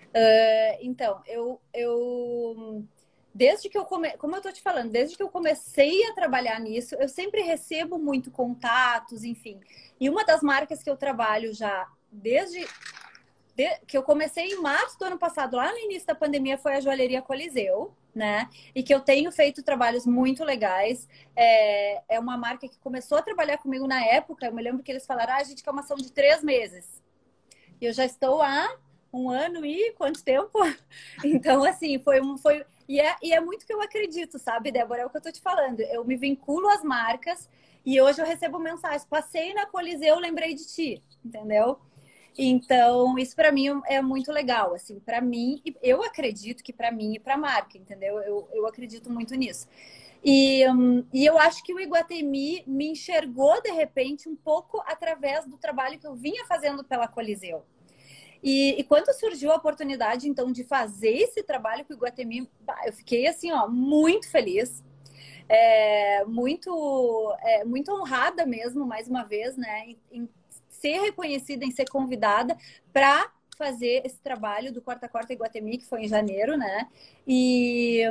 Uh, 0.08 0.78
então, 0.80 1.20
eu, 1.26 1.60
eu 1.72 2.84
desde 3.34 3.68
que 3.68 3.78
eu 3.78 3.84
come... 3.84 4.16
como 4.16 4.36
eu 4.36 4.42
tô 4.42 4.50
te 4.50 4.60
falando, 4.60 4.90
desde 4.90 5.16
que 5.16 5.22
eu 5.22 5.28
comecei 5.28 6.04
a 6.06 6.14
trabalhar 6.14 6.58
nisso, 6.60 6.94
eu 6.96 7.08
sempre 7.08 7.42
recebo 7.42 7.98
muito 7.98 8.30
contatos, 8.30 9.22
enfim. 9.22 9.60
E 10.00 10.08
uma 10.08 10.24
das 10.24 10.42
marcas 10.42 10.82
que 10.82 10.90
eu 10.90 10.96
trabalho 10.96 11.54
já 11.54 11.88
desde 12.10 12.66
de... 13.54 13.76
que 13.86 13.96
eu 13.96 14.02
comecei 14.02 14.48
em 14.48 14.60
março 14.60 14.98
do 14.98 15.04
ano 15.04 15.18
passado, 15.18 15.56
lá 15.56 15.70
no 15.70 15.78
início 15.78 16.06
da 16.06 16.14
pandemia, 16.14 16.58
foi 16.58 16.74
a 16.74 16.80
joalheria 16.80 17.22
Coliseu, 17.22 17.94
né? 18.14 18.48
E 18.74 18.82
que 18.82 18.94
eu 18.94 19.00
tenho 19.00 19.30
feito 19.30 19.62
trabalhos 19.62 20.06
muito 20.06 20.42
legais. 20.42 21.08
É, 21.36 22.16
é 22.16 22.18
uma 22.18 22.36
marca 22.36 22.66
que 22.66 22.78
começou 22.78 23.18
a 23.18 23.22
trabalhar 23.22 23.58
comigo 23.58 23.86
na 23.86 24.04
época. 24.04 24.46
Eu 24.46 24.54
me 24.54 24.62
lembro 24.62 24.82
que 24.82 24.90
eles 24.90 25.06
falaram: 25.06 25.34
ah, 25.34 25.36
a 25.36 25.44
gente 25.44 25.62
quer 25.62 25.70
uma 25.70 25.82
ação 25.82 25.96
de 25.96 26.10
três 26.10 26.42
meses. 26.42 27.02
E 27.80 27.84
eu 27.84 27.92
já 27.92 28.04
estou 28.04 28.42
há 28.42 28.76
um 29.12 29.30
ano 29.30 29.64
e 29.64 29.92
quanto 29.92 30.22
tempo? 30.22 30.58
Então, 31.24 31.64
assim, 31.64 31.98
foi 31.98 32.20
um. 32.20 32.36
Foi... 32.38 32.64
E, 32.88 33.00
é, 33.00 33.16
e 33.22 33.32
é 33.32 33.40
muito 33.40 33.66
que 33.66 33.72
eu 33.72 33.82
acredito, 33.82 34.38
sabe, 34.38 34.70
Débora? 34.70 35.02
É 35.02 35.06
o 35.06 35.10
que 35.10 35.16
eu 35.16 35.22
tô 35.22 35.32
te 35.32 35.40
falando. 35.40 35.80
Eu 35.80 36.04
me 36.04 36.16
vinculo 36.16 36.68
às 36.68 36.82
marcas 36.82 37.48
e 37.84 38.00
hoje 38.00 38.20
eu 38.20 38.26
recebo 38.26 38.58
mensagens. 38.58 39.04
Passei 39.04 39.52
na 39.52 39.66
Coliseu, 39.66 40.18
lembrei 40.18 40.54
de 40.54 40.66
ti, 40.66 41.02
entendeu? 41.24 41.78
Então, 42.36 43.18
isso 43.18 43.34
para 43.34 43.50
mim 43.50 43.66
é 43.86 44.00
muito 44.00 44.30
legal, 44.30 44.72
assim, 44.72 45.00
para 45.00 45.20
mim, 45.20 45.60
eu 45.82 46.04
acredito 46.04 46.62
que 46.62 46.72
para 46.72 46.92
mim 46.92 47.14
e 47.14 47.18
para 47.18 47.34
a 47.34 47.38
marca, 47.38 47.76
entendeu? 47.76 48.20
Eu, 48.20 48.48
eu 48.52 48.64
acredito 48.64 49.10
muito 49.10 49.34
nisso. 49.34 49.66
E, 50.24 50.68
um, 50.68 51.04
e 51.12 51.26
eu 51.26 51.36
acho 51.38 51.62
que 51.64 51.74
o 51.74 51.80
Iguatemi 51.80 52.62
me 52.66 52.92
enxergou 52.92 53.60
de 53.60 53.70
repente 53.70 54.28
um 54.28 54.36
pouco 54.36 54.80
através 54.86 55.46
do 55.46 55.56
trabalho 55.56 55.98
que 55.98 56.06
eu 56.06 56.14
vinha 56.14 56.44
fazendo 56.44 56.84
pela 56.84 57.08
Coliseu. 57.08 57.64
E, 58.42 58.78
e, 58.78 58.84
quando 58.84 59.12
surgiu 59.12 59.50
a 59.50 59.56
oportunidade, 59.56 60.28
então, 60.28 60.52
de 60.52 60.64
fazer 60.64 61.14
esse 61.14 61.42
trabalho 61.42 61.84
com 61.84 61.92
o 61.92 61.96
Iguatemi, 61.96 62.48
eu 62.86 62.92
fiquei, 62.92 63.26
assim, 63.26 63.50
ó, 63.52 63.68
muito 63.68 64.30
feliz. 64.30 64.84
É, 65.48 66.24
muito, 66.26 67.36
é, 67.40 67.64
muito 67.64 67.90
honrada 67.90 68.44
mesmo, 68.44 68.84
mais 68.84 69.08
uma 69.08 69.24
vez, 69.24 69.56
né, 69.56 69.86
em, 69.86 69.98
em 70.12 70.28
ser 70.68 71.00
reconhecida, 71.00 71.64
em 71.64 71.70
ser 71.70 71.88
convidada 71.88 72.56
para 72.92 73.32
fazer 73.58 74.02
esse 74.06 74.20
trabalho 74.20 74.72
do 74.72 74.80
Corta 74.80 75.08
Corta 75.08 75.32
Iguatemi, 75.32 75.78
que 75.78 75.86
foi 75.86 76.02
em 76.02 76.08
janeiro, 76.08 76.56
né? 76.56 76.86
E, 77.26 78.02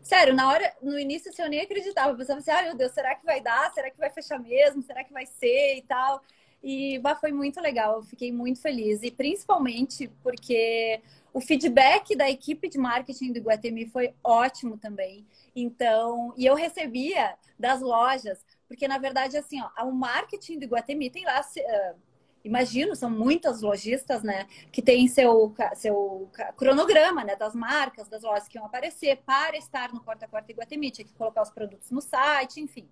sério, 0.00 0.32
na 0.32 0.48
hora, 0.48 0.72
no 0.80 0.96
início, 0.96 1.30
assim, 1.30 1.42
eu 1.42 1.50
nem 1.50 1.60
acreditava. 1.60 2.12
Eu 2.12 2.16
pensava 2.16 2.38
assim, 2.38 2.52
ah, 2.52 2.62
meu 2.62 2.76
Deus, 2.76 2.92
será 2.92 3.14
que 3.16 3.26
vai 3.26 3.40
dar? 3.40 3.72
Será 3.72 3.90
que 3.90 3.98
vai 3.98 4.08
fechar 4.08 4.38
mesmo? 4.38 4.82
Será 4.82 5.02
que 5.02 5.12
vai 5.12 5.26
ser 5.26 5.78
e 5.78 5.82
tal? 5.82 6.22
E 6.64 6.98
bah, 6.98 7.14
foi 7.14 7.30
muito 7.30 7.60
legal, 7.60 7.96
eu 7.96 8.02
fiquei 8.02 8.32
muito 8.32 8.58
feliz. 8.58 9.02
E 9.02 9.10
principalmente 9.10 10.08
porque 10.22 11.02
o 11.30 11.38
feedback 11.38 12.16
da 12.16 12.30
equipe 12.30 12.70
de 12.70 12.78
marketing 12.78 13.32
do 13.34 13.40
Guatemi 13.40 13.86
foi 13.86 14.14
ótimo 14.24 14.78
também. 14.78 15.26
Então, 15.54 16.32
e 16.38 16.46
eu 16.46 16.54
recebia 16.54 17.36
das 17.58 17.82
lojas, 17.82 18.42
porque 18.66 18.88
na 18.88 18.96
verdade, 18.96 19.36
assim, 19.36 19.60
ó, 19.60 19.84
o 19.84 19.92
marketing 19.92 20.58
do 20.58 20.66
Guatemi 20.66 21.10
tem 21.10 21.26
lá. 21.26 21.42
Uh, 21.42 21.98
imagino, 22.42 22.96
são 22.96 23.10
muitas 23.10 23.60
lojistas, 23.60 24.22
né, 24.22 24.46
que 24.70 24.82
tem 24.82 25.08
seu, 25.08 25.54
seu 25.74 26.30
cronograma, 26.56 27.24
né, 27.24 27.36
das 27.36 27.54
marcas, 27.54 28.08
das 28.08 28.22
lojas 28.22 28.46
que 28.48 28.58
iam 28.58 28.66
aparecer 28.66 29.16
para 29.24 29.56
estar 29.56 29.92
no 29.92 30.00
Porta 30.00 30.28
Corta 30.28 30.52
Iguatemi, 30.52 30.90
tinha 30.90 31.06
que 31.06 31.14
colocar 31.14 31.42
os 31.42 31.50
produtos 31.50 31.90
no 31.90 32.02
site, 32.02 32.60
enfim. 32.60 32.86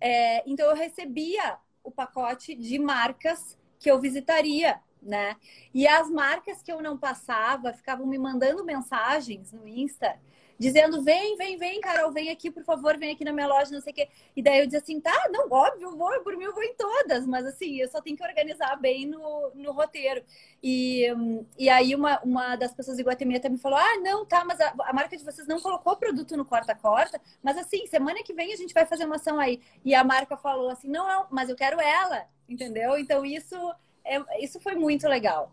É, 0.00 0.42
então 0.48 0.68
eu 0.68 0.74
recebia 0.74 1.58
o 1.82 1.90
pacote 1.90 2.54
de 2.54 2.78
marcas 2.78 3.58
que 3.78 3.90
eu 3.90 4.00
visitaria 4.00 4.80
né? 5.02 5.36
E 5.72 5.86
as 5.86 6.10
marcas 6.10 6.62
que 6.62 6.70
eu 6.70 6.82
não 6.82 6.98
passava 6.98 7.72
ficavam 7.72 8.06
me 8.06 8.18
mandando 8.18 8.64
mensagens 8.64 9.52
no 9.52 9.66
Insta 9.66 10.18
dizendo: 10.60 11.02
vem, 11.02 11.36
vem, 11.38 11.56
vem, 11.56 11.80
Carol, 11.80 12.12
vem 12.12 12.28
aqui, 12.28 12.50
por 12.50 12.62
favor, 12.62 12.98
vem 12.98 13.12
aqui 13.12 13.24
na 13.24 13.32
minha 13.32 13.46
loja, 13.46 13.70
não 13.72 13.80
sei 13.80 13.92
o 13.92 13.96
quê. 13.96 14.08
E 14.36 14.42
daí 14.42 14.60
eu 14.60 14.66
dizia 14.66 14.80
assim: 14.80 15.00
tá, 15.00 15.28
não, 15.32 15.48
óbvio, 15.50 15.96
vou, 15.96 16.20
por 16.20 16.36
mim 16.36 16.44
eu 16.44 16.54
vou 16.54 16.62
em 16.62 16.74
todas, 16.74 17.26
mas 17.26 17.46
assim, 17.46 17.80
eu 17.80 17.88
só 17.88 18.02
tenho 18.02 18.16
que 18.16 18.22
organizar 18.22 18.76
bem 18.76 19.06
no, 19.06 19.50
no 19.54 19.72
roteiro. 19.72 20.22
E, 20.62 21.06
e 21.58 21.70
aí 21.70 21.94
uma, 21.94 22.20
uma 22.20 22.56
das 22.56 22.74
pessoas 22.74 22.98
de 22.98 23.02
Guatemala 23.02 23.38
até 23.38 23.48
me 23.48 23.56
falou: 23.56 23.78
ah, 23.78 23.96
não, 24.02 24.26
tá, 24.26 24.44
mas 24.44 24.60
a, 24.60 24.74
a 24.80 24.92
marca 24.92 25.16
de 25.16 25.24
vocês 25.24 25.48
não 25.48 25.58
colocou 25.60 25.96
produto 25.96 26.36
no 26.36 26.44
corta-corta, 26.44 27.18
mas 27.42 27.56
assim, 27.56 27.86
semana 27.86 28.22
que 28.22 28.34
vem 28.34 28.52
a 28.52 28.56
gente 28.56 28.74
vai 28.74 28.84
fazer 28.84 29.06
uma 29.06 29.16
ação 29.16 29.40
aí. 29.40 29.60
E 29.82 29.94
a 29.94 30.04
marca 30.04 30.36
falou 30.36 30.68
assim: 30.68 30.88
não, 30.88 31.08
não, 31.08 31.26
mas 31.30 31.48
eu 31.48 31.56
quero 31.56 31.80
ela, 31.80 32.26
entendeu? 32.46 32.98
Então 32.98 33.24
isso, 33.24 33.56
é, 34.04 34.44
isso 34.44 34.60
foi 34.60 34.74
muito 34.74 35.08
legal 35.08 35.50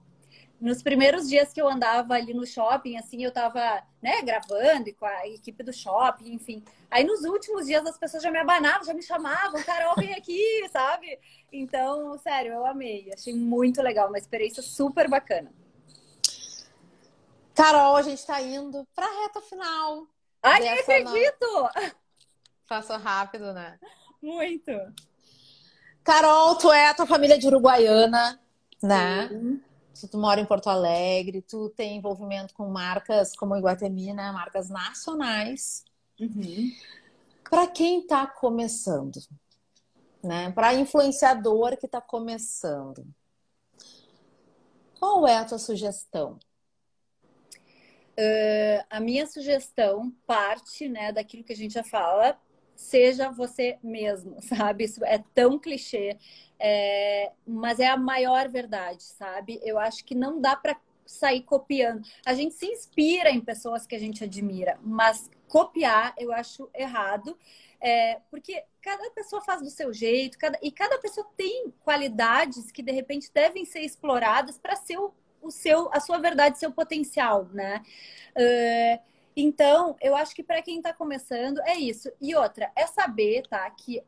nos 0.60 0.82
primeiros 0.82 1.30
dias 1.30 1.54
que 1.54 1.62
eu 1.62 1.68
andava 1.68 2.16
ali 2.16 2.34
no 2.34 2.46
shopping, 2.46 2.98
assim, 2.98 3.24
eu 3.24 3.32
tava, 3.32 3.84
né, 4.02 4.22
gravando 4.24 4.90
e 4.90 4.94
com 4.94 5.06
a 5.06 5.28
equipe 5.28 5.64
do 5.64 5.72
shopping, 5.72 6.34
enfim. 6.34 6.64
Aí 6.90 7.04
nos 7.04 7.22
últimos 7.24 7.68
dias 7.68 7.86
as 7.86 7.98
pessoas 7.98 8.24
já 8.24 8.32
me 8.32 8.40
abanavam, 8.40 8.84
já 8.84 8.94
me 8.94 9.04
chamavam, 9.04 9.62
Carol, 9.64 9.96
vem 9.96 10.14
aqui, 10.14 10.68
sabe? 10.72 11.20
Então, 11.52 12.18
sério, 12.18 12.54
eu 12.54 12.66
amei. 12.66 13.12
Achei 13.14 13.34
muito 13.34 13.82
legal, 13.82 14.08
uma 14.08 14.18
experiência 14.18 14.64
super 14.64 15.08
bacana. 15.08 15.52
Carol, 17.54 17.96
a 17.96 18.02
gente 18.02 18.26
tá 18.26 18.42
indo 18.42 18.88
pra 18.96 19.06
reta 19.06 19.42
final. 19.42 20.08
Ai, 20.42 20.60
nem 20.60 20.80
acredito! 20.80 21.70
Passou 22.68 22.98
rápido, 22.98 23.54
né? 23.54 23.80
Muito. 24.22 24.72
Carol, 26.04 26.56
tu 26.56 26.72
é 26.72 26.90
a 26.90 26.94
tua 26.94 27.06
família 27.06 27.38
de 27.38 27.48
Uruguaiana, 27.48 28.40
né? 28.82 29.28
Sim 29.30 29.67
tu 30.06 30.18
mora 30.18 30.42
em 30.42 30.46
Porto 30.46 30.70
Alegre, 30.70 31.42
tu 31.42 31.70
tem 31.70 31.96
envolvimento 31.96 32.54
com 32.54 32.68
marcas 32.68 33.34
como 33.36 33.56
Iguatemi, 33.56 34.14
né? 34.14 34.32
Marcas 34.32 34.70
nacionais. 34.70 35.86
Uhum. 36.20 36.72
Para 37.50 37.68
quem 37.68 38.02
está 38.02 38.28
começando, 38.28 39.18
né? 40.22 40.52
Para 40.52 40.74
influenciador 40.74 41.78
que 41.78 41.86
está 41.86 42.02
começando, 42.02 43.08
qual 45.00 45.26
é 45.26 45.38
a 45.38 45.46
tua 45.46 45.60
sugestão? 45.60 46.38
Uh, 48.20 48.84
a 48.90 49.00
minha 49.00 49.28
sugestão 49.28 50.12
parte, 50.26 50.90
né, 50.90 51.12
daquilo 51.12 51.44
que 51.44 51.54
a 51.54 51.56
gente 51.56 51.76
já 51.76 51.84
fala, 51.84 52.36
seja 52.78 53.30
você 53.30 53.78
mesmo, 53.84 54.38
sabe? 54.42 54.86
Isso 54.86 55.04
é 55.04 55.22
tão 55.34 55.60
clichê, 55.60 56.18
é, 56.60 57.32
mas 57.46 57.80
é 57.80 57.88
a 57.88 57.98
maior 57.98 58.48
verdade, 58.48 59.04
sabe? 59.04 59.60
Eu 59.64 59.78
acho 59.80 60.06
que 60.06 60.16
não 60.16 60.40
dá 60.40 60.56
para 60.56 60.80
sair 61.06 61.42
copiando. 61.42 62.02
A 62.26 62.34
gente 62.34 62.54
se 62.54 62.66
inspira 62.66 63.30
em 63.30 63.42
pessoas 63.42 63.88
que 63.88 63.96
a 63.96 64.00
gente 64.00 64.24
admira, 64.24 64.78
mas 64.82 65.30
copiar 65.48 66.14
eu 66.18 66.32
acho 66.32 66.70
errado, 66.74 67.38
é, 67.80 68.20
porque 68.30 68.64
cada 68.82 69.10
pessoa 69.12 69.42
faz 69.42 69.62
do 69.62 69.70
seu 69.70 69.94
jeito, 69.94 70.38
cada, 70.38 70.60
e 70.62 70.72
cada 70.72 71.00
pessoa 71.00 71.28
tem 71.36 71.74
qualidades 71.84 72.72
que 72.72 72.84
de 72.84 72.92
repente 72.92 73.32
devem 73.34 73.66
ser 73.66 73.82
exploradas 73.82 74.58
para 74.58 74.76
ser 74.76 74.98
o, 74.98 75.14
o, 75.42 75.50
seu, 75.50 75.90
a 75.94 76.00
sua 76.00 76.18
verdade, 76.20 76.60
seu 76.60 76.72
potencial, 76.72 77.46
né? 77.54 77.84
Uh, 78.36 79.17
então, 79.40 79.96
eu 80.02 80.16
acho 80.16 80.34
que 80.34 80.42
para 80.42 80.64
quem 80.64 80.78
está 80.78 80.92
começando 80.92 81.60
é 81.60 81.76
isso. 81.76 82.12
E 82.20 82.34
outra, 82.34 82.72
é 82.76 82.88
saber, 82.88 83.46
tá, 83.48 83.70
que 83.70 84.02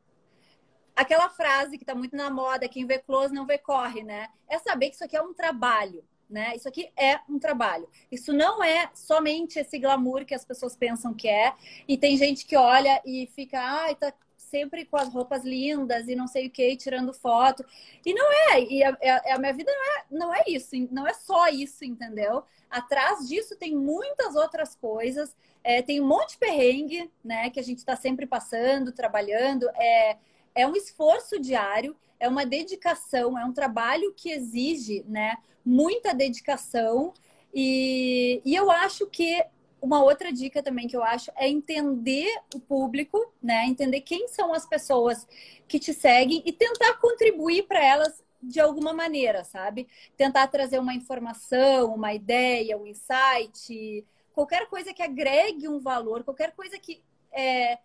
aquela 0.96 1.30
frase 1.30 1.78
que 1.78 1.84
está 1.84 1.94
muito 1.94 2.16
na 2.16 2.32
moda, 2.32 2.68
quem 2.68 2.88
vê 2.88 2.98
close 2.98 3.32
não 3.32 3.46
vê 3.46 3.60
corre, 3.60 4.04
né? 4.04 4.28
É 4.48 4.58
saber 4.58 4.90
que 4.90 4.96
isso 4.96 5.04
aqui 5.04 5.16
é 5.16 5.22
um 5.22 5.32
trabalho, 5.32 6.04
né? 6.28 6.56
Isso 6.56 6.68
aqui 6.68 6.92
é 6.98 7.20
um 7.30 7.38
trabalho. 7.38 7.88
Isso 8.12 8.34
não 8.34 8.64
é 8.64 8.90
somente 8.96 9.60
esse 9.60 9.78
glamour 9.78 10.26
que 10.26 10.34
as 10.34 10.44
pessoas 10.44 10.76
pensam 10.76 11.14
que 11.14 11.28
é. 11.28 11.54
E 11.88 11.96
tem 11.96 12.18
gente 12.18 12.44
que 12.44 12.58
olha 12.58 13.00
e 13.06 13.28
fica, 13.28 13.62
ai, 13.62 13.94
tá 13.94 14.12
sempre 14.50 14.86
com 14.86 14.97
as 14.97 15.14
roupas 15.14 15.43
lindas 15.43 16.08
e 16.08 16.16
não 16.16 16.28
sei 16.28 16.47
o 16.47 16.50
que, 16.50 16.76
tirando 16.76 17.14
foto. 17.14 17.64
E 18.06 18.14
não 18.14 18.32
é, 18.52 18.62
e 18.62 18.84
a, 18.84 18.89
a, 18.89 19.36
a 19.36 19.39
minha 19.39 19.54
vida 19.54 19.72
não 19.72 19.84
é, 19.84 20.06
não 20.12 20.36
é 20.36 20.43
isso, 20.47 20.76
não 20.91 21.08
é 21.08 21.14
só 21.14 21.47
isso, 21.47 21.86
entendeu? 21.86 22.43
Atrás 22.70 23.28
disso 23.28 23.56
tem 23.56 23.76
muitas 23.76 24.36
outras 24.36 24.76
coisas, 24.76 25.36
é, 25.64 25.82
tem 25.82 26.00
um 26.00 26.08
monte 26.08 26.32
de 26.32 26.38
perrengue, 26.38 27.12
né, 27.24 27.50
que 27.50 27.60
a 27.60 27.64
gente 27.64 27.80
está 27.80 27.95
sempre 27.95 28.26
passando, 28.26 28.91
trabalhando. 28.91 29.70
É, 29.76 30.18
é 30.56 30.68
um 30.68 30.76
esforço 30.76 31.39
diário, 31.39 31.95
é 32.20 32.28
uma 32.28 32.45
dedicação, 32.45 33.38
é 33.38 33.45
um 33.45 33.54
trabalho 33.54 34.14
que 34.16 34.32
exige, 34.32 35.04
né, 35.08 35.38
muita 35.66 36.14
dedicação. 36.14 37.14
E, 37.54 38.41
e 38.45 38.56
eu 38.56 38.70
acho 38.70 39.08
que 39.08 39.43
uma 39.82 40.04
outra 40.04 40.32
dica 40.32 40.62
também 40.62 40.88
que 40.88 40.96
eu 40.96 41.04
acho 41.04 41.32
é 41.36 41.48
entender 41.48 42.30
o 42.54 42.60
público, 42.60 43.34
né? 43.42 43.66
Entender 43.66 44.02
quem 44.02 44.28
são 44.28 44.54
as 44.54 44.66
pessoas 44.66 45.28
que 45.68 45.80
te 45.80 45.94
seguem 45.94 46.42
e 46.46 46.52
tentar 46.52 46.96
contribuir 46.96 47.64
para 47.64 47.84
elas 47.84 48.24
de 48.42 48.60
alguma 48.60 48.94
maneira, 48.94 49.44
sabe? 49.44 49.88
Tentar 50.16 50.48
trazer 50.48 50.80
uma 50.80 50.94
informação, 50.94 51.94
uma 51.94 52.14
ideia, 52.14 52.78
um 52.78 52.88
insight, 52.88 54.06
qualquer 54.34 54.68
coisa 54.68 54.94
que 54.94 55.02
agregue 55.02 55.68
um 55.68 55.80
valor, 55.80 56.24
qualquer 56.24 56.54
coisa 56.56 56.78
que 56.78 57.02
é, 57.32 57.78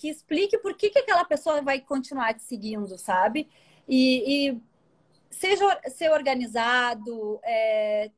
que 0.00 0.08
explique 0.08 0.56
por 0.56 0.74
que, 0.74 0.88
que 0.88 0.98
aquela 0.98 1.26
pessoa 1.26 1.60
vai 1.60 1.78
continuar 1.78 2.32
te 2.32 2.42
seguindo, 2.42 2.96
sabe? 2.96 3.46
E, 3.86 4.48
e 4.48 4.60
seja 5.28 5.78
ser 5.90 6.10
organizado, 6.10 7.38
é, 7.44 8.10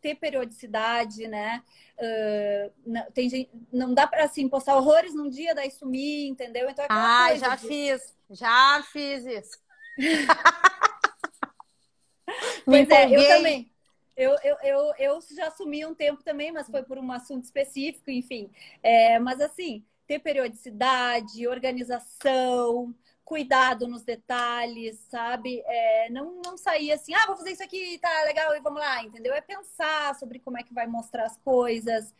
ter 0.00 0.14
periodicidade, 0.14 1.28
né? 1.28 1.62
Uh, 1.98 2.72
não, 2.86 3.10
tem 3.12 3.28
gente, 3.28 3.50
não 3.72 3.92
dá 3.92 4.06
para 4.06 4.24
assim 4.24 4.48
postar 4.48 4.76
horrores 4.76 5.14
num 5.14 5.28
dia 5.28 5.54
daí 5.54 5.70
sumir, 5.70 6.28
entendeu? 6.28 6.68
Então 6.68 6.84
é 6.84 6.88
Ah, 6.90 7.34
já 7.36 7.56
de... 7.56 7.66
fiz, 7.66 8.16
já 8.30 8.82
fiz 8.92 9.26
isso. 9.26 9.58
pois 12.64 12.90
é, 12.90 13.10
eu 13.10 13.28
também. 13.28 13.70
Eu, 14.16 14.36
eu, 14.44 14.56
eu, 14.62 14.94
eu 14.98 15.18
já 15.34 15.50
sumi 15.50 15.84
um 15.86 15.94
tempo 15.94 16.22
também, 16.22 16.52
mas 16.52 16.68
foi 16.68 16.82
por 16.82 16.98
um 16.98 17.10
assunto 17.10 17.44
específico, 17.44 18.10
enfim. 18.10 18.50
É, 18.82 19.18
mas 19.18 19.40
assim, 19.40 19.82
ter 20.06 20.18
periodicidade, 20.18 21.46
organização, 21.46 22.94
cuidado 23.30 23.86
nos 23.86 24.02
detalhes, 24.02 24.98
sabe? 25.08 25.62
É, 25.64 26.10
não, 26.10 26.42
não 26.44 26.56
sair 26.56 26.90
assim, 26.90 27.14
ah, 27.14 27.26
vou 27.28 27.36
fazer 27.36 27.52
isso 27.52 27.62
aqui, 27.62 27.96
tá 27.98 28.24
legal, 28.24 28.56
e 28.56 28.60
vamos 28.60 28.80
lá, 28.80 29.04
entendeu? 29.04 29.32
É 29.32 29.40
pensar 29.40 30.16
sobre 30.16 30.40
como 30.40 30.58
é 30.58 30.64
que 30.64 30.74
vai 30.74 30.88
mostrar 30.88 31.26
as 31.26 31.36
coisas. 31.36 32.12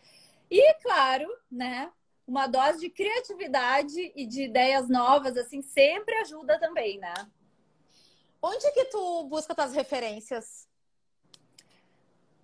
E, 0.49 0.73
claro, 0.75 1.27
né? 1.51 1.91
Uma 2.25 2.47
dose 2.47 2.79
de 2.79 2.91
criatividade 2.91 4.13
e 4.15 4.25
de 4.25 4.45
ideias 4.45 4.89
novas, 4.89 5.37
assim, 5.37 5.63
sempre 5.63 6.15
ajuda 6.19 6.61
também, 6.61 7.01
né? 7.01 7.15
Onde 8.41 8.71
que 8.71 8.85
tu 8.85 9.25
busca 9.25 9.53
tuas 9.53 9.75
referências? 9.75 10.69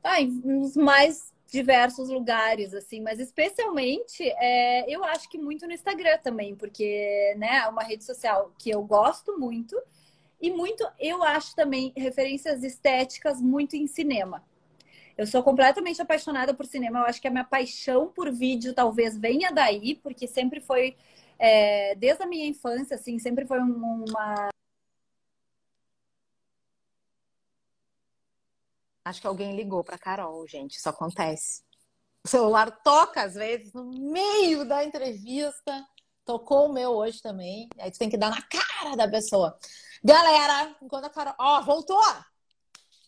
Ah, 0.02 0.20
nos 0.20 0.76
mais 0.76 1.32
diversos 1.46 2.08
lugares, 2.08 2.74
assim, 2.74 3.00
mas 3.00 3.20
especialmente 3.20 4.22
é, 4.22 4.84
eu 4.92 5.04
acho 5.04 5.28
que 5.28 5.38
muito 5.38 5.66
no 5.66 5.72
Instagram 5.72 6.18
também, 6.18 6.56
porque 6.56 7.34
né, 7.38 7.58
é 7.58 7.68
uma 7.68 7.82
rede 7.82 8.04
social 8.04 8.52
que 8.58 8.70
eu 8.70 8.82
gosto 8.82 9.38
muito 9.38 9.80
e 10.40 10.50
muito, 10.50 10.86
eu 10.98 11.22
acho 11.22 11.54
também 11.54 11.92
referências 11.96 12.62
estéticas 12.62 13.40
muito 13.40 13.76
em 13.76 13.86
cinema. 13.86 14.44
Eu 15.16 15.26
sou 15.26 15.42
completamente 15.42 16.02
apaixonada 16.02 16.52
por 16.52 16.66
cinema, 16.66 16.98
eu 16.98 17.04
acho 17.04 17.22
que 17.22 17.28
a 17.28 17.30
minha 17.30 17.44
paixão 17.44 18.08
por 18.08 18.30
vídeo 18.30 18.74
talvez 18.74 19.16
venha 19.16 19.50
daí, 19.50 19.94
porque 19.94 20.26
sempre 20.26 20.60
foi, 20.60 20.94
é, 21.38 21.94
desde 21.94 22.22
a 22.22 22.26
minha 22.26 22.46
infância, 22.46 22.96
assim, 22.96 23.18
sempre 23.18 23.46
foi 23.46 23.60
uma 23.60 24.50
Acho 29.06 29.20
que 29.20 29.26
alguém 29.28 29.54
ligou 29.54 29.84
para 29.84 29.96
Carol, 29.96 30.44
gente. 30.48 30.78
Isso 30.78 30.88
acontece. 30.88 31.62
O 32.24 32.28
celular 32.28 32.72
toca 32.82 33.22
às 33.22 33.34
vezes 33.34 33.72
no 33.72 33.84
meio 33.84 34.64
da 34.64 34.82
entrevista. 34.82 35.86
Tocou 36.24 36.66
o 36.66 36.72
meu 36.72 36.90
hoje 36.90 37.22
também. 37.22 37.68
Aí 37.78 37.88
tu 37.88 38.00
tem 38.00 38.10
que 38.10 38.18
dar 38.18 38.30
na 38.30 38.42
cara 38.42 38.96
da 38.96 39.08
pessoa. 39.08 39.56
Galera, 40.02 40.74
enquanto 40.82 41.04
a 41.04 41.10
Carol. 41.10 41.34
Ó, 41.38 41.60
oh, 41.60 41.62
voltou! 41.62 42.02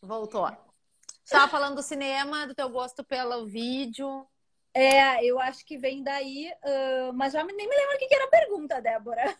Voltou. 0.00 0.48
Estava 1.24 1.48
falando 1.48 1.74
do 1.74 1.82
cinema, 1.82 2.46
do 2.46 2.54
teu 2.54 2.70
gosto 2.70 3.02
pelo 3.02 3.48
vídeo. 3.48 4.24
É, 4.72 5.24
eu 5.24 5.40
acho 5.40 5.66
que 5.66 5.76
vem 5.76 6.04
daí, 6.04 6.48
uh, 6.62 7.12
mas 7.12 7.32
já 7.32 7.42
nem 7.42 7.56
me 7.56 7.76
lembro 7.76 7.96
o 7.96 7.98
que 7.98 8.14
era 8.14 8.24
a 8.24 8.28
pergunta, 8.28 8.80
Débora. 8.80 9.36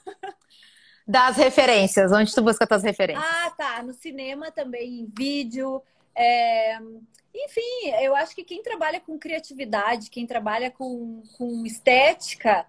Das 1.07 1.37
referências, 1.37 2.13
onde 2.13 2.35
tu 2.35 2.43
busca 2.43 2.67
tuas 2.67 2.83
referências? 2.83 3.25
Ah, 3.25 3.51
tá. 3.53 3.83
No 3.83 3.95
cinema 3.95 4.51
também, 4.51 5.01
em 5.01 5.13
vídeo. 5.17 5.83
É, 6.21 6.77
enfim, 7.33 7.91
eu 8.03 8.16
acho 8.16 8.35
que 8.35 8.43
quem 8.43 8.61
trabalha 8.61 9.01
com 9.01 9.16
criatividade, 9.16 10.11
quem 10.11 10.27
trabalha 10.27 10.69
com, 10.69 11.23
com 11.37 11.64
estética, 11.64 12.66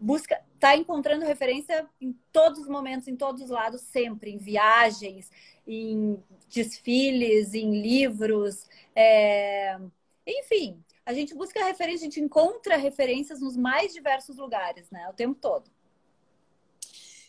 busca 0.00 0.40
tá 0.60 0.76
encontrando 0.76 1.26
referência 1.26 1.84
em 2.00 2.12
todos 2.32 2.60
os 2.60 2.68
momentos, 2.68 3.08
em 3.08 3.16
todos 3.16 3.42
os 3.42 3.50
lados, 3.50 3.80
sempre, 3.80 4.30
em 4.30 4.38
viagens, 4.38 5.30
em 5.66 6.22
desfiles, 6.48 7.54
em 7.54 7.82
livros, 7.82 8.68
é... 8.94 9.76
enfim, 10.24 10.80
a 11.04 11.12
gente 11.12 11.34
busca 11.34 11.64
referência, 11.64 12.06
a 12.06 12.10
gente 12.10 12.20
encontra 12.20 12.76
referências 12.76 13.40
nos 13.40 13.56
mais 13.56 13.92
diversos 13.92 14.36
lugares, 14.36 14.90
né? 14.90 15.08
O 15.08 15.12
tempo 15.12 15.34
todo. 15.40 15.68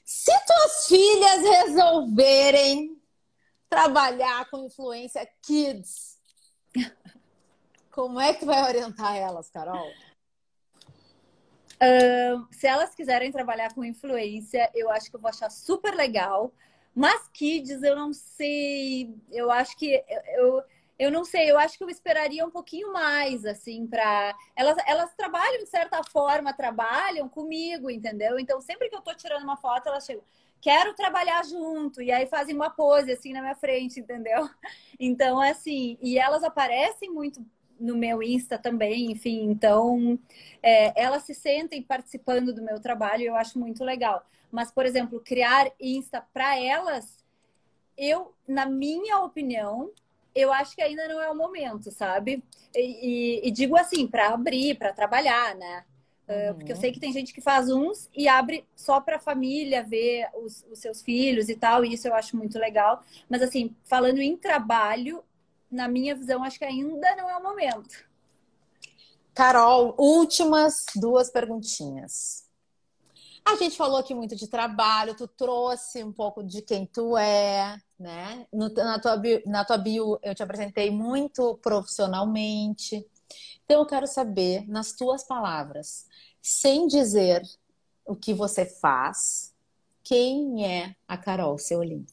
Se 0.04 0.32
tuas 0.46 0.88
filhas 0.88 1.66
resolverem 1.66 2.97
trabalhar 3.70 4.50
com 4.50 4.66
influência 4.66 5.28
kids, 5.42 6.18
como 7.92 8.20
é 8.20 8.34
que 8.34 8.46
vai 8.46 8.64
orientar 8.64 9.16
elas, 9.16 9.50
Carol? 9.50 9.92
Se 12.52 12.68
elas 12.68 12.96
quiserem 12.96 13.32
trabalhar 13.32 13.74
com 13.74 13.84
influência, 13.84 14.70
eu 14.74 14.90
acho 14.90 15.10
que 15.10 15.16
eu 15.16 15.20
vou 15.20 15.30
achar 15.30 15.50
super 15.50 15.94
legal. 15.94 16.52
Mas 16.94 17.28
kids, 17.28 17.84
eu 17.84 17.96
não 17.96 18.12
sei. 18.14 19.16
Eu 19.32 19.52
acho 19.52 19.78
que 19.78 20.04
eu, 20.36 20.64
eu 20.98 21.12
não 21.12 21.24
sei. 21.24 21.50
Eu 21.52 21.58
acho 21.60 21.78
que 21.78 21.84
eu 21.84 21.90
esperaria 21.90 22.46
um 22.46 22.50
pouquinho 22.50 22.92
mais, 22.92 23.46
assim, 23.46 23.86
para 23.86 24.36
elas. 24.56 24.76
Elas 24.88 25.14
trabalham 25.16 25.64
de 25.64 25.70
certa 25.70 26.04
forma, 26.04 26.54
trabalham 26.54 27.30
comigo, 27.30 27.90
entendeu? 27.90 28.40
Então, 28.40 28.60
sempre 28.60 28.90
que 28.90 28.96
eu 28.96 29.02
tô 29.02 29.14
tirando 29.14 29.44
uma 29.44 29.58
foto, 29.58 29.88
elas 29.88 30.06
chegam. 30.06 30.24
Quero 30.62 30.94
trabalhar 30.94 31.46
junto, 31.46 32.02
e 32.02 32.12
aí 32.12 32.26
fazem 32.26 32.56
uma 32.56 32.70
pose 32.70 33.12
assim 33.12 33.34
na 33.34 33.42
minha 33.42 33.56
frente, 33.56 34.00
entendeu? 34.00 34.50
Então, 35.00 35.40
assim, 35.40 35.96
e 36.02 36.18
elas 36.18 36.44
aparecem 36.44 37.12
muito 37.12 37.46
no 37.80 37.96
meu 37.96 38.24
Insta 38.24 38.58
também, 38.58 39.12
enfim. 39.12 39.44
Então, 39.44 40.18
é, 40.62 41.00
elas 41.00 41.24
se 41.24 41.36
sentem 41.36 41.84
participando 41.84 42.52
do 42.52 42.64
meu 42.64 42.80
trabalho 42.80 43.22
e 43.22 43.26
eu 43.28 43.36
acho 43.36 43.60
muito 43.60 43.84
legal. 43.84 44.26
Mas, 44.52 44.72
por 44.72 44.86
exemplo, 44.88 45.22
criar 45.24 45.72
Insta 45.80 46.26
para 46.34 46.60
elas, 46.60 47.24
eu, 47.98 48.34
na 48.48 48.66
minha 48.66 49.20
opinião, 49.20 49.92
eu 50.34 50.54
acho 50.54 50.76
que 50.76 50.82
ainda 50.82 51.08
não 51.08 51.22
é 51.22 51.30
o 51.30 51.36
momento, 51.36 51.92
sabe? 51.92 52.44
E, 52.76 53.42
e, 53.44 53.48
e 53.48 53.52
digo 53.52 53.76
assim, 53.76 54.08
para 54.08 54.30
abrir, 54.30 54.78
para 54.78 54.94
trabalhar, 54.94 55.56
né? 55.56 55.86
Uhum. 56.28 56.56
Porque 56.56 56.72
eu 56.72 56.76
sei 56.76 56.92
que 56.92 57.00
tem 57.00 57.14
gente 57.14 57.34
que 57.34 57.40
faz 57.40 57.70
uns 57.70 58.10
e 58.14 58.28
abre 58.28 58.66
só 58.76 59.00
para 59.00 59.16
a 59.16 59.20
família 59.20 59.84
ver 59.84 60.28
os, 60.36 60.66
os, 60.70 60.80
seus 60.80 61.02
filhos 61.02 61.48
e 61.48 61.56
tal, 61.56 61.86
e 61.86 61.94
isso 61.94 62.08
eu 62.08 62.14
acho 62.14 62.36
muito 62.36 62.60
legal. 62.60 63.02
Mas, 63.30 63.42
assim, 63.42 63.76
falando 63.86 64.20
em 64.20 64.36
trabalho, 64.36 65.24
na 65.72 65.88
minha 65.88 66.16
visão, 66.16 66.44
acho 66.44 66.60
que 66.60 66.66
ainda 66.66 67.16
não 67.16 67.30
é 67.30 67.38
o 67.38 67.44
momento. 67.44 68.06
Carol, 69.34 69.96
últimas 69.98 70.86
duas 70.96 71.30
perguntinhas. 71.30 72.48
A 73.46 73.56
gente 73.56 73.78
falou 73.78 73.98
aqui 73.98 74.14
muito 74.14 74.36
de 74.36 74.48
trabalho, 74.48 75.16
tu 75.16 75.26
trouxe 75.26 76.04
um 76.04 76.12
pouco 76.12 76.44
de 76.44 76.62
quem 76.62 76.86
tu 76.86 77.18
é, 77.18 77.78
né? 77.98 78.46
No, 78.52 78.68
na, 78.68 79.00
tua 79.00 79.16
bio, 79.16 79.42
na 79.46 79.64
tua 79.64 79.78
bio 79.78 80.20
eu 80.22 80.36
te 80.36 80.44
apresentei 80.44 80.92
muito 80.92 81.58
profissionalmente. 81.62 83.06
Então 83.66 83.80
eu 83.82 83.86
quero 83.86 84.08
saber, 84.08 84.68
nas 84.68 84.94
tuas 84.94 85.24
palavras, 85.24 86.08
sem 86.42 86.88
dizer 86.88 87.42
o 88.06 88.16
que 88.16 88.34
você 88.34 88.66
faz, 88.66 89.54
quem 90.04 90.66
é 90.66 90.96
a 91.08 91.18
Carol 91.18 91.58
Seolim? 91.58 92.06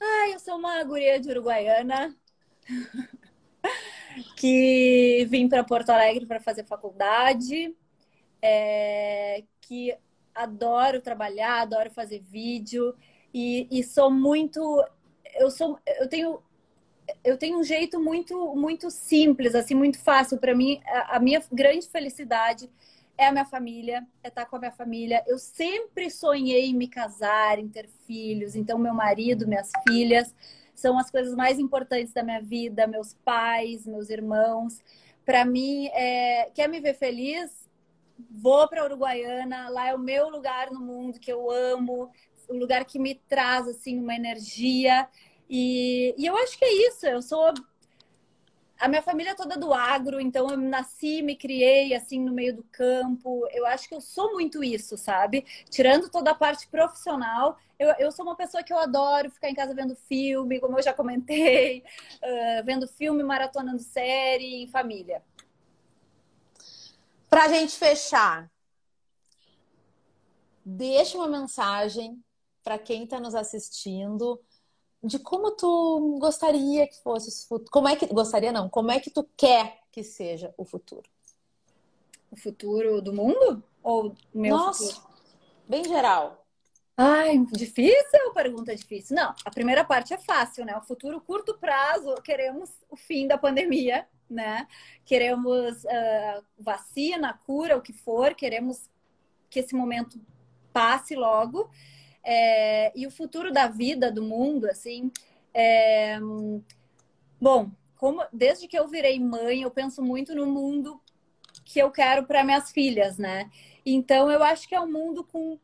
Ah, 0.00 0.28
eu 0.30 0.38
sou 0.40 0.56
uma 0.56 0.82
guria 0.82 1.20
de 1.20 1.30
Uruguaiana 1.30 2.14
que 4.36 5.26
vim 5.30 5.48
para 5.48 5.64
Porto 5.64 5.90
Alegre 5.90 6.26
para 6.26 6.40
fazer 6.40 6.64
faculdade, 6.64 7.74
é, 8.42 9.44
que 9.60 9.96
adoro 10.34 11.00
trabalhar, 11.00 11.62
adoro 11.62 11.90
fazer 11.90 12.20
vídeo 12.20 12.94
e, 13.32 13.68
e 13.70 13.82
sou 13.82 14.10
muito, 14.10 14.84
eu 15.36 15.50
sou, 15.50 15.78
eu 16.00 16.08
tenho 16.08 16.42
eu 17.22 17.36
tenho 17.36 17.58
um 17.58 17.64
jeito 17.64 18.00
muito 18.00 18.54
muito 18.54 18.90
simples, 18.90 19.54
assim, 19.54 19.74
muito 19.74 19.98
fácil 19.98 20.38
para 20.38 20.54
mim. 20.54 20.80
A, 20.86 21.18
minha 21.18 21.42
grande 21.52 21.86
felicidade 21.88 22.70
é 23.16 23.26
a 23.26 23.32
minha 23.32 23.44
família, 23.44 24.06
é 24.22 24.28
estar 24.28 24.46
com 24.46 24.56
a 24.56 24.58
minha 24.58 24.72
família. 24.72 25.22
Eu 25.26 25.38
sempre 25.38 26.10
sonhei 26.10 26.66
em 26.66 26.74
me 26.74 26.88
casar, 26.88 27.58
em 27.58 27.68
ter 27.68 27.88
filhos. 28.06 28.56
Então, 28.56 28.78
meu 28.78 28.94
marido, 28.94 29.46
minhas 29.46 29.70
filhas 29.86 30.34
são 30.74 30.98
as 30.98 31.10
coisas 31.10 31.34
mais 31.34 31.58
importantes 31.58 32.12
da 32.12 32.22
minha 32.22 32.40
vida. 32.40 32.86
Meus 32.86 33.14
pais, 33.24 33.86
meus 33.86 34.10
irmãos. 34.10 34.80
Para 35.24 35.44
mim, 35.44 35.88
é... 35.88 36.50
quer 36.54 36.68
me 36.68 36.80
ver 36.80 36.94
feliz? 36.94 37.68
Vou 38.30 38.68
para 38.68 38.84
Uruguaiana. 38.84 39.68
Lá 39.68 39.88
é 39.88 39.94
o 39.94 39.98
meu 39.98 40.28
lugar 40.28 40.70
no 40.70 40.80
mundo 40.80 41.20
que 41.20 41.32
eu 41.32 41.50
amo, 41.50 42.10
o 42.48 42.54
lugar 42.54 42.84
que 42.84 42.98
me 42.98 43.14
traz 43.14 43.68
assim 43.68 43.98
uma 43.98 44.14
energia. 44.14 45.08
E, 45.48 46.14
e 46.16 46.26
eu 46.26 46.36
acho 46.36 46.58
que 46.58 46.64
é 46.64 46.88
isso. 46.88 47.06
Eu 47.06 47.22
sou 47.22 47.52
a 48.78 48.88
minha 48.88 49.02
família 49.02 49.30
é 49.30 49.34
toda 49.34 49.56
do 49.56 49.72
agro, 49.72 50.20
então 50.20 50.50
eu 50.50 50.56
nasci, 50.56 51.22
me 51.22 51.36
criei 51.36 51.94
assim 51.94 52.20
no 52.20 52.32
meio 52.32 52.56
do 52.56 52.62
campo. 52.64 53.46
Eu 53.52 53.64
acho 53.66 53.88
que 53.88 53.94
eu 53.94 54.00
sou 54.00 54.32
muito 54.32 54.62
isso, 54.62 54.98
sabe? 54.98 55.46
Tirando 55.70 56.10
toda 56.10 56.32
a 56.32 56.34
parte 56.34 56.66
profissional, 56.68 57.56
eu, 57.78 57.88
eu 57.98 58.12
sou 58.12 58.24
uma 58.24 58.36
pessoa 58.36 58.62
que 58.62 58.72
eu 58.72 58.78
adoro 58.78 59.30
ficar 59.30 59.48
em 59.48 59.54
casa 59.54 59.74
vendo 59.74 59.94
filme, 59.94 60.60
como 60.60 60.78
eu 60.78 60.82
já 60.82 60.92
comentei, 60.92 61.82
uh, 62.20 62.64
vendo 62.64 62.86
filme, 62.86 63.22
maratonando 63.22 63.80
série 63.80 64.62
em 64.62 64.66
família. 64.66 65.22
Pra 67.30 67.48
gente 67.48 67.76
fechar, 67.76 68.50
deixa 70.64 71.16
uma 71.16 71.28
mensagem 71.28 72.22
para 72.62 72.78
quem 72.78 73.04
está 73.04 73.18
nos 73.18 73.34
assistindo 73.34 74.40
de 75.04 75.18
como 75.18 75.50
tu 75.50 76.18
gostaria 76.18 76.88
que 76.88 76.96
fosse 77.02 77.28
o 77.28 77.48
futuro. 77.48 77.70
Como 77.70 77.88
é 77.88 77.94
que 77.94 78.06
gostaria 78.06 78.50
não? 78.50 78.68
Como 78.68 78.90
é 78.90 78.98
que 78.98 79.10
tu 79.10 79.22
quer 79.36 79.80
que 79.92 80.02
seja 80.02 80.54
o 80.56 80.64
futuro? 80.64 81.04
O 82.30 82.36
futuro 82.36 83.02
do 83.02 83.12
mundo 83.12 83.62
ou 83.82 84.08
o 84.08 84.38
meu 84.38 84.56
Nossa, 84.56 84.94
futuro? 84.94 85.06
bem 85.68 85.84
geral. 85.84 86.44
Ai, 86.96 87.38
difícil? 87.52 88.32
Pergunta 88.32 88.74
difícil. 88.74 89.16
Não, 89.16 89.34
a 89.44 89.50
primeira 89.50 89.84
parte 89.84 90.14
é 90.14 90.18
fácil, 90.18 90.64
né? 90.64 90.76
O 90.76 90.82
futuro 90.82 91.20
curto 91.20 91.58
prazo, 91.58 92.14
queremos 92.22 92.70
o 92.88 92.96
fim 92.96 93.26
da 93.26 93.36
pandemia, 93.36 94.06
né? 94.30 94.66
Queremos 95.04 95.84
uh, 95.84 96.44
vacina, 96.58 97.38
cura, 97.44 97.76
o 97.76 97.82
que 97.82 97.92
for, 97.92 98.34
queremos 98.34 98.88
que 99.50 99.58
esse 99.58 99.74
momento 99.74 100.18
passe 100.72 101.14
logo. 101.14 101.68
É, 102.24 102.92
e 102.98 103.06
o 103.06 103.10
futuro 103.10 103.52
da 103.52 103.68
vida, 103.68 104.10
do 104.10 104.22
mundo, 104.22 104.66
assim. 104.66 105.12
É, 105.52 106.18
bom, 107.40 107.70
como, 107.96 108.24
desde 108.32 108.66
que 108.66 108.78
eu 108.78 108.88
virei 108.88 109.20
mãe, 109.20 109.62
eu 109.62 109.70
penso 109.70 110.02
muito 110.02 110.34
no 110.34 110.46
mundo 110.46 111.00
que 111.64 111.78
eu 111.78 111.90
quero 111.90 112.26
para 112.26 112.44
minhas 112.44 112.70
filhas, 112.70 113.18
né? 113.18 113.50
Então, 113.84 114.30
eu 114.30 114.42
acho 114.42 114.68
que 114.68 114.74
é 114.74 114.80
um 114.80 114.90
mundo 114.90 115.24
com, 115.24 115.58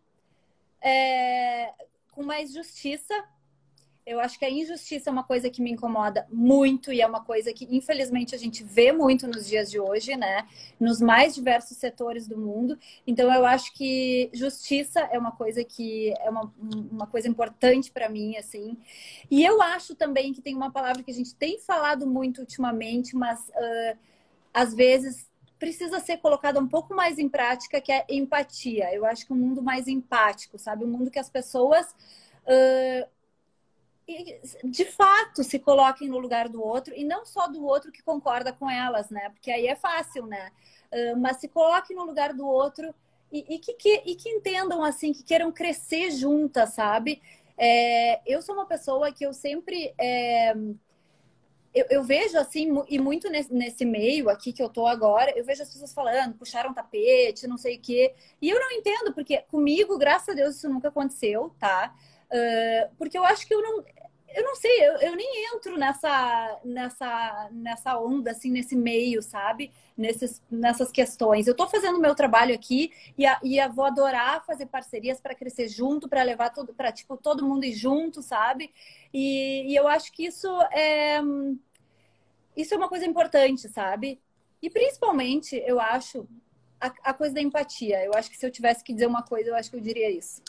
é, 0.81 1.73
com 2.13 2.23
mais 2.23 2.53
justiça, 2.53 3.15
eu 4.07 4.19
acho 4.19 4.39
que 4.39 4.45
a 4.45 4.51
injustiça 4.51 5.09
é 5.09 5.13
uma 5.13 5.23
coisa 5.23 5.51
que 5.51 5.63
me 5.63 5.71
incomoda 5.71 6.27
muito 6.31 6.93
e 6.93 7.01
é 7.01 7.07
uma 7.07 7.23
coisa 7.23 7.53
que, 7.53 7.67
infelizmente, 7.71 8.35
a 8.35 8.39
gente 8.39 8.65
vê 8.65 8.93
muito 8.93 9.29
nos 9.29 9.47
dias 9.47 9.71
de 9.71 9.79
hoje, 9.79 10.17
né? 10.17 10.47
Nos 10.79 11.01
mais 11.01 11.35
diversos 11.35 11.77
setores 11.77 12.27
do 12.27 12.37
mundo. 12.37 12.79
Então, 13.07 13.33
eu 13.33 13.45
acho 13.45 13.73
que 13.75 14.31
justiça 14.33 15.01
é 15.13 15.19
uma 15.19 15.33
coisa 15.33 15.63
que 15.63 16.13
é 16.19 16.31
uma, 16.31 16.53
uma 16.91 17.07
coisa 17.07 17.29
importante 17.29 17.91
para 17.91 18.09
mim, 18.09 18.37
assim. 18.37 18.77
E 19.31 19.45
eu 19.45 19.61
acho 19.63 19.95
também 19.95 20.33
que 20.33 20.41
tem 20.41 20.57
uma 20.57 20.73
palavra 20.73 21.03
que 21.03 21.11
a 21.11 21.15
gente 21.15 21.35
tem 21.35 21.59
falado 21.59 22.07
muito 22.07 22.41
ultimamente, 22.41 23.15
mas 23.15 23.49
uh, 23.49 23.99
às 24.53 24.75
vezes 24.75 25.31
precisa 25.59 26.01
ser 26.01 26.17
colocada 26.17 26.59
um 26.59 26.67
pouco 26.67 26.95
mais 26.95 27.19
em 27.19 27.29
prática, 27.29 27.81
que 27.81 27.93
é 27.93 28.05
empatia. 28.09 28.93
Eu 28.95 29.05
acho 29.05 29.27
que 29.27 29.33
um 29.33 29.37
mundo 29.37 29.63
mais 29.63 29.87
empático, 29.87 30.59
sabe? 30.59 30.85
Um 30.85 30.89
mundo 30.89 31.11
que 31.11 31.19
as 31.19 31.29
pessoas. 31.29 31.87
Uh, 32.47 33.20
de 34.65 34.85
fato 34.85 35.43
se 35.45 35.59
coloquem 35.59 36.09
no 36.09 36.19
lugar 36.19 36.49
do 36.49 36.63
outro 36.63 36.95
e 36.97 37.05
não 37.05 37.25
só 37.25 37.47
do 37.47 37.65
outro 37.65 37.93
que 37.93 38.03
concorda 38.03 38.53
com 38.53 38.71
elas, 38.71 39.11
né? 39.11 39.31
Porque 39.31 39.51
aí 39.51 39.67
é 39.67 39.77
fácil, 39.77 40.27
né? 40.27 40.51
Uh, 40.93 41.17
mas 41.19 41.39
se 41.39 41.49
coloquem 41.49 41.97
no 41.97 42.05
lugar 42.05 42.33
do 42.33 42.47
outro 42.47 42.95
e, 43.33 43.55
e, 43.55 43.59
que, 43.59 43.75
que, 43.75 44.03
e 44.07 44.15
que 44.15 44.29
entendam 44.29 44.83
assim, 44.83 45.13
que 45.13 45.23
queiram 45.23 45.53
crescer 45.53 46.11
juntas, 46.11 46.71
sabe? 46.71 47.23
É, 47.57 48.21
eu 48.27 48.41
sou 48.43 48.55
uma 48.55 48.67
pessoa 48.67 49.13
que 49.13 49.25
eu 49.25 49.33
sempre 49.33 49.95
é, 49.99 50.55
eu, 51.73 51.87
eu, 51.89 52.03
vejo 52.03 52.37
assim, 52.37 52.69
e 52.89 52.99
muito 52.99 53.31
nesse, 53.31 53.53
nesse, 53.53 53.85
meio 53.85 54.29
aqui 54.29 54.53
que 54.53 54.63
eu 54.63 54.69
tô 54.69 54.87
agora, 54.87 55.33
eu 55.37 55.45
vejo 55.45 55.63
as 55.63 55.71
pessoas 55.71 55.93
falando, 55.93 56.35
puxaram 56.35 56.75
tapete, 56.75 57.47
não 57.47 57.57
sei 57.57 57.77
o 57.77 57.81
quê. 57.81 58.13
E 58.43 58.51
eu 58.51 58.59
não 58.59 58.73
entendo, 58.73 59.13
porque 59.15 59.39
comigo, 59.43 59.97
graças 59.97 60.31
a 60.31 60.35
Deus, 60.35 60.57
isso 60.57 60.69
nunca 60.69 60.89
aconteceu, 60.89 61.55
tá? 61.61 61.95
Uh, 62.27 62.95
porque 62.97 63.17
eu 63.17 63.25
acho 63.25 63.47
que 63.47 63.55
eu 63.55 63.63
não 63.63 63.85
eu 64.35 64.45
não 64.45 64.55
sei, 64.55 64.71
eu, 64.87 64.93
eu 64.99 65.17
nem 65.17 65.47
entro 65.55 65.77
nessa, 65.77 66.61
nessa, 66.65 67.49
nessa 67.51 67.99
onda, 67.99 68.31
assim, 68.31 68.51
nesse 68.51 68.77
meio, 68.77 69.23
sabe? 69.23 69.73
Nesses, 69.97 70.43
nessas 70.51 70.93
questões. 70.93 71.47
Eu 71.47 71.53
estou 71.53 71.69
fazendo 71.69 71.97
o 71.97 72.01
meu 72.01 72.15
trabalho 72.15 72.55
aqui 72.55 72.93
e, 73.19 73.27
a, 73.27 73.41
e 73.43 73.59
a 73.59 73.69
vou 73.69 73.85
adorar 73.85 74.45
fazer 74.45 74.67
parcerias 74.67 75.21
para 75.21 75.35
crescer 75.35 75.69
junto, 75.69 76.09
para 76.09 76.23
levar 76.23 76.51
tudo, 76.51 76.73
para 76.73 76.93
tipo, 76.93 77.17
todo 77.17 77.47
mundo 77.47 77.65
ir 77.65 77.73
junto, 77.73 78.23
sabe? 78.23 78.73
E, 79.13 79.73
e 79.73 79.75
eu 79.75 79.89
acho 79.89 80.13
que 80.13 80.27
isso 80.27 80.49
é, 80.73 81.21
isso 82.57 82.75
é 82.75 82.77
uma 82.77 82.89
coisa 82.89 83.07
importante, 83.07 83.69
sabe? 83.69 84.21
E 84.63 84.71
principalmente, 84.71 85.57
eu 85.67 85.81
acho, 85.81 86.29
a, 86.81 86.93
a 87.11 87.15
coisa 87.15 87.35
da 87.35 87.41
empatia. 87.41 88.05
Eu 88.05 88.15
acho 88.15 88.31
que 88.31 88.37
se 88.37 88.47
eu 88.47 88.51
tivesse 88.51 88.85
que 88.85 88.93
dizer 88.93 89.07
uma 89.07 89.23
coisa, 89.23 89.51
eu 89.51 89.57
acho 89.57 89.71
que 89.71 89.77
eu 89.77 89.81
diria 89.81 90.11
isso. 90.11 90.43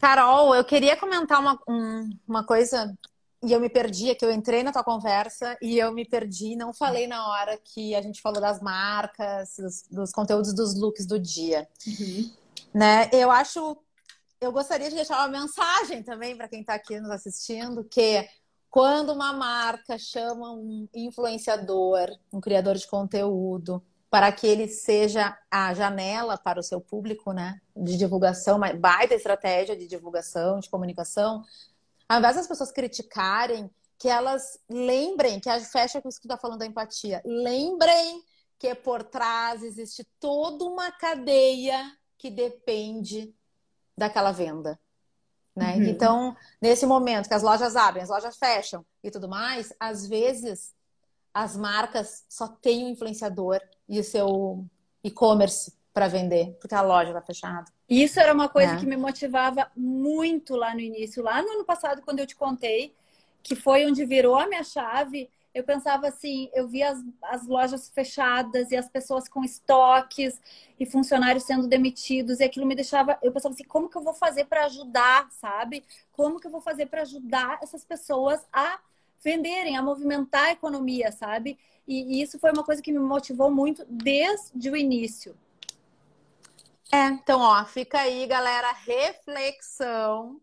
Carol, 0.00 0.54
eu 0.54 0.64
queria 0.64 0.96
comentar 0.96 1.40
uma, 1.40 1.58
um, 1.68 2.10
uma 2.26 2.44
coisa 2.44 2.96
e 3.42 3.52
eu 3.52 3.60
me 3.60 3.68
perdi, 3.68 4.10
é 4.10 4.14
que 4.14 4.24
eu 4.24 4.32
entrei 4.32 4.62
na 4.62 4.72
tua 4.72 4.82
conversa 4.82 5.56
e 5.62 5.78
eu 5.78 5.92
me 5.92 6.04
perdi, 6.04 6.56
não 6.56 6.72
falei 6.72 7.06
na 7.06 7.28
hora 7.28 7.56
que 7.56 7.94
a 7.94 8.02
gente 8.02 8.20
falou 8.20 8.40
das 8.40 8.60
marcas, 8.60 9.54
dos, 9.56 9.82
dos 9.90 10.10
conteúdos 10.10 10.52
dos 10.52 10.78
looks 10.78 11.06
do 11.06 11.18
dia. 11.18 11.68
Uhum. 11.86 12.30
Né? 12.74 13.08
Eu 13.12 13.30
acho, 13.30 13.76
eu 14.40 14.50
gostaria 14.50 14.88
de 14.88 14.96
deixar 14.96 15.18
uma 15.18 15.40
mensagem 15.40 16.02
também 16.02 16.36
para 16.36 16.48
quem 16.48 16.60
está 16.60 16.74
aqui 16.74 16.98
nos 16.98 17.10
assistindo, 17.10 17.84
que 17.84 18.28
quando 18.70 19.12
uma 19.12 19.32
marca 19.32 19.96
chama 19.98 20.52
um 20.52 20.88
influenciador, 20.92 22.10
um 22.32 22.40
criador 22.40 22.76
de 22.76 22.86
conteúdo, 22.86 23.82
para 24.10 24.32
que 24.32 24.46
ele 24.46 24.68
seja 24.68 25.36
a 25.50 25.74
janela 25.74 26.38
para 26.38 26.58
o 26.58 26.62
seu 26.62 26.80
público, 26.80 27.32
né? 27.32 27.60
De 27.76 27.96
divulgação, 27.96 28.56
uma 28.56 28.72
baita 28.72 29.14
estratégia 29.14 29.76
de 29.76 29.86
divulgação, 29.86 30.60
de 30.60 30.70
comunicação. 30.70 31.44
Ao 32.08 32.18
invés 32.18 32.36
das 32.36 32.46
pessoas 32.46 32.72
criticarem, 32.72 33.70
que 33.98 34.08
elas 34.08 34.58
lembrem, 34.68 35.40
que 35.40 35.50
a 35.50 35.60
fecha 35.60 36.00
com 36.00 36.08
isso 36.08 36.18
que 36.20 36.28
tu 36.28 36.32
está 36.32 36.40
falando 36.40 36.60
da 36.60 36.66
empatia, 36.66 37.20
lembrem 37.24 38.22
que 38.58 38.74
por 38.74 39.02
trás 39.02 39.62
existe 39.62 40.06
toda 40.18 40.64
uma 40.64 40.90
cadeia 40.90 41.92
que 42.16 42.30
depende 42.30 43.34
daquela 43.96 44.32
venda. 44.32 44.78
Né? 45.54 45.74
Uhum. 45.74 45.82
Então, 45.82 46.36
nesse 46.62 46.86
momento 46.86 47.28
que 47.28 47.34
as 47.34 47.42
lojas 47.42 47.76
abrem, 47.76 48.02
as 48.02 48.08
lojas 48.08 48.36
fecham 48.36 48.86
e 49.02 49.10
tudo 49.10 49.28
mais, 49.28 49.72
às 49.78 50.06
vezes 50.06 50.72
as 51.34 51.56
marcas 51.56 52.24
só 52.28 52.48
têm 52.48 52.86
o 52.86 52.88
influenciador 52.88 53.60
e 53.88 53.98
o 53.98 54.04
seu 54.04 54.64
e-commerce 55.02 55.72
para 55.92 56.06
vender, 56.06 56.56
porque 56.60 56.74
a 56.74 56.82
loja 56.82 57.08
está 57.08 57.20
fechada. 57.20 57.64
Isso 57.88 58.20
era 58.20 58.32
uma 58.32 58.48
coisa 58.48 58.74
é. 58.74 58.76
que 58.76 58.86
me 58.86 58.96
motivava 58.96 59.70
muito 59.74 60.54
lá 60.54 60.74
no 60.74 60.80
início, 60.80 61.22
lá 61.22 61.42
no 61.42 61.50
ano 61.50 61.64
passado, 61.64 62.02
quando 62.02 62.20
eu 62.20 62.26
te 62.26 62.36
contei, 62.36 62.94
que 63.42 63.56
foi 63.56 63.86
onde 63.86 64.04
virou 64.04 64.36
a 64.36 64.46
minha 64.46 64.62
chave. 64.62 65.28
Eu 65.54 65.64
pensava 65.64 66.06
assim, 66.06 66.50
eu 66.54 66.68
via 66.68 66.90
as, 66.90 67.02
as 67.22 67.46
lojas 67.46 67.88
fechadas 67.88 68.70
e 68.70 68.76
as 68.76 68.88
pessoas 68.88 69.28
com 69.28 69.42
estoques 69.42 70.40
e 70.78 70.86
funcionários 70.86 71.44
sendo 71.44 71.66
demitidos, 71.66 72.38
e 72.38 72.44
aquilo 72.44 72.66
me 72.66 72.76
deixava. 72.76 73.18
Eu 73.22 73.32
pensava 73.32 73.54
assim, 73.54 73.64
como 73.64 73.88
que 73.88 73.96
eu 73.96 74.02
vou 74.02 74.14
fazer 74.14 74.44
para 74.44 74.66
ajudar, 74.66 75.28
sabe? 75.32 75.82
Como 76.12 76.38
que 76.38 76.46
eu 76.46 76.50
vou 76.50 76.60
fazer 76.60 76.86
para 76.86 77.02
ajudar 77.02 77.58
essas 77.62 77.84
pessoas 77.84 78.40
a 78.52 78.78
venderem, 79.22 79.76
a 79.76 79.82
movimentar 79.82 80.44
a 80.44 80.52
economia, 80.52 81.12
sabe? 81.12 81.58
E, 81.86 82.18
e 82.18 82.22
isso 82.22 82.38
foi 82.38 82.52
uma 82.52 82.64
coisa 82.64 82.82
que 82.82 82.92
me 82.92 82.98
motivou 82.98 83.50
muito 83.50 83.84
desde 83.88 84.70
o 84.70 84.76
início. 84.76 85.36
É, 86.92 87.06
então, 87.06 87.40
ó, 87.40 87.64
fica 87.64 88.00
aí, 88.00 88.26
galera, 88.26 88.72
reflexão. 88.72 90.40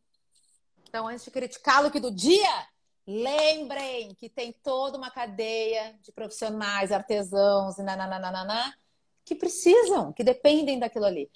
Então, 0.88 1.08
antes 1.08 1.26
de 1.26 1.32
criticar 1.32 1.86
o 1.86 1.92
que 1.92 2.00
do 2.00 2.12
dia, 2.12 2.68
lembrem 3.08 4.14
que 4.16 4.30
tem 4.30 4.54
toda 4.64 4.98
uma 4.98 5.12
cadeia 5.12 5.98
de 6.02 6.12
profissionais, 6.12 6.92
artesãos 6.92 7.78
e 7.78 7.84
nananana 7.84 8.76
que 9.24 9.36
precisam, 9.36 10.14
que 10.14 10.24
dependem 10.24 10.78
daquilo 10.78 11.06
ali. 11.06 11.30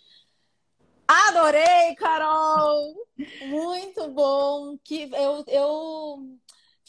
Adorei, 1.08 1.96
Carol! 1.96 2.94
Muito 3.48 4.08
bom. 4.10 4.78
Que 4.84 5.10
eu, 5.12 5.44
eu 5.48 6.38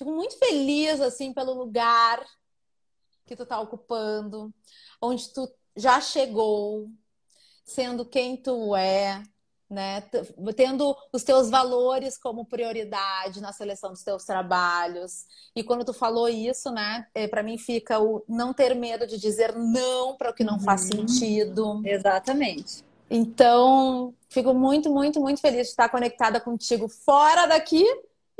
Fico 0.01 0.13
muito 0.13 0.39
feliz, 0.39 0.99
assim, 0.99 1.31
pelo 1.31 1.53
lugar 1.53 2.25
que 3.27 3.37
tu 3.37 3.45
tá 3.45 3.61
ocupando, 3.61 4.51
onde 4.99 5.29
tu 5.29 5.47
já 5.77 6.01
chegou, 6.01 6.89
sendo 7.67 8.07
quem 8.07 8.35
tu 8.35 8.75
é, 8.75 9.23
né? 9.69 10.01
Tendo 10.57 10.97
os 11.13 11.23
teus 11.23 11.51
valores 11.51 12.17
como 12.17 12.47
prioridade 12.47 13.43
na 13.43 13.53
seleção 13.53 13.91
dos 13.91 14.03
teus 14.03 14.25
trabalhos. 14.25 15.27
E 15.55 15.63
quando 15.63 15.85
tu 15.85 15.93
falou 15.93 16.31
isso, 16.31 16.71
né? 16.71 17.07
É, 17.15 17.29
para 17.29 17.43
mim 17.43 17.59
fica 17.59 18.01
o 18.01 18.25
não 18.27 18.55
ter 18.55 18.75
medo 18.75 19.07
de 19.07 19.19
dizer 19.19 19.55
não 19.55 20.17
para 20.17 20.31
o 20.31 20.35
que 20.35 20.43
não 20.43 20.55
uhum. 20.55 20.61
faz 20.61 20.81
sentido. 20.81 21.83
Exatamente. 21.85 22.83
Então, 23.11 24.15
fico 24.31 24.55
muito, 24.55 24.89
muito, 24.89 25.21
muito 25.21 25.43
feliz 25.43 25.67
de 25.67 25.73
estar 25.73 25.91
conectada 25.91 26.41
contigo 26.41 26.89
fora 26.89 27.45
daqui 27.45 27.85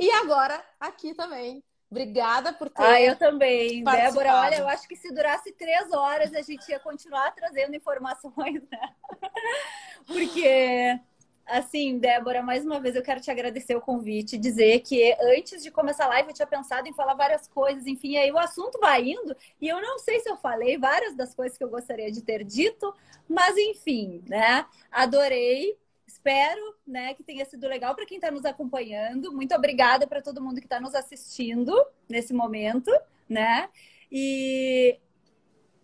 e 0.01 0.11
agora, 0.11 0.63
aqui 0.79 1.13
também. 1.13 1.63
Obrigada 1.91 2.53
por 2.53 2.69
ter. 2.69 2.81
Ah, 2.81 3.01
eu 3.01 3.17
também. 3.17 3.83
Débora, 3.83 4.33
olha, 4.35 4.55
eu 4.55 4.67
acho 4.67 4.87
que 4.87 4.95
se 4.95 5.13
durasse 5.13 5.51
três 5.51 5.91
horas 5.91 6.33
a 6.33 6.41
gente 6.41 6.69
ia 6.69 6.79
continuar 6.79 7.29
trazendo 7.35 7.75
informações, 7.75 8.63
né? 8.71 8.95
Porque, 10.07 10.97
assim, 11.45 11.99
Débora, 11.99 12.41
mais 12.41 12.65
uma 12.65 12.79
vez 12.79 12.95
eu 12.95 13.03
quero 13.03 13.19
te 13.19 13.29
agradecer 13.29 13.75
o 13.75 13.81
convite, 13.81 14.37
dizer 14.37 14.79
que 14.79 15.15
antes 15.21 15.61
de 15.61 15.69
começar 15.69 16.05
a 16.05 16.09
live 16.09 16.29
eu 16.29 16.33
tinha 16.33 16.47
pensado 16.47 16.87
em 16.87 16.93
falar 16.93 17.13
várias 17.13 17.45
coisas, 17.49 17.85
enfim, 17.85 18.15
aí 18.15 18.31
o 18.31 18.39
assunto 18.39 18.79
vai 18.79 19.03
indo 19.03 19.35
e 19.59 19.67
eu 19.67 19.81
não 19.81 19.99
sei 19.99 20.21
se 20.21 20.29
eu 20.29 20.37
falei 20.37 20.77
várias 20.77 21.13
das 21.13 21.35
coisas 21.35 21.57
que 21.57 21.63
eu 21.63 21.69
gostaria 21.69 22.09
de 22.09 22.21
ter 22.21 22.45
dito, 22.45 22.91
mas 23.27 23.57
enfim, 23.57 24.23
né? 24.29 24.65
Adorei 24.89 25.77
Espero, 26.11 26.75
né, 26.85 27.13
que 27.13 27.23
tenha 27.23 27.45
sido 27.45 27.67
legal 27.67 27.95
para 27.95 28.05
quem 28.05 28.17
está 28.17 28.29
nos 28.29 28.43
acompanhando. 28.43 29.31
Muito 29.31 29.55
obrigada 29.55 30.05
para 30.05 30.21
todo 30.21 30.41
mundo 30.41 30.59
que 30.59 30.65
está 30.65 30.79
nos 30.79 30.93
assistindo 30.93 31.73
nesse 32.07 32.33
momento, 32.33 32.91
né? 33.29 33.69
E 34.11 34.99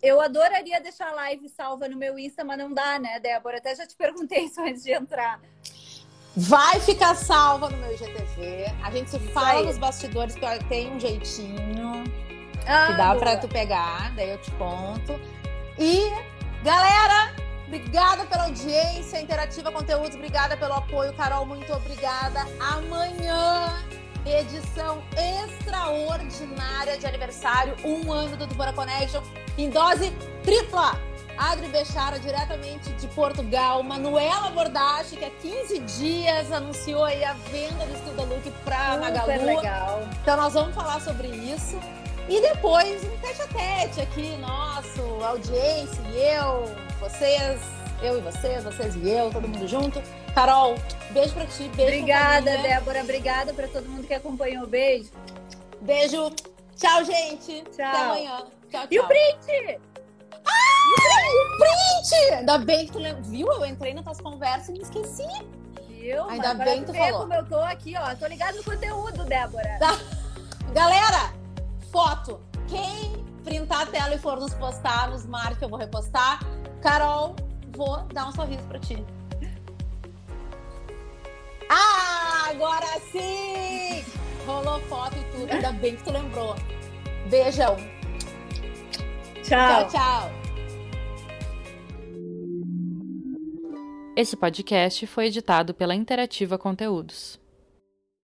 eu 0.02 0.20
adoraria 0.20 0.82
deixar 0.82 1.10
a 1.10 1.16
live 1.16 1.48
salva 1.48 1.88
no 1.88 1.96
meu 1.96 2.20
Insta, 2.20 2.44
mas 2.44 2.58
não 2.58 2.74
dá, 2.74 3.00
né, 3.00 3.20
Débora? 3.22 3.58
Até 3.58 3.74
já 3.74 3.88
te 3.88 3.96
perguntei 3.96 4.44
isso 4.46 4.60
antes 4.62 4.84
de 4.84 4.92
entrar. 4.92 5.42
Vai 6.36 6.80
ficar 6.82 7.16
salva 7.16 7.70
no 7.70 7.78
meu 7.78 7.94
IGTV. 7.94 8.66
A 8.84 8.92
gente 8.92 9.10
se 9.10 9.20
fala 9.32 9.64
nos 9.64 9.78
bastidores 9.78 10.36
que 10.36 10.64
tem 10.66 10.92
um 10.92 11.00
jeitinho 11.00 12.04
ah, 12.68 12.88
que 12.88 12.98
dá 12.98 13.16
para 13.16 13.38
tu 13.38 13.48
pegar, 13.48 14.14
daí 14.14 14.32
eu 14.32 14.42
te 14.42 14.52
conto. 14.52 15.20
E 15.80 16.02
galera, 16.64 17.47
Obrigada 17.68 18.26
pela 18.26 18.46
audiência, 18.46 19.20
Interativa 19.20 19.70
Conteúdos, 19.72 20.16
obrigada 20.16 20.56
pelo 20.56 20.74
apoio. 20.74 21.14
Carol, 21.14 21.46
muito 21.46 21.72
obrigada. 21.74 22.40
Amanhã, 22.62 23.84
edição 24.26 25.04
extraordinária 25.18 26.98
de 26.98 27.06
aniversário, 27.06 27.76
um 27.84 28.12
ano 28.12 28.38
do 28.38 28.48
Dubora 28.48 28.72
Connection, 28.72 29.22
em 29.58 29.70
dose 29.70 30.12
tripla. 30.44 30.98
Adri 31.38 31.68
Bechara, 31.68 32.20
diretamente 32.20 32.90
de 32.94 33.06
Portugal. 33.10 33.84
Manuela 33.84 34.50
Bordache, 34.50 35.18
que 35.18 35.26
há 35.26 35.30
15 35.30 35.80
dias 35.82 36.52
anunciou 36.52 37.04
aí 37.04 37.24
a 37.24 37.34
venda 37.34 37.86
do 37.86 37.94
Estuda 37.94 38.24
Look 38.24 38.50
para 38.66 38.98
Magalu. 38.98 39.46
legal. 39.46 40.02
Então 40.24 40.36
nós 40.36 40.54
vamos 40.54 40.74
falar 40.74 41.00
sobre 41.00 41.28
isso. 41.28 41.80
E 42.28 42.42
depois 42.42 43.04
um 43.06 43.18
tete 43.18 43.42
a 43.42 43.48
tete 43.48 44.02
aqui, 44.02 44.36
nosso, 44.38 45.02
audiência 45.24 46.02
e 46.10 46.18
eu, 46.36 46.66
vocês, 47.00 47.62
eu 48.02 48.18
e 48.18 48.22
vocês, 48.22 48.64
vocês 48.66 48.96
e 48.96 49.10
eu, 49.10 49.32
todo 49.32 49.48
mundo 49.48 49.66
junto. 49.66 50.02
Carol, 50.36 50.76
beijo 51.12 51.34
pra 51.34 51.46
ti, 51.46 51.70
beijo 51.70 51.94
Obrigada, 51.94 52.58
Débora, 52.58 53.02
obrida 53.02 53.54
pra 53.56 53.68
todo 53.70 53.88
mundo 53.88 54.06
que 54.06 54.14
acompanhou. 54.14 54.68
Beijo. 54.68 55.10
Beijo. 55.82 56.32
Tchau, 56.76 57.06
gente. 57.06 57.64
Tchau. 57.76 57.86
Até 57.86 57.98
amanhã. 57.98 58.38
Tchau, 58.70 58.82
tchau. 58.82 58.88
E 58.92 59.00
o 59.00 59.08
print? 59.08 59.80
Ah, 60.46 61.28
o 61.32 61.58
print! 61.58 62.34
Ainda 62.36 62.58
bem 62.58 62.86
que 62.86 62.92
tu 62.92 63.00
lembra. 63.00 63.22
Viu? 63.24 63.52
Eu 63.52 63.66
entrei 63.66 63.94
nas 63.94 64.04
tuas 64.04 64.22
conversas 64.22 64.70
e 64.70 64.74
me 64.74 64.80
esqueci. 64.80 65.28
Viu? 65.88 66.26
Ainda 66.30 66.54
Mas 66.54 66.66
bem 66.66 66.80
que 66.82 66.92
tu 66.92 66.94
falou. 66.94 67.22
como 67.22 67.34
eu 67.34 67.46
tô 67.46 67.60
aqui, 67.60 67.96
ó. 67.98 68.16
Tô 68.16 68.28
ligado 68.28 68.58
no 68.58 68.64
conteúdo, 68.64 69.24
Débora. 69.26 69.78
Tá. 69.80 69.98
Galera, 70.74 71.34
foto. 71.92 72.40
Quem 72.68 73.26
printar 73.44 73.84
a 73.84 73.86
tela 73.86 74.16
e 74.16 74.20
for 74.20 74.40
nos 74.40 74.54
postar, 74.54 75.10
nos 75.10 75.26
marque, 75.26 75.64
eu 75.64 75.70
vou 75.70 75.80
repostar. 75.80 76.40
Carol, 76.82 77.36
vou 77.76 78.04
dar 78.14 78.28
um 78.28 78.32
sorriso 78.32 78.64
pra 78.64 78.80
ti. 78.80 79.04
Ah, 81.70 82.50
agora 82.50 83.00
sim! 83.12 84.04
Rolou 84.46 84.80
foto 84.82 85.18
e 85.18 85.24
tudo. 85.32 85.52
Ainda 85.52 85.72
bem 85.74 85.96
que 85.96 86.04
tu 86.04 86.12
lembrou. 86.12 86.56
Beijão. 87.30 87.76
Tchau. 89.44 89.88
Tchau, 89.88 89.88
tchau. 89.90 90.32
Esse 94.16 94.36
podcast 94.36 95.06
foi 95.06 95.28
editado 95.28 95.74
pela 95.74 95.94
Interativa 95.94 96.58
Conteúdos. 96.58 97.40